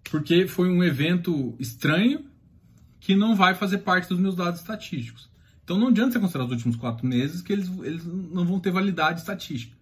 porque 0.09 0.47
foi 0.47 0.69
um 0.69 0.81
evento 0.81 1.53
estranho 1.59 2.25
que 3.01 3.15
não 3.15 3.35
vai 3.35 3.55
fazer 3.55 3.79
parte 3.79 4.07
dos 4.07 4.19
meus 4.19 4.35
dados 4.35 4.61
estatísticos. 4.61 5.27
Então 5.63 5.77
não 5.77 5.87
adianta 5.87 6.13
você 6.13 6.19
considerar 6.19 6.45
os 6.45 6.51
últimos 6.51 6.75
quatro 6.77 7.05
meses 7.05 7.41
que 7.41 7.51
eles, 7.51 7.69
eles 7.83 8.05
não 8.05 8.45
vão 8.45 8.59
ter 8.59 8.71
validade 8.71 9.19
estatística. 9.19 9.75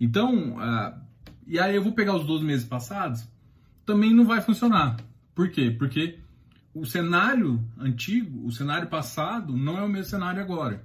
Então, 0.00 0.56
uh, 0.56 0.98
e 1.46 1.60
aí 1.60 1.76
eu 1.76 1.82
vou 1.82 1.92
pegar 1.92 2.16
os 2.16 2.26
12 2.26 2.44
meses 2.44 2.66
passados, 2.66 3.28
também 3.84 4.14
não 4.14 4.24
vai 4.24 4.40
funcionar. 4.40 4.96
Por 5.34 5.50
quê? 5.50 5.70
Porque 5.70 6.18
o 6.74 6.86
cenário 6.86 7.62
antigo, 7.78 8.46
o 8.46 8.50
cenário 8.50 8.88
passado, 8.88 9.54
não 9.54 9.78
é 9.78 9.82
o 9.82 9.88
mesmo 9.88 10.10
cenário 10.10 10.40
agora. 10.40 10.82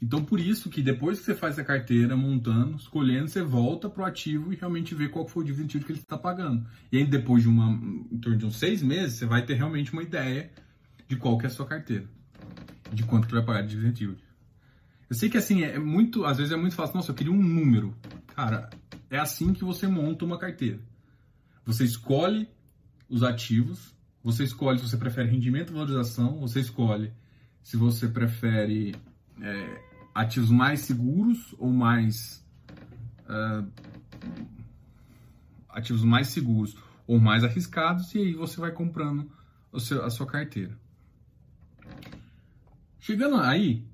Então, 0.00 0.22
por 0.22 0.38
isso 0.38 0.68
que 0.68 0.82
depois 0.82 1.18
que 1.18 1.24
você 1.24 1.34
faz 1.34 1.58
a 1.58 1.64
carteira 1.64 2.14
montando, 2.14 2.76
escolhendo, 2.76 3.28
você 3.28 3.42
volta 3.42 3.88
pro 3.88 4.04
ativo 4.04 4.52
e 4.52 4.56
realmente 4.56 4.94
vê 4.94 5.08
qual 5.08 5.26
foi 5.26 5.42
o 5.42 5.46
dividend 5.46 5.84
que 5.84 5.90
ele 5.90 6.00
está 6.00 6.18
pagando. 6.18 6.66
E 6.92 6.98
aí, 6.98 7.04
depois 7.06 7.42
de 7.42 7.48
uma, 7.48 7.70
em 8.12 8.18
torno 8.18 8.36
de 8.36 8.44
uns 8.44 8.58
seis 8.58 8.82
meses, 8.82 9.14
você 9.14 9.24
vai 9.24 9.46
ter 9.46 9.54
realmente 9.54 9.94
uma 9.94 10.02
ideia 10.02 10.50
de 11.08 11.16
qual 11.16 11.38
que 11.38 11.46
é 11.46 11.48
a 11.48 11.52
sua 11.52 11.66
carteira, 11.66 12.08
de 12.92 13.02
quanto 13.04 13.26
que 13.26 13.34
vai 13.34 13.44
pagar 13.44 13.62
de 13.62 13.68
dividend 13.68 14.02
yield. 14.02 14.24
Eu 15.08 15.16
sei 15.16 15.30
que 15.30 15.36
assim, 15.36 15.62
é 15.62 15.78
muito, 15.78 16.24
às 16.24 16.38
vezes 16.38 16.52
é 16.52 16.56
muito 16.56 16.74
fácil, 16.74 16.96
nossa, 16.96 17.12
eu 17.12 17.14
queria 17.14 17.32
um 17.32 17.42
número. 17.42 17.96
Cara, 18.34 18.68
é 19.08 19.18
assim 19.18 19.52
que 19.52 19.64
você 19.64 19.86
monta 19.86 20.24
uma 20.24 20.38
carteira. 20.38 20.80
Você 21.64 21.84
escolhe 21.84 22.48
os 23.08 23.22
ativos, 23.22 23.94
você 24.22 24.44
escolhe 24.44 24.78
se 24.78 24.88
você 24.88 24.96
prefere 24.96 25.30
rendimento 25.30 25.70
ou 25.70 25.76
valorização, 25.76 26.40
você 26.40 26.60
escolhe 26.60 27.12
se 27.62 27.76
você 27.76 28.08
prefere 28.08 28.94
é, 29.40 29.82
ativos 30.14 30.50
mais 30.50 30.80
seguros 30.80 31.54
ou 31.58 31.70
mais 31.70 32.44
uh, 33.28 33.70
ativos 35.68 36.02
mais 36.02 36.28
seguros 36.28 36.76
ou 37.06 37.20
mais 37.20 37.44
arriscados 37.44 38.14
e 38.14 38.18
aí 38.18 38.34
você 38.34 38.58
vai 38.58 38.72
comprando 38.72 39.30
a 39.72 40.10
sua 40.10 40.26
carteira. 40.26 40.76
Chegando 43.06 43.36
aí, 43.36 43.86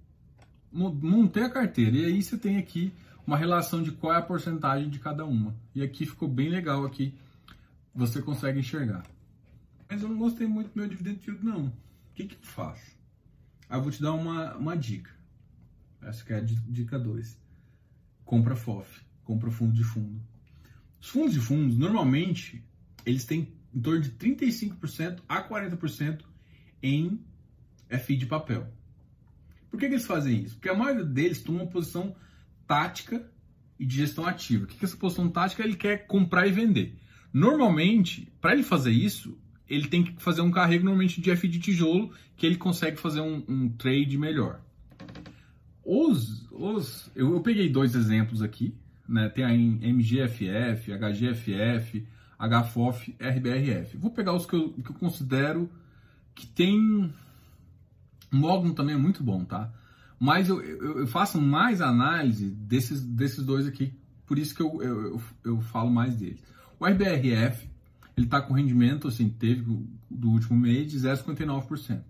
montei 0.72 1.42
a 1.42 1.50
carteira 1.50 1.94
e 1.98 2.04
aí 2.06 2.22
você 2.22 2.38
tem 2.38 2.56
aqui 2.56 2.94
uma 3.26 3.36
relação 3.36 3.82
de 3.82 3.92
qual 3.92 4.14
é 4.14 4.16
a 4.16 4.22
porcentagem 4.22 4.88
de 4.88 4.98
cada 4.98 5.26
uma. 5.26 5.54
E 5.74 5.82
aqui 5.82 6.06
ficou 6.06 6.26
bem 6.26 6.48
legal 6.48 6.86
aqui, 6.86 7.14
você 7.94 8.22
consegue 8.22 8.60
enxergar. 8.60 9.04
Mas 9.86 10.00
eu 10.00 10.08
não 10.08 10.16
gostei 10.16 10.46
muito 10.46 10.72
do 10.72 10.78
meu 10.80 10.88
dividend 10.88 11.20
yield 11.26 11.44
não. 11.44 11.66
O 11.66 11.72
que 12.14 12.24
que 12.24 12.36
eu 12.36 12.40
faço? 12.40 12.96
Eu 13.68 13.82
vou 13.82 13.92
te 13.92 14.00
dar 14.00 14.14
uma, 14.14 14.56
uma 14.56 14.74
dica. 14.74 15.10
Essa 16.00 16.24
que 16.24 16.32
é 16.32 16.38
a 16.38 16.40
dica 16.40 16.98
2. 16.98 17.38
Compra 18.24 18.56
FOF, 18.56 19.04
compra 19.24 19.50
fundo 19.50 19.74
de 19.74 19.84
fundo. 19.84 20.22
Os 20.98 21.10
fundos 21.10 21.34
de 21.34 21.40
fundos, 21.40 21.76
normalmente, 21.76 22.64
eles 23.04 23.26
têm 23.26 23.52
em 23.74 23.80
torno 23.82 24.00
de 24.00 24.12
35% 24.12 25.20
a 25.28 25.46
40% 25.46 26.24
em 26.82 27.22
FI 27.90 28.16
de 28.16 28.24
papel. 28.24 28.72
Por 29.72 29.80
que, 29.80 29.88
que, 29.88 29.94
eles 29.94 30.04
fazem 30.04 30.42
isso? 30.42 30.56
Porque 30.56 30.68
a 30.68 30.74
maioria 30.74 31.02
deles 31.02 31.40
toma 31.40 31.62
uma 31.62 31.66
posição 31.66 32.14
tática 32.66 33.26
e 33.80 33.86
de 33.86 33.96
gestão 33.96 34.26
ativa. 34.26 34.64
O 34.64 34.66
que, 34.66 34.76
que 34.76 34.84
é 34.84 34.86
essa 34.86 34.98
posição 34.98 35.30
tática? 35.30 35.64
Ele 35.64 35.76
quer 35.76 36.06
comprar 36.06 36.46
e 36.46 36.52
vender. 36.52 36.94
Normalmente, 37.32 38.30
para 38.38 38.52
ele 38.52 38.62
fazer 38.62 38.90
isso, 38.90 39.34
ele 39.66 39.88
tem 39.88 40.02
que 40.02 40.22
fazer 40.22 40.42
um 40.42 40.50
carrego 40.50 40.84
normalmente 40.84 41.22
de 41.22 41.34
FI 41.34 41.48
de 41.48 41.58
tijolo, 41.58 42.12
que 42.36 42.44
ele 42.44 42.56
consegue 42.56 42.98
fazer 42.98 43.22
um, 43.22 43.42
um 43.48 43.70
trade 43.70 44.18
melhor. 44.18 44.60
Os, 45.82 46.46
os, 46.52 47.10
eu, 47.16 47.32
eu, 47.32 47.40
peguei 47.40 47.70
dois 47.70 47.94
exemplos 47.94 48.42
aqui, 48.42 48.74
né? 49.08 49.30
Tem 49.30 49.42
a 49.42 49.54
MGFF, 49.54 50.92
HGFF, 50.92 52.06
HFOF, 52.38 53.16
RBRF. 53.18 53.96
Vou 53.96 54.10
pegar 54.10 54.34
os 54.34 54.44
que 54.44 54.54
eu, 54.54 54.68
que 54.74 54.90
eu 54.90 54.96
considero 54.96 55.70
que 56.34 56.46
tem 56.46 57.10
Mogno 58.32 58.74
também 58.74 58.94
é 58.94 58.98
muito 58.98 59.22
bom, 59.22 59.44
tá? 59.44 59.70
Mas 60.18 60.48
eu, 60.48 60.62
eu, 60.62 61.00
eu, 61.00 61.06
faço 61.06 61.40
mais 61.40 61.80
análise 61.80 62.50
desses, 62.50 63.02
desses 63.02 63.44
dois 63.44 63.66
aqui, 63.66 63.92
por 64.24 64.38
isso 64.38 64.54
que 64.54 64.62
eu, 64.62 64.82
eu, 64.82 65.22
eu 65.44 65.60
falo 65.60 65.90
mais 65.90 66.16
deles. 66.16 66.42
O 66.78 66.86
RBRF, 66.86 67.68
ele 68.16 68.26
está 68.26 68.40
com 68.40 68.54
rendimento, 68.54 69.08
assim, 69.08 69.28
teve 69.28 69.62
do 70.10 70.30
último 70.30 70.58
mês 70.58 70.90
de 70.90 70.98
0,59%. 70.98 72.02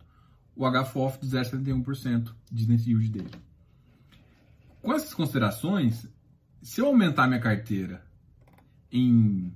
O 0.55 0.71
HFOF 0.71 1.19
de 1.21 1.27
0,71% 1.29 2.33
de 2.51 2.69
net 2.69 2.89
yield 2.89 3.09
dele. 3.09 3.31
Com 4.83 4.93
essas 4.93 5.15
considerações, 5.15 6.07
se 6.61 6.81
eu 6.81 6.87
aumentar 6.87 7.27
minha 7.27 7.41
carteira 7.41 8.05
em... 8.91 9.53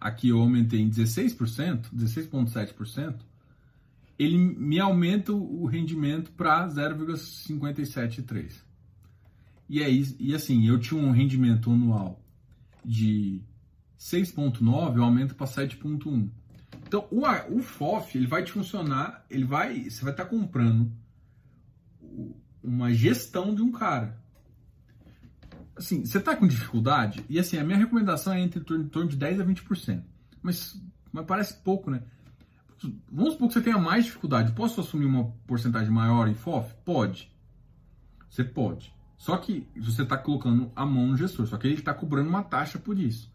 Aqui 0.00 0.28
eu 0.28 0.40
aumentei 0.40 0.80
em 0.80 0.88
16%, 0.88 1.86
16,7%, 1.92 3.16
ele 4.18 4.36
me 4.36 4.80
aumenta 4.80 5.32
o 5.32 5.64
rendimento 5.66 6.32
para 6.32 6.66
0,573. 6.66 8.66
E 9.68 9.82
é 9.82 9.88
isso, 9.88 10.16
e 10.18 10.34
assim, 10.34 10.66
eu 10.66 10.78
tinha 10.78 11.00
um 11.00 11.10
rendimento 11.10 11.70
anual 11.70 12.20
de 12.84 13.42
6.9, 13.98 14.96
eu 14.96 15.04
aumento 15.04 15.34
para 15.34 15.46
7.1. 15.46 16.30
Então, 16.86 17.06
o, 17.10 17.22
o 17.54 17.62
FOF, 17.62 18.16
ele 18.16 18.26
vai 18.26 18.42
te 18.42 18.52
funcionar, 18.52 19.24
ele 19.28 19.44
vai, 19.44 19.90
você 19.90 20.02
vai 20.02 20.12
estar 20.12 20.24
tá 20.24 20.30
comprando 20.30 20.90
uma 22.62 22.92
gestão 22.92 23.54
de 23.54 23.62
um 23.62 23.70
cara. 23.70 24.18
Assim, 25.76 26.04
você 26.04 26.18
está 26.18 26.34
com 26.34 26.46
dificuldade, 26.46 27.24
e 27.28 27.38
assim, 27.38 27.58
a 27.58 27.62
minha 27.62 27.78
recomendação 27.78 28.32
é 28.32 28.40
entre 28.40 28.60
em 28.60 28.88
torno 28.88 29.08
de 29.08 29.16
10 29.16 29.40
a 29.40 29.44
20%. 29.44 30.02
Mas, 30.42 30.80
mas 31.12 31.26
parece 31.26 31.54
pouco, 31.62 31.90
né? 31.90 32.02
Vamos 33.10 33.32
supor 33.32 33.48
que 33.48 33.54
você 33.54 33.60
tenha 33.60 33.78
mais 33.78 34.04
dificuldade. 34.04 34.52
Posso 34.52 34.80
assumir 34.80 35.06
uma 35.06 35.32
porcentagem 35.46 35.90
maior 35.90 36.28
em 36.28 36.34
FOF? 36.34 36.72
Pode. 36.84 37.30
Você 38.30 38.44
pode. 38.44 38.94
Só 39.16 39.36
que 39.36 39.66
você 39.76 40.02
está 40.02 40.16
colocando 40.16 40.70
a 40.76 40.86
mão 40.86 41.08
no 41.08 41.16
gestor. 41.16 41.46
Só 41.46 41.56
que 41.56 41.66
ele 41.66 41.74
está 41.74 41.92
cobrando 41.92 42.28
uma 42.28 42.42
taxa 42.42 42.78
por 42.78 42.98
isso. 42.98 43.32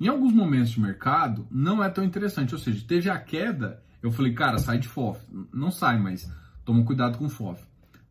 Em 0.00 0.08
alguns 0.08 0.32
momentos 0.32 0.70
de 0.70 0.80
mercado, 0.80 1.46
não 1.50 1.82
é 1.82 1.90
tão 1.90 2.02
interessante. 2.02 2.54
Ou 2.54 2.60
seja, 2.60 2.84
teve 2.86 3.10
a 3.10 3.18
queda, 3.18 3.82
eu 4.02 4.10
falei, 4.10 4.32
cara, 4.32 4.58
sai 4.58 4.78
de 4.78 4.88
FOF. 4.88 5.20
Não 5.52 5.70
sai, 5.70 5.98
mas 5.98 6.30
toma 6.64 6.84
cuidado 6.84 7.18
com 7.18 7.28
FOF. 7.28 7.62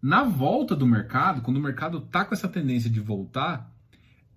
Na 0.02 0.24
volta 0.24 0.76
do 0.76 0.86
mercado, 0.86 1.42
quando 1.42 1.58
o 1.58 1.62
mercado 1.62 1.98
está 1.98 2.24
com 2.24 2.34
essa 2.34 2.48
tendência 2.48 2.90
de 2.90 3.00
voltar, 3.00 3.72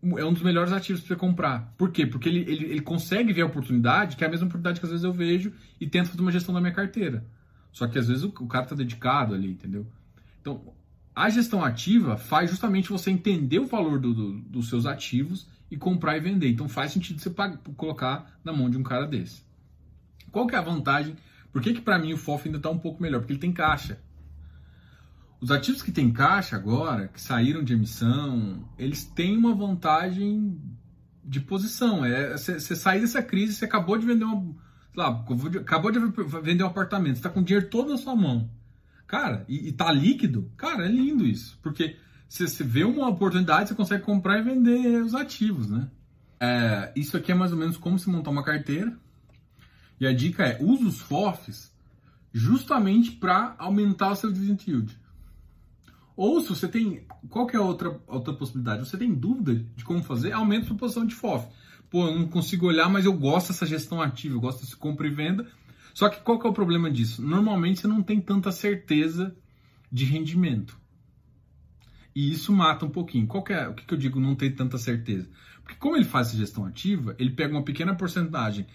é 0.03 0.25
um 0.25 0.33
dos 0.33 0.43
melhores 0.43 0.73
ativos 0.73 1.03
para 1.03 1.09
você 1.09 1.17
comprar. 1.17 1.75
Por 1.77 1.91
quê? 1.91 2.07
Porque 2.07 2.29
ele, 2.29 2.41
ele, 2.41 2.65
ele 2.67 2.81
consegue 2.81 3.33
ver 3.33 3.43
a 3.43 3.47
oportunidade, 3.47 4.17
que 4.17 4.25
é 4.25 4.27
a 4.27 4.31
mesma 4.31 4.47
oportunidade 4.47 4.81
que 4.81 4.87
às 4.87 4.91
vezes 4.91 5.05
eu 5.05 5.13
vejo, 5.13 5.53
e 5.81 5.87
tenta 5.87 6.09
fazer 6.09 6.21
uma 6.23 6.33
gestão 6.33 6.55
da 6.55 6.61
minha 6.61 6.73
carteira. 6.73 7.27
Só 7.73 7.87
que 7.87 7.99
às 7.99 8.09
vezes 8.09 8.25
o, 8.25 8.29
o 8.29 8.47
cara 8.47 8.65
está 8.65 8.75
dedicado 8.75 9.35
ali, 9.35 9.51
entendeu? 9.51 9.87
Então, 10.41 10.75
a 11.15 11.29
gestão 11.29 11.63
ativa 11.63 12.17
faz 12.17 12.51
justamente 12.51 12.89
você 12.89 13.11
entender 13.11 13.59
o 13.59 13.67
valor 13.67 13.99
do, 13.99 14.15
do, 14.15 14.33
dos 14.41 14.69
seus 14.69 14.87
ativos 14.87 15.47
e 15.71 15.77
comprar 15.77 16.17
e 16.17 16.21
vender. 16.21 16.49
Então 16.49 16.69
faz 16.69 16.93
sentido 16.93 17.21
você 17.21 17.31
colocar 17.77 18.39
na 18.45 18.53
mão 18.53 18.71
de 18.71 18.79
um 18.79 18.83
cara 18.83 19.07
desse. 19.07 19.43
Qual 20.33 20.47
que 20.47 20.55
é 20.55 20.59
a 20.59 20.63
vantagem? 20.63 21.17
Por 21.53 21.61
que, 21.61 21.75
que 21.75 21.81
para 21.81 21.99
mim 21.99 22.13
o 22.13 22.17
FOF 22.17 22.47
ainda 22.47 22.59
está 22.59 22.71
um 22.71 22.79
pouco 22.79 23.03
melhor? 23.03 23.21
Porque 23.21 23.33
ele 23.33 23.41
tem 23.41 23.53
caixa. 23.53 24.01
Os 25.41 25.51
ativos 25.51 25.83
que 25.83 25.91
têm 25.91 26.13
caixa 26.13 26.55
agora, 26.55 27.09
que 27.09 27.21
saíram 27.21 27.65
de 27.65 27.73
emissão, 27.73 28.69
eles 28.79 29.05
têm 29.05 29.37
uma 29.37 29.55
vantagem 29.55 30.61
de 31.25 31.41
posição. 31.41 32.05
É 32.05 32.37
você 32.37 32.77
sair 32.77 33.01
dessa 33.01 33.23
crise, 33.23 33.55
você 33.55 33.65
acabou 33.65 33.97
de 33.97 34.05
vender 34.05 34.25
uma, 34.25 34.55
lá, 34.95 35.25
acabou 35.61 35.91
de 35.91 35.99
vender 36.43 36.63
um 36.63 36.67
apartamento, 36.67 37.15
você 37.15 37.21
está 37.21 37.31
com 37.31 37.41
o 37.41 37.45
dinheiro 37.45 37.69
todo 37.69 37.91
na 37.91 37.97
sua 37.97 38.15
mão. 38.15 38.51
Cara, 39.07 39.45
e, 39.49 39.69
e 39.69 39.73
tá 39.73 39.91
líquido, 39.91 40.51
cara, 40.57 40.85
é 40.85 40.89
lindo 40.89 41.27
isso. 41.27 41.59
Porque 41.63 41.97
você 42.29 42.63
vê 42.63 42.85
uma 42.85 43.09
oportunidade, 43.09 43.69
você 43.69 43.75
consegue 43.75 44.05
comprar 44.05 44.39
e 44.39 44.43
vender 44.43 45.03
os 45.03 45.15
ativos, 45.15 45.69
né? 45.69 45.89
É, 46.39 46.93
isso 46.95 47.17
aqui 47.17 47.33
é 47.33 47.35
mais 47.35 47.53
ou 47.53 47.59
menos 47.59 47.77
como 47.77 47.99
se 47.99 48.09
montar 48.09 48.31
uma 48.31 48.45
carteira. 48.45 48.97
E 49.99 50.07
a 50.07 50.13
dica 50.15 50.45
é, 50.45 50.59
use 50.63 50.85
os 50.85 51.01
FOFs 51.01 51.71
justamente 52.33 53.11
para 53.11 53.55
aumentar 53.59 54.13
o 54.13 54.17
seu 54.17 54.31
dividend 54.31 54.71
yield. 54.71 54.99
Ou 56.21 56.39
se 56.39 56.51
você 56.51 56.69
tem. 56.69 57.07
Qual 57.31 57.47
que 57.47 57.57
é 57.57 57.59
outra, 57.59 57.99
outra 58.07 58.35
possibilidade? 58.35 58.87
Você 58.87 58.99
tem 58.99 59.11
dúvida 59.11 59.55
de 59.75 59.83
como 59.83 60.03
fazer? 60.03 60.33
Aumenta 60.33 60.65
a 60.65 60.69
sua 60.69 60.77
posição 60.77 61.07
de 61.07 61.15
FOF. 61.15 61.49
Pô, 61.89 62.09
eu 62.09 62.15
não 62.15 62.29
consigo 62.29 62.67
olhar, 62.67 62.91
mas 62.91 63.07
eu 63.07 63.15
gosto 63.15 63.49
dessa 63.49 63.65
gestão 63.65 64.03
ativa, 64.03 64.35
eu 64.35 64.41
gosto 64.41 64.61
desse 64.61 64.77
compra 64.77 65.07
e 65.07 65.11
venda. 65.11 65.47
Só 65.95 66.11
que 66.11 66.21
qual 66.21 66.39
que 66.39 66.47
é 66.47 66.51
o 66.51 66.53
problema 66.53 66.91
disso? 66.91 67.23
Normalmente 67.23 67.81
você 67.81 67.89
não 67.89 68.03
tem 68.03 68.21
tanta 68.21 68.53
certeza 68.53 69.35
de 69.91 70.05
rendimento. 70.05 70.79
E 72.15 72.31
isso 72.31 72.53
mata 72.53 72.85
um 72.85 72.91
pouquinho. 72.91 73.27
Qual 73.27 73.43
que 73.43 73.55
é, 73.55 73.67
o 73.67 73.73
que, 73.73 73.87
que 73.87 73.95
eu 73.95 73.99
digo 73.99 74.21
não 74.21 74.35
tem 74.35 74.53
tanta 74.53 74.77
certeza? 74.77 75.27
Porque 75.63 75.79
como 75.79 75.97
ele 75.97 76.05
faz 76.05 76.29
essa 76.29 76.37
gestão 76.37 76.67
ativa, 76.67 77.17
ele 77.19 77.31
pega 77.31 77.55
uma 77.55 77.65
pequena 77.65 77.95
porcentagem 77.95 78.67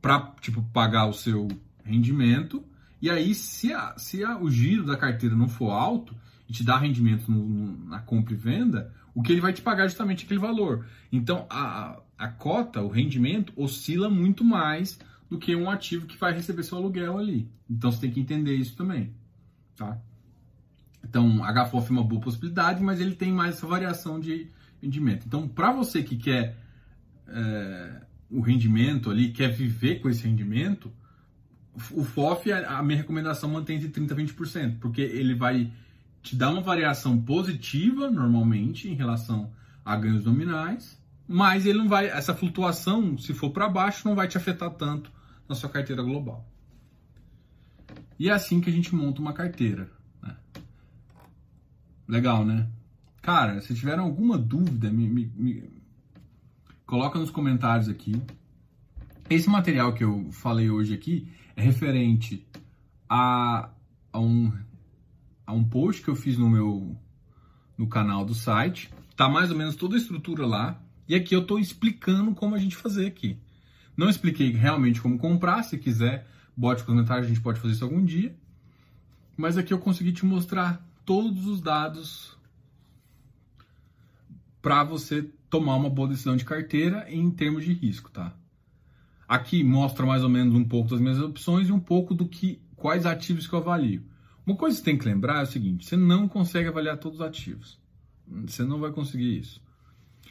para 0.00 0.34
tipo 0.40 0.62
pagar 0.72 1.04
o 1.04 1.12
seu 1.12 1.48
rendimento 1.84 2.64
e 3.02 3.10
aí 3.10 3.34
se, 3.34 3.74
a, 3.74 3.94
se 3.98 4.24
a, 4.24 4.38
o 4.38 4.50
giro 4.50 4.86
da 4.86 4.96
carteira 4.96 5.36
não 5.36 5.50
for 5.50 5.68
alto, 5.68 6.16
e 6.48 6.52
te 6.52 6.62
dá 6.62 6.76
rendimento 6.76 7.30
no, 7.30 7.46
no, 7.46 7.88
na 7.88 8.00
compra 8.00 8.34
e 8.34 8.36
venda, 8.36 8.92
o 9.14 9.22
que 9.22 9.32
ele 9.32 9.40
vai 9.40 9.52
te 9.52 9.62
pagar 9.62 9.84
é 9.84 9.88
justamente 9.88 10.24
aquele 10.24 10.40
valor. 10.40 10.86
Então 11.10 11.46
a, 11.48 12.00
a 12.18 12.28
cota, 12.28 12.82
o 12.82 12.88
rendimento, 12.88 13.52
oscila 13.56 14.10
muito 14.10 14.44
mais 14.44 14.98
do 15.30 15.38
que 15.38 15.54
um 15.56 15.70
ativo 15.70 16.06
que 16.06 16.16
vai 16.16 16.32
receber 16.32 16.62
seu 16.62 16.78
aluguel 16.78 17.18
ali. 17.18 17.48
Então 17.68 17.90
você 17.90 18.00
tem 18.00 18.10
que 18.10 18.20
entender 18.20 18.54
isso 18.54 18.76
também. 18.76 19.12
Tá? 19.76 19.98
Então, 21.02 21.42
HFOF 21.44 21.88
é 21.88 21.92
uma 21.92 22.04
boa 22.04 22.20
possibilidade, 22.20 22.82
mas 22.82 23.00
ele 23.00 23.14
tem 23.14 23.32
mais 23.32 23.56
essa 23.56 23.66
variação 23.66 24.18
de 24.18 24.48
rendimento. 24.82 25.24
Então, 25.26 25.46
para 25.46 25.72
você 25.72 26.02
que 26.02 26.16
quer 26.16 26.56
é, 27.28 28.00
o 28.30 28.40
rendimento 28.40 29.10
ali, 29.10 29.30
quer 29.30 29.48
viver 29.52 30.00
com 30.00 30.08
esse 30.08 30.26
rendimento, 30.26 30.90
o 31.90 32.04
FOF, 32.04 32.52
a 32.52 32.82
minha 32.82 32.98
recomendação 32.98 33.50
mantém 33.50 33.76
entre 33.76 33.88
30% 33.88 34.10
e 34.10 34.32
20%, 34.32 34.78
porque 34.78 35.00
ele 35.00 35.34
vai 35.34 35.72
te 36.24 36.34
dá 36.34 36.50
uma 36.50 36.62
variação 36.62 37.20
positiva 37.20 38.10
normalmente 38.10 38.88
em 38.88 38.94
relação 38.94 39.52
a 39.84 39.94
ganhos 39.94 40.24
nominais, 40.24 40.98
mas 41.28 41.66
ele 41.66 41.78
não 41.78 41.86
vai, 41.88 42.06
essa 42.06 42.34
flutuação, 42.34 43.18
se 43.18 43.34
for 43.34 43.50
para 43.50 43.68
baixo, 43.68 44.08
não 44.08 44.16
vai 44.16 44.26
te 44.26 44.38
afetar 44.38 44.70
tanto 44.70 45.12
na 45.46 45.54
sua 45.54 45.68
carteira 45.68 46.02
global. 46.02 46.48
E 48.18 48.30
é 48.30 48.32
assim 48.32 48.58
que 48.58 48.70
a 48.70 48.72
gente 48.72 48.94
monta 48.94 49.20
uma 49.20 49.34
carteira. 49.34 49.90
Né? 50.22 50.34
Legal, 52.08 52.42
né? 52.42 52.68
Cara, 53.20 53.60
se 53.60 53.74
tiveram 53.74 54.04
alguma 54.04 54.38
dúvida, 54.38 54.90
me, 54.90 55.06
me, 55.06 55.30
me, 55.36 55.82
coloca 56.86 57.18
nos 57.18 57.30
comentários 57.30 57.88
aqui. 57.88 58.20
Esse 59.28 59.50
material 59.50 59.92
que 59.92 60.04
eu 60.04 60.30
falei 60.32 60.70
hoje 60.70 60.94
aqui 60.94 61.30
é 61.54 61.62
referente 61.62 62.46
a, 63.08 63.68
a, 64.10 64.20
um, 64.20 64.50
a 65.46 65.52
um 65.52 65.64
post 65.64 66.02
que 66.02 66.08
eu 66.08 66.16
fiz 66.16 66.36
no 66.36 66.48
meu 66.48 66.96
no 67.76 67.88
canal 67.88 68.24
do 68.24 68.34
site. 68.34 68.92
Tá 69.16 69.28
mais 69.28 69.50
ou 69.50 69.56
menos 69.56 69.76
toda 69.76 69.94
a 69.94 69.98
estrutura 69.98 70.46
lá. 70.46 70.80
E 71.08 71.14
aqui 71.14 71.34
eu 71.34 71.42
estou 71.42 71.58
explicando 71.58 72.34
como 72.34 72.54
a 72.54 72.58
gente 72.58 72.76
fazer 72.76 73.06
aqui. 73.06 73.38
Não 73.96 74.08
expliquei 74.08 74.50
realmente 74.50 75.00
como 75.00 75.18
comprar, 75.18 75.62
se 75.62 75.78
quiser, 75.78 76.26
bote 76.56 76.80
nos 76.80 76.86
comentários, 76.86 77.26
a 77.26 77.28
gente 77.28 77.40
pode 77.40 77.60
fazer 77.60 77.74
isso 77.74 77.84
algum 77.84 78.04
dia. 78.04 78.34
Mas 79.36 79.56
aqui 79.56 79.72
eu 79.72 79.78
consegui 79.78 80.12
te 80.12 80.24
mostrar 80.24 80.84
todos 81.04 81.46
os 81.46 81.60
dados 81.60 82.36
para 84.62 84.82
você 84.82 85.22
tomar 85.50 85.76
uma 85.76 85.90
boa 85.90 86.08
decisão 86.08 86.36
de 86.36 86.44
carteira 86.44 87.06
em 87.08 87.30
termos 87.30 87.64
de 87.64 87.72
risco, 87.72 88.10
tá? 88.10 88.34
Aqui 89.28 89.62
mostra 89.62 90.06
mais 90.06 90.22
ou 90.22 90.28
menos 90.28 90.54
um 90.54 90.64
pouco 90.64 90.90
das 90.90 91.00
minhas 91.00 91.18
opções 91.20 91.68
e 91.68 91.72
um 91.72 91.80
pouco 91.80 92.14
do 92.14 92.26
que 92.26 92.60
quais 92.74 93.06
ativos 93.06 93.46
que 93.46 93.54
eu 93.54 93.58
avalio. 93.58 94.04
Uma 94.46 94.56
coisa 94.56 94.76
que 94.76 94.84
você 94.84 94.90
tem 94.90 94.98
que 94.98 95.06
lembrar 95.06 95.40
é 95.40 95.42
o 95.42 95.46
seguinte: 95.46 95.86
você 95.86 95.96
não 95.96 96.28
consegue 96.28 96.68
avaliar 96.68 96.98
todos 96.98 97.20
os 97.20 97.26
ativos. 97.26 97.78
Você 98.46 98.64
não 98.64 98.78
vai 98.78 98.92
conseguir 98.92 99.38
isso. 99.38 99.62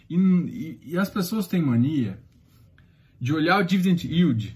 E, 0.09 0.15
e, 0.15 0.79
e 0.91 0.97
as 0.97 1.09
pessoas 1.09 1.47
têm 1.47 1.61
mania 1.61 2.21
de 3.19 3.33
olhar 3.33 3.59
o 3.59 3.63
dividend 3.63 4.07
yield 4.07 4.55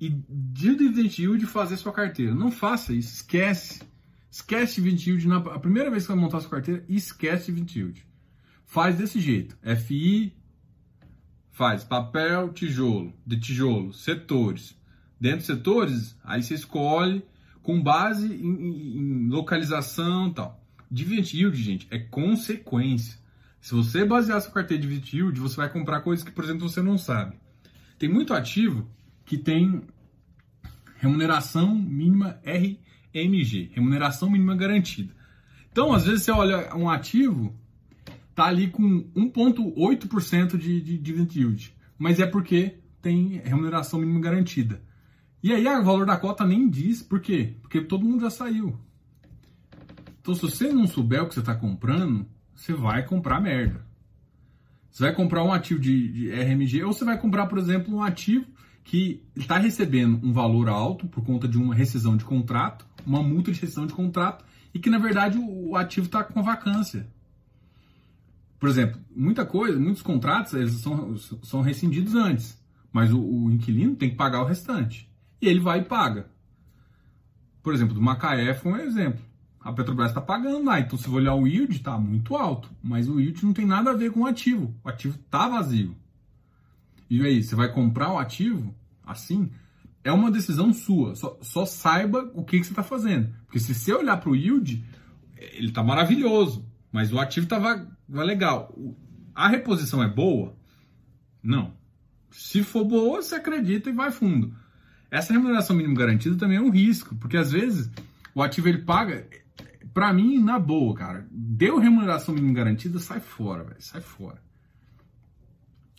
e 0.00 0.08
de 0.08 0.76
dividend 0.76 1.22
yield 1.22 1.46
fazer 1.46 1.76
sua 1.76 1.92
carteira. 1.92 2.34
Não 2.34 2.50
faça 2.50 2.92
isso, 2.92 3.14
esquece. 3.14 3.82
Esquece 4.30 4.76
dividend 4.76 5.08
yield 5.08 5.28
na 5.28 5.36
a 5.36 5.58
primeira 5.58 5.90
vez 5.90 6.04
que 6.04 6.12
vai 6.12 6.20
montar 6.20 6.40
sua 6.40 6.50
carteira, 6.50 6.84
esquece 6.88 7.46
dividend 7.46 7.78
yield. 7.78 8.06
Faz 8.64 8.96
desse 8.96 9.20
jeito. 9.20 9.56
FI 9.76 10.34
faz 11.50 11.84
papel, 11.84 12.52
tijolo, 12.52 13.12
de 13.26 13.38
tijolo, 13.38 13.92
setores. 13.92 14.76
Dentro 15.20 15.38
dos 15.38 15.46
setores, 15.46 16.16
aí 16.24 16.42
você 16.42 16.54
escolhe 16.54 17.22
com 17.70 17.80
base 17.80 18.26
em, 18.26 18.98
em, 18.98 19.28
localização 19.28 20.26
e 20.26 20.34
tal. 20.34 20.60
Dividend 20.90 21.36
yield, 21.36 21.62
gente, 21.62 21.86
é 21.88 22.00
consequência. 22.00 23.16
Se 23.60 23.72
você 23.72 24.04
basear 24.04 24.40
sua 24.40 24.50
carteira 24.50 24.82
de 24.82 24.88
dividend 24.88 25.16
yield, 25.16 25.38
você 25.38 25.56
vai 25.56 25.72
comprar 25.72 26.00
coisas 26.00 26.24
que, 26.24 26.32
por 26.32 26.42
exemplo, 26.42 26.68
você 26.68 26.82
não 26.82 26.98
sabe. 26.98 27.36
Tem 27.96 28.08
muito 28.08 28.34
ativo 28.34 28.90
que 29.24 29.38
tem 29.38 29.82
remuneração 30.96 31.72
mínima 31.72 32.40
RMG, 32.44 33.70
remuneração 33.72 34.28
mínima 34.28 34.56
garantida. 34.56 35.14
Então, 35.70 35.92
às 35.92 36.06
vezes 36.06 36.24
você 36.24 36.32
olha 36.32 36.74
um 36.74 36.90
ativo, 36.90 37.54
tá 38.34 38.46
ali 38.46 38.66
com 38.66 38.82
1,8% 39.14 40.58
de, 40.58 40.80
de 40.80 40.98
dividend 40.98 41.38
yield, 41.38 41.76
mas 41.96 42.18
é 42.18 42.26
porque 42.26 42.80
tem 43.00 43.40
remuneração 43.44 44.00
mínima 44.00 44.18
garantida. 44.18 44.82
E 45.42 45.52
aí 45.52 45.66
o 45.66 45.84
valor 45.84 46.04
da 46.04 46.16
cota 46.16 46.46
nem 46.46 46.68
diz, 46.68 47.02
por 47.02 47.20
quê? 47.20 47.54
Porque 47.62 47.80
todo 47.80 48.04
mundo 48.04 48.20
já 48.22 48.30
saiu. 48.30 48.78
Então, 50.20 50.34
se 50.34 50.42
você 50.42 50.72
não 50.72 50.86
souber 50.86 51.22
o 51.22 51.28
que 51.28 51.34
você 51.34 51.40
está 51.40 51.54
comprando, 51.54 52.26
você 52.54 52.74
vai 52.74 53.04
comprar 53.04 53.40
merda. 53.40 53.86
Você 54.90 55.04
vai 55.04 55.14
comprar 55.14 55.44
um 55.44 55.52
ativo 55.52 55.80
de, 55.80 56.08
de 56.12 56.30
RMG 56.30 56.84
ou 56.84 56.92
você 56.92 57.04
vai 57.04 57.18
comprar, 57.18 57.46
por 57.46 57.58
exemplo, 57.58 57.94
um 57.94 58.02
ativo 58.02 58.46
que 58.84 59.22
está 59.36 59.56
recebendo 59.56 60.20
um 60.22 60.32
valor 60.32 60.68
alto 60.68 61.06
por 61.06 61.24
conta 61.24 61.46
de 61.46 61.56
uma 61.56 61.74
rescisão 61.74 62.16
de 62.16 62.24
contrato, 62.24 62.86
uma 63.06 63.22
multa 63.22 63.52
de 63.52 63.60
rescisão 63.60 63.86
de 63.86 63.94
contrato, 63.94 64.44
e 64.74 64.78
que 64.78 64.90
na 64.90 64.98
verdade 64.98 65.38
o, 65.38 65.76
ativo 65.76 66.06
está 66.06 66.22
com 66.22 66.42
vacância. 66.42 67.08
Por 68.58 68.68
exemplo, 68.68 69.00
muita 69.14 69.46
coisa, 69.46 69.78
muitos 69.78 70.02
contratos 70.02 70.52
eles 70.54 70.74
são, 70.74 71.16
são 71.16 71.62
rescindidos 71.62 72.14
antes, 72.14 72.60
mas 72.92 73.12
o, 73.12 73.20
o 73.20 73.50
inquilino 73.50 73.96
tem 73.96 74.10
que 74.10 74.16
pagar 74.16 74.42
o 74.42 74.46
restante. 74.46 75.09
E 75.40 75.48
ele 75.48 75.60
vai 75.60 75.80
e 75.80 75.84
paga. 75.84 76.30
Por 77.62 77.74
exemplo, 77.74 77.94
do 77.94 78.02
Macaé 78.02 78.54
foi 78.54 78.72
um 78.72 78.76
exemplo 78.76 79.30
a 79.60 79.72
Petrobras 79.72 80.10
está 80.10 80.20
pagando 80.20 80.64
lá. 80.64 80.80
Então, 80.80 80.98
se 80.98 81.04
você 81.04 81.10
olhar 81.10 81.34
o 81.34 81.46
yield, 81.46 81.76
está 81.76 81.98
muito 81.98 82.34
alto. 82.34 82.70
Mas 82.82 83.08
o 83.08 83.20
yield 83.20 83.44
não 83.44 83.52
tem 83.52 83.66
nada 83.66 83.90
a 83.90 83.94
ver 83.94 84.10
com 84.10 84.20
o 84.20 84.26
ativo. 84.26 84.74
O 84.82 84.88
ativo 84.88 85.18
está 85.22 85.48
vazio. 85.48 85.94
E 87.10 87.24
aí, 87.24 87.42
você 87.42 87.54
vai 87.54 87.70
comprar 87.70 88.10
o 88.10 88.18
ativo 88.18 88.74
assim? 89.04 89.50
É 90.02 90.10
uma 90.10 90.30
decisão 90.30 90.72
sua. 90.72 91.14
Só, 91.14 91.38
só 91.42 91.66
saiba 91.66 92.30
o 92.34 92.42
que, 92.42 92.58
que 92.58 92.64
você 92.64 92.72
está 92.72 92.82
fazendo. 92.82 93.30
Porque 93.44 93.60
se 93.60 93.74
você 93.74 93.92
olhar 93.92 94.16
para 94.16 94.30
o 94.30 94.36
yield, 94.36 94.82
ele 95.36 95.68
está 95.68 95.82
maravilhoso. 95.82 96.64
Mas 96.90 97.12
o 97.12 97.18
ativo 97.18 97.44
estava 97.44 97.86
legal. 98.08 98.74
A 99.34 99.46
reposição 99.46 100.02
é 100.02 100.08
boa? 100.08 100.56
Não. 101.42 101.74
Se 102.30 102.62
for 102.62 102.84
boa, 102.84 103.20
você 103.20 103.34
acredita 103.34 103.90
e 103.90 103.92
vai 103.92 104.10
fundo. 104.10 104.56
Essa 105.10 105.32
remuneração 105.32 105.74
mínima 105.74 105.98
garantida 105.98 106.36
também 106.36 106.58
é 106.58 106.60
um 106.60 106.70
risco, 106.70 107.14
porque 107.16 107.36
às 107.36 107.50
vezes 107.50 107.90
o 108.34 108.42
ativo 108.42 108.68
ele 108.68 108.78
paga, 108.78 109.26
Pra 109.92 110.12
mim, 110.12 110.38
na 110.38 110.58
boa, 110.58 110.94
cara, 110.94 111.26
deu 111.30 111.78
remuneração 111.78 112.34
mínima 112.34 112.54
garantida, 112.54 112.98
sai 113.00 113.18
fora, 113.18 113.64
velho, 113.64 113.82
sai 113.82 114.00
fora. 114.00 114.40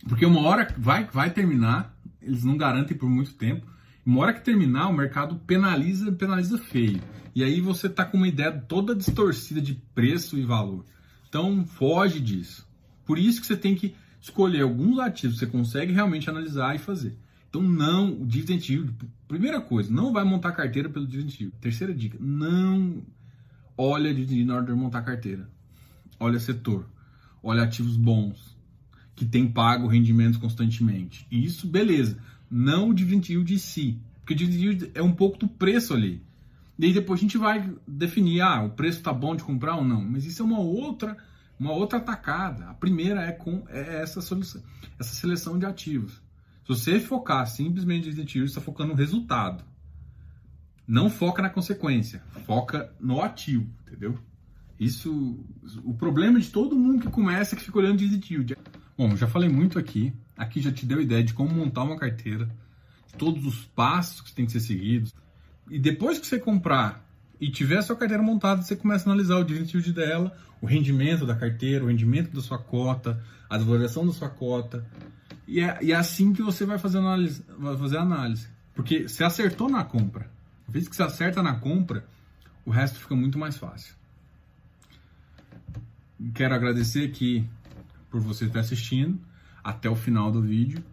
Porque 0.07 0.25
uma 0.25 0.41
hora 0.41 0.73
vai, 0.77 1.03
vai 1.05 1.29
terminar, 1.29 1.95
eles 2.21 2.43
não 2.43 2.55
garantem 2.55 2.97
por 2.97 3.09
muito 3.09 3.33
tempo. 3.33 3.67
Uma 4.05 4.21
hora 4.21 4.33
que 4.33 4.43
terminar, 4.43 4.87
o 4.87 4.93
mercado 4.93 5.35
penaliza, 5.35 6.11
penaliza 6.11 6.57
feio. 6.57 7.01
E 7.35 7.43
aí 7.43 7.59
você 7.59 7.89
tá 7.89 8.05
com 8.05 8.17
uma 8.17 8.27
ideia 8.27 8.51
toda 8.51 8.95
distorcida 8.95 9.61
de 9.61 9.75
preço 9.93 10.37
e 10.37 10.43
valor. 10.43 10.85
Então, 11.27 11.65
foge 11.65 12.19
disso. 12.19 12.67
Por 13.05 13.19
isso 13.19 13.41
que 13.41 13.47
você 13.47 13.57
tem 13.57 13.75
que 13.75 13.93
escolher 14.21 14.61
alguns 14.61 14.99
ativos 14.99 15.39
que 15.39 15.45
você 15.45 15.51
consegue 15.51 15.93
realmente 15.93 16.29
analisar 16.29 16.75
e 16.75 16.79
fazer. 16.79 17.17
Então, 17.51 17.61
não, 17.61 18.13
o 18.21 18.25
dividend 18.25 18.71
yield, 18.71 18.93
primeira 19.27 19.59
coisa, 19.59 19.91
não 19.91 20.13
vai 20.13 20.23
montar 20.23 20.53
carteira 20.53 20.89
pelo 20.89 21.05
dividend 21.05 21.35
yield. 21.37 21.57
Terceira 21.59 21.93
dica, 21.93 22.17
não 22.17 23.03
olha 23.77 24.13
de 24.13 24.45
na 24.45 24.55
hora 24.55 24.65
de 24.67 24.71
montar 24.71 25.01
carteira. 25.01 25.49
Olha 26.17 26.39
setor. 26.39 26.87
Olha 27.43 27.63
ativos 27.63 27.97
bons. 27.97 28.55
Que 29.17 29.25
tem 29.25 29.51
pago 29.51 29.85
rendimentos 29.85 30.39
constantemente. 30.39 31.27
Isso, 31.29 31.67
beleza. 31.67 32.17
Não 32.49 32.89
o 32.89 32.93
dividend 32.93 33.33
yield 33.33 33.53
de 33.53 33.59
si. 33.59 33.99
Porque 34.19 34.33
o 34.33 34.37
dividend 34.37 34.63
yield 34.63 34.91
é 34.95 35.03
um 35.03 35.11
pouco 35.11 35.37
do 35.37 35.47
preço 35.49 35.93
ali. 35.93 36.23
E 36.79 36.85
aí 36.85 36.93
depois 36.93 37.19
a 37.19 37.21
gente 37.21 37.37
vai 37.37 37.69
definir, 37.85 38.39
ah, 38.39 38.63
o 38.63 38.69
preço 38.69 38.99
está 38.99 39.11
bom 39.11 39.35
de 39.35 39.43
comprar 39.43 39.75
ou 39.75 39.83
não. 39.83 40.01
Mas 40.01 40.25
isso 40.25 40.41
é 40.41 40.45
uma 40.45 40.61
outra, 40.61 41.17
uma 41.59 41.73
outra 41.73 41.97
atacada. 41.97 42.69
A 42.69 42.73
primeira 42.73 43.21
é 43.23 43.33
com 43.33 43.65
é 43.67 44.01
essa 44.01 44.21
solução, 44.21 44.63
essa 44.97 45.13
seleção 45.13 45.59
de 45.59 45.65
ativos. 45.65 46.21
Se 46.63 46.69
você 46.69 46.99
focar 46.99 47.45
simplesmente 47.47 48.03
dividend 48.03 48.37
yield, 48.37 48.51
você 48.51 48.59
está 48.59 48.61
focando 48.61 48.91
no 48.91 48.97
resultado. 48.97 49.63
Não 50.87 51.09
foca 51.09 51.41
na 51.41 51.49
consequência, 51.49 52.21
foca 52.45 52.93
no 52.99 53.21
ativo, 53.21 53.69
entendeu? 53.87 54.17
Isso, 54.79 55.45
o 55.83 55.93
problema 55.93 56.39
de 56.39 56.49
todo 56.49 56.75
mundo 56.75 57.01
que 57.01 57.11
começa 57.11 57.55
é 57.55 57.57
que 57.57 57.63
fica 57.63 57.77
olhando 57.77 57.97
de 57.97 58.33
yield. 58.33 58.57
Bom, 58.97 59.15
já 59.15 59.27
falei 59.27 59.47
muito 59.47 59.77
aqui. 59.77 60.13
Aqui 60.35 60.59
já 60.59 60.71
te 60.71 60.85
deu 60.85 60.99
ideia 60.99 61.23
de 61.23 61.33
como 61.33 61.53
montar 61.53 61.83
uma 61.83 61.95
carteira, 61.95 62.49
todos 63.17 63.45
os 63.45 63.63
passos 63.63 64.21
que 64.21 64.33
tem 64.33 64.45
que 64.45 64.51
ser 64.51 64.59
seguidos. 64.59 65.13
E 65.69 65.77
depois 65.77 66.19
que 66.19 66.25
você 66.25 66.39
comprar 66.39 67.07
e 67.39 67.49
tiver 67.51 67.77
a 67.77 67.81
sua 67.83 67.95
carteira 67.95 68.23
montada, 68.23 68.61
você 68.61 68.75
começa 68.75 69.07
a 69.07 69.13
analisar 69.13 69.37
o 69.37 69.47
yield 69.47 69.93
dela, 69.93 70.35
o 70.59 70.65
rendimento 70.65 71.25
da 71.25 71.35
carteira, 71.35 71.83
o 71.83 71.87
rendimento 71.87 72.33
da 72.33 72.41
sua 72.41 72.57
cota, 72.57 73.23
a 73.49 73.57
desvalorização 73.57 74.05
da 74.05 74.13
sua 74.13 74.29
cota. 74.29 74.85
E 75.47 75.59
é, 75.59 75.79
e 75.81 75.91
é 75.91 75.95
assim 75.95 76.33
que 76.33 76.41
você 76.41 76.65
vai 76.65 76.77
fazer 76.77 76.99
análise, 76.99 77.43
vai 77.57 77.77
fazer 77.77 77.97
análise. 77.97 78.47
Porque 78.73 79.07
você 79.07 79.23
acertou 79.23 79.69
na 79.69 79.83
compra. 79.83 80.29
Uma 80.67 80.73
vez 80.73 80.87
que 80.87 80.95
você 80.95 81.03
acerta 81.03 81.43
na 81.43 81.55
compra, 81.55 82.05
o 82.65 82.71
resto 82.71 82.99
fica 82.99 83.15
muito 83.15 83.37
mais 83.37 83.57
fácil. 83.57 83.93
Quero 86.33 86.53
agradecer 86.53 87.05
aqui 87.05 87.47
por 88.09 88.21
você 88.21 88.45
estar 88.45 88.59
assistindo 88.59 89.19
até 89.63 89.89
o 89.89 89.95
final 89.95 90.31
do 90.31 90.41
vídeo. 90.41 90.83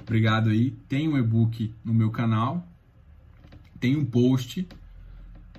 Obrigado 0.00 0.50
aí. 0.50 0.72
Tem 0.88 1.08
um 1.08 1.16
e-book 1.16 1.72
no 1.84 1.94
meu 1.94 2.10
canal, 2.10 2.66
tem 3.78 3.96
um 3.96 4.04
post 4.04 4.66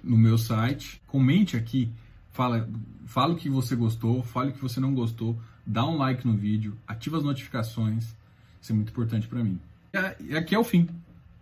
no 0.04 0.18
meu 0.18 0.38
site. 0.38 1.02
Comente 1.08 1.56
aqui, 1.56 1.92
fala, 2.32 2.70
fala 3.06 3.34
o 3.34 3.38
que 3.38 3.50
você 3.50 3.76
gostou, 3.76 4.22
fale 4.24 4.52
o 4.52 4.54
que 4.54 4.62
você 4.62 4.80
não 4.80 4.94
gostou, 4.94 5.40
dá 5.66 5.86
um 5.86 5.98
like 5.98 6.28
no 6.28 6.36
vídeo, 6.36 6.78
ativa 6.86 7.18
as 7.18 7.24
notificações. 7.24 8.16
Isso 8.64 8.72
é 8.72 8.76
muito 8.76 8.92
importante 8.92 9.28
para 9.28 9.44
mim. 9.44 9.60
E 10.22 10.38
aqui 10.38 10.56
é 10.56 10.58
o 10.58 10.64
fim. 10.64 10.88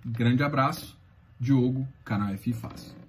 grande 0.03 0.41
abraço 0.41 0.97
Diogo, 1.39 1.87
canal 2.03 2.33
F 2.33 2.51
Fácil. 2.51 3.00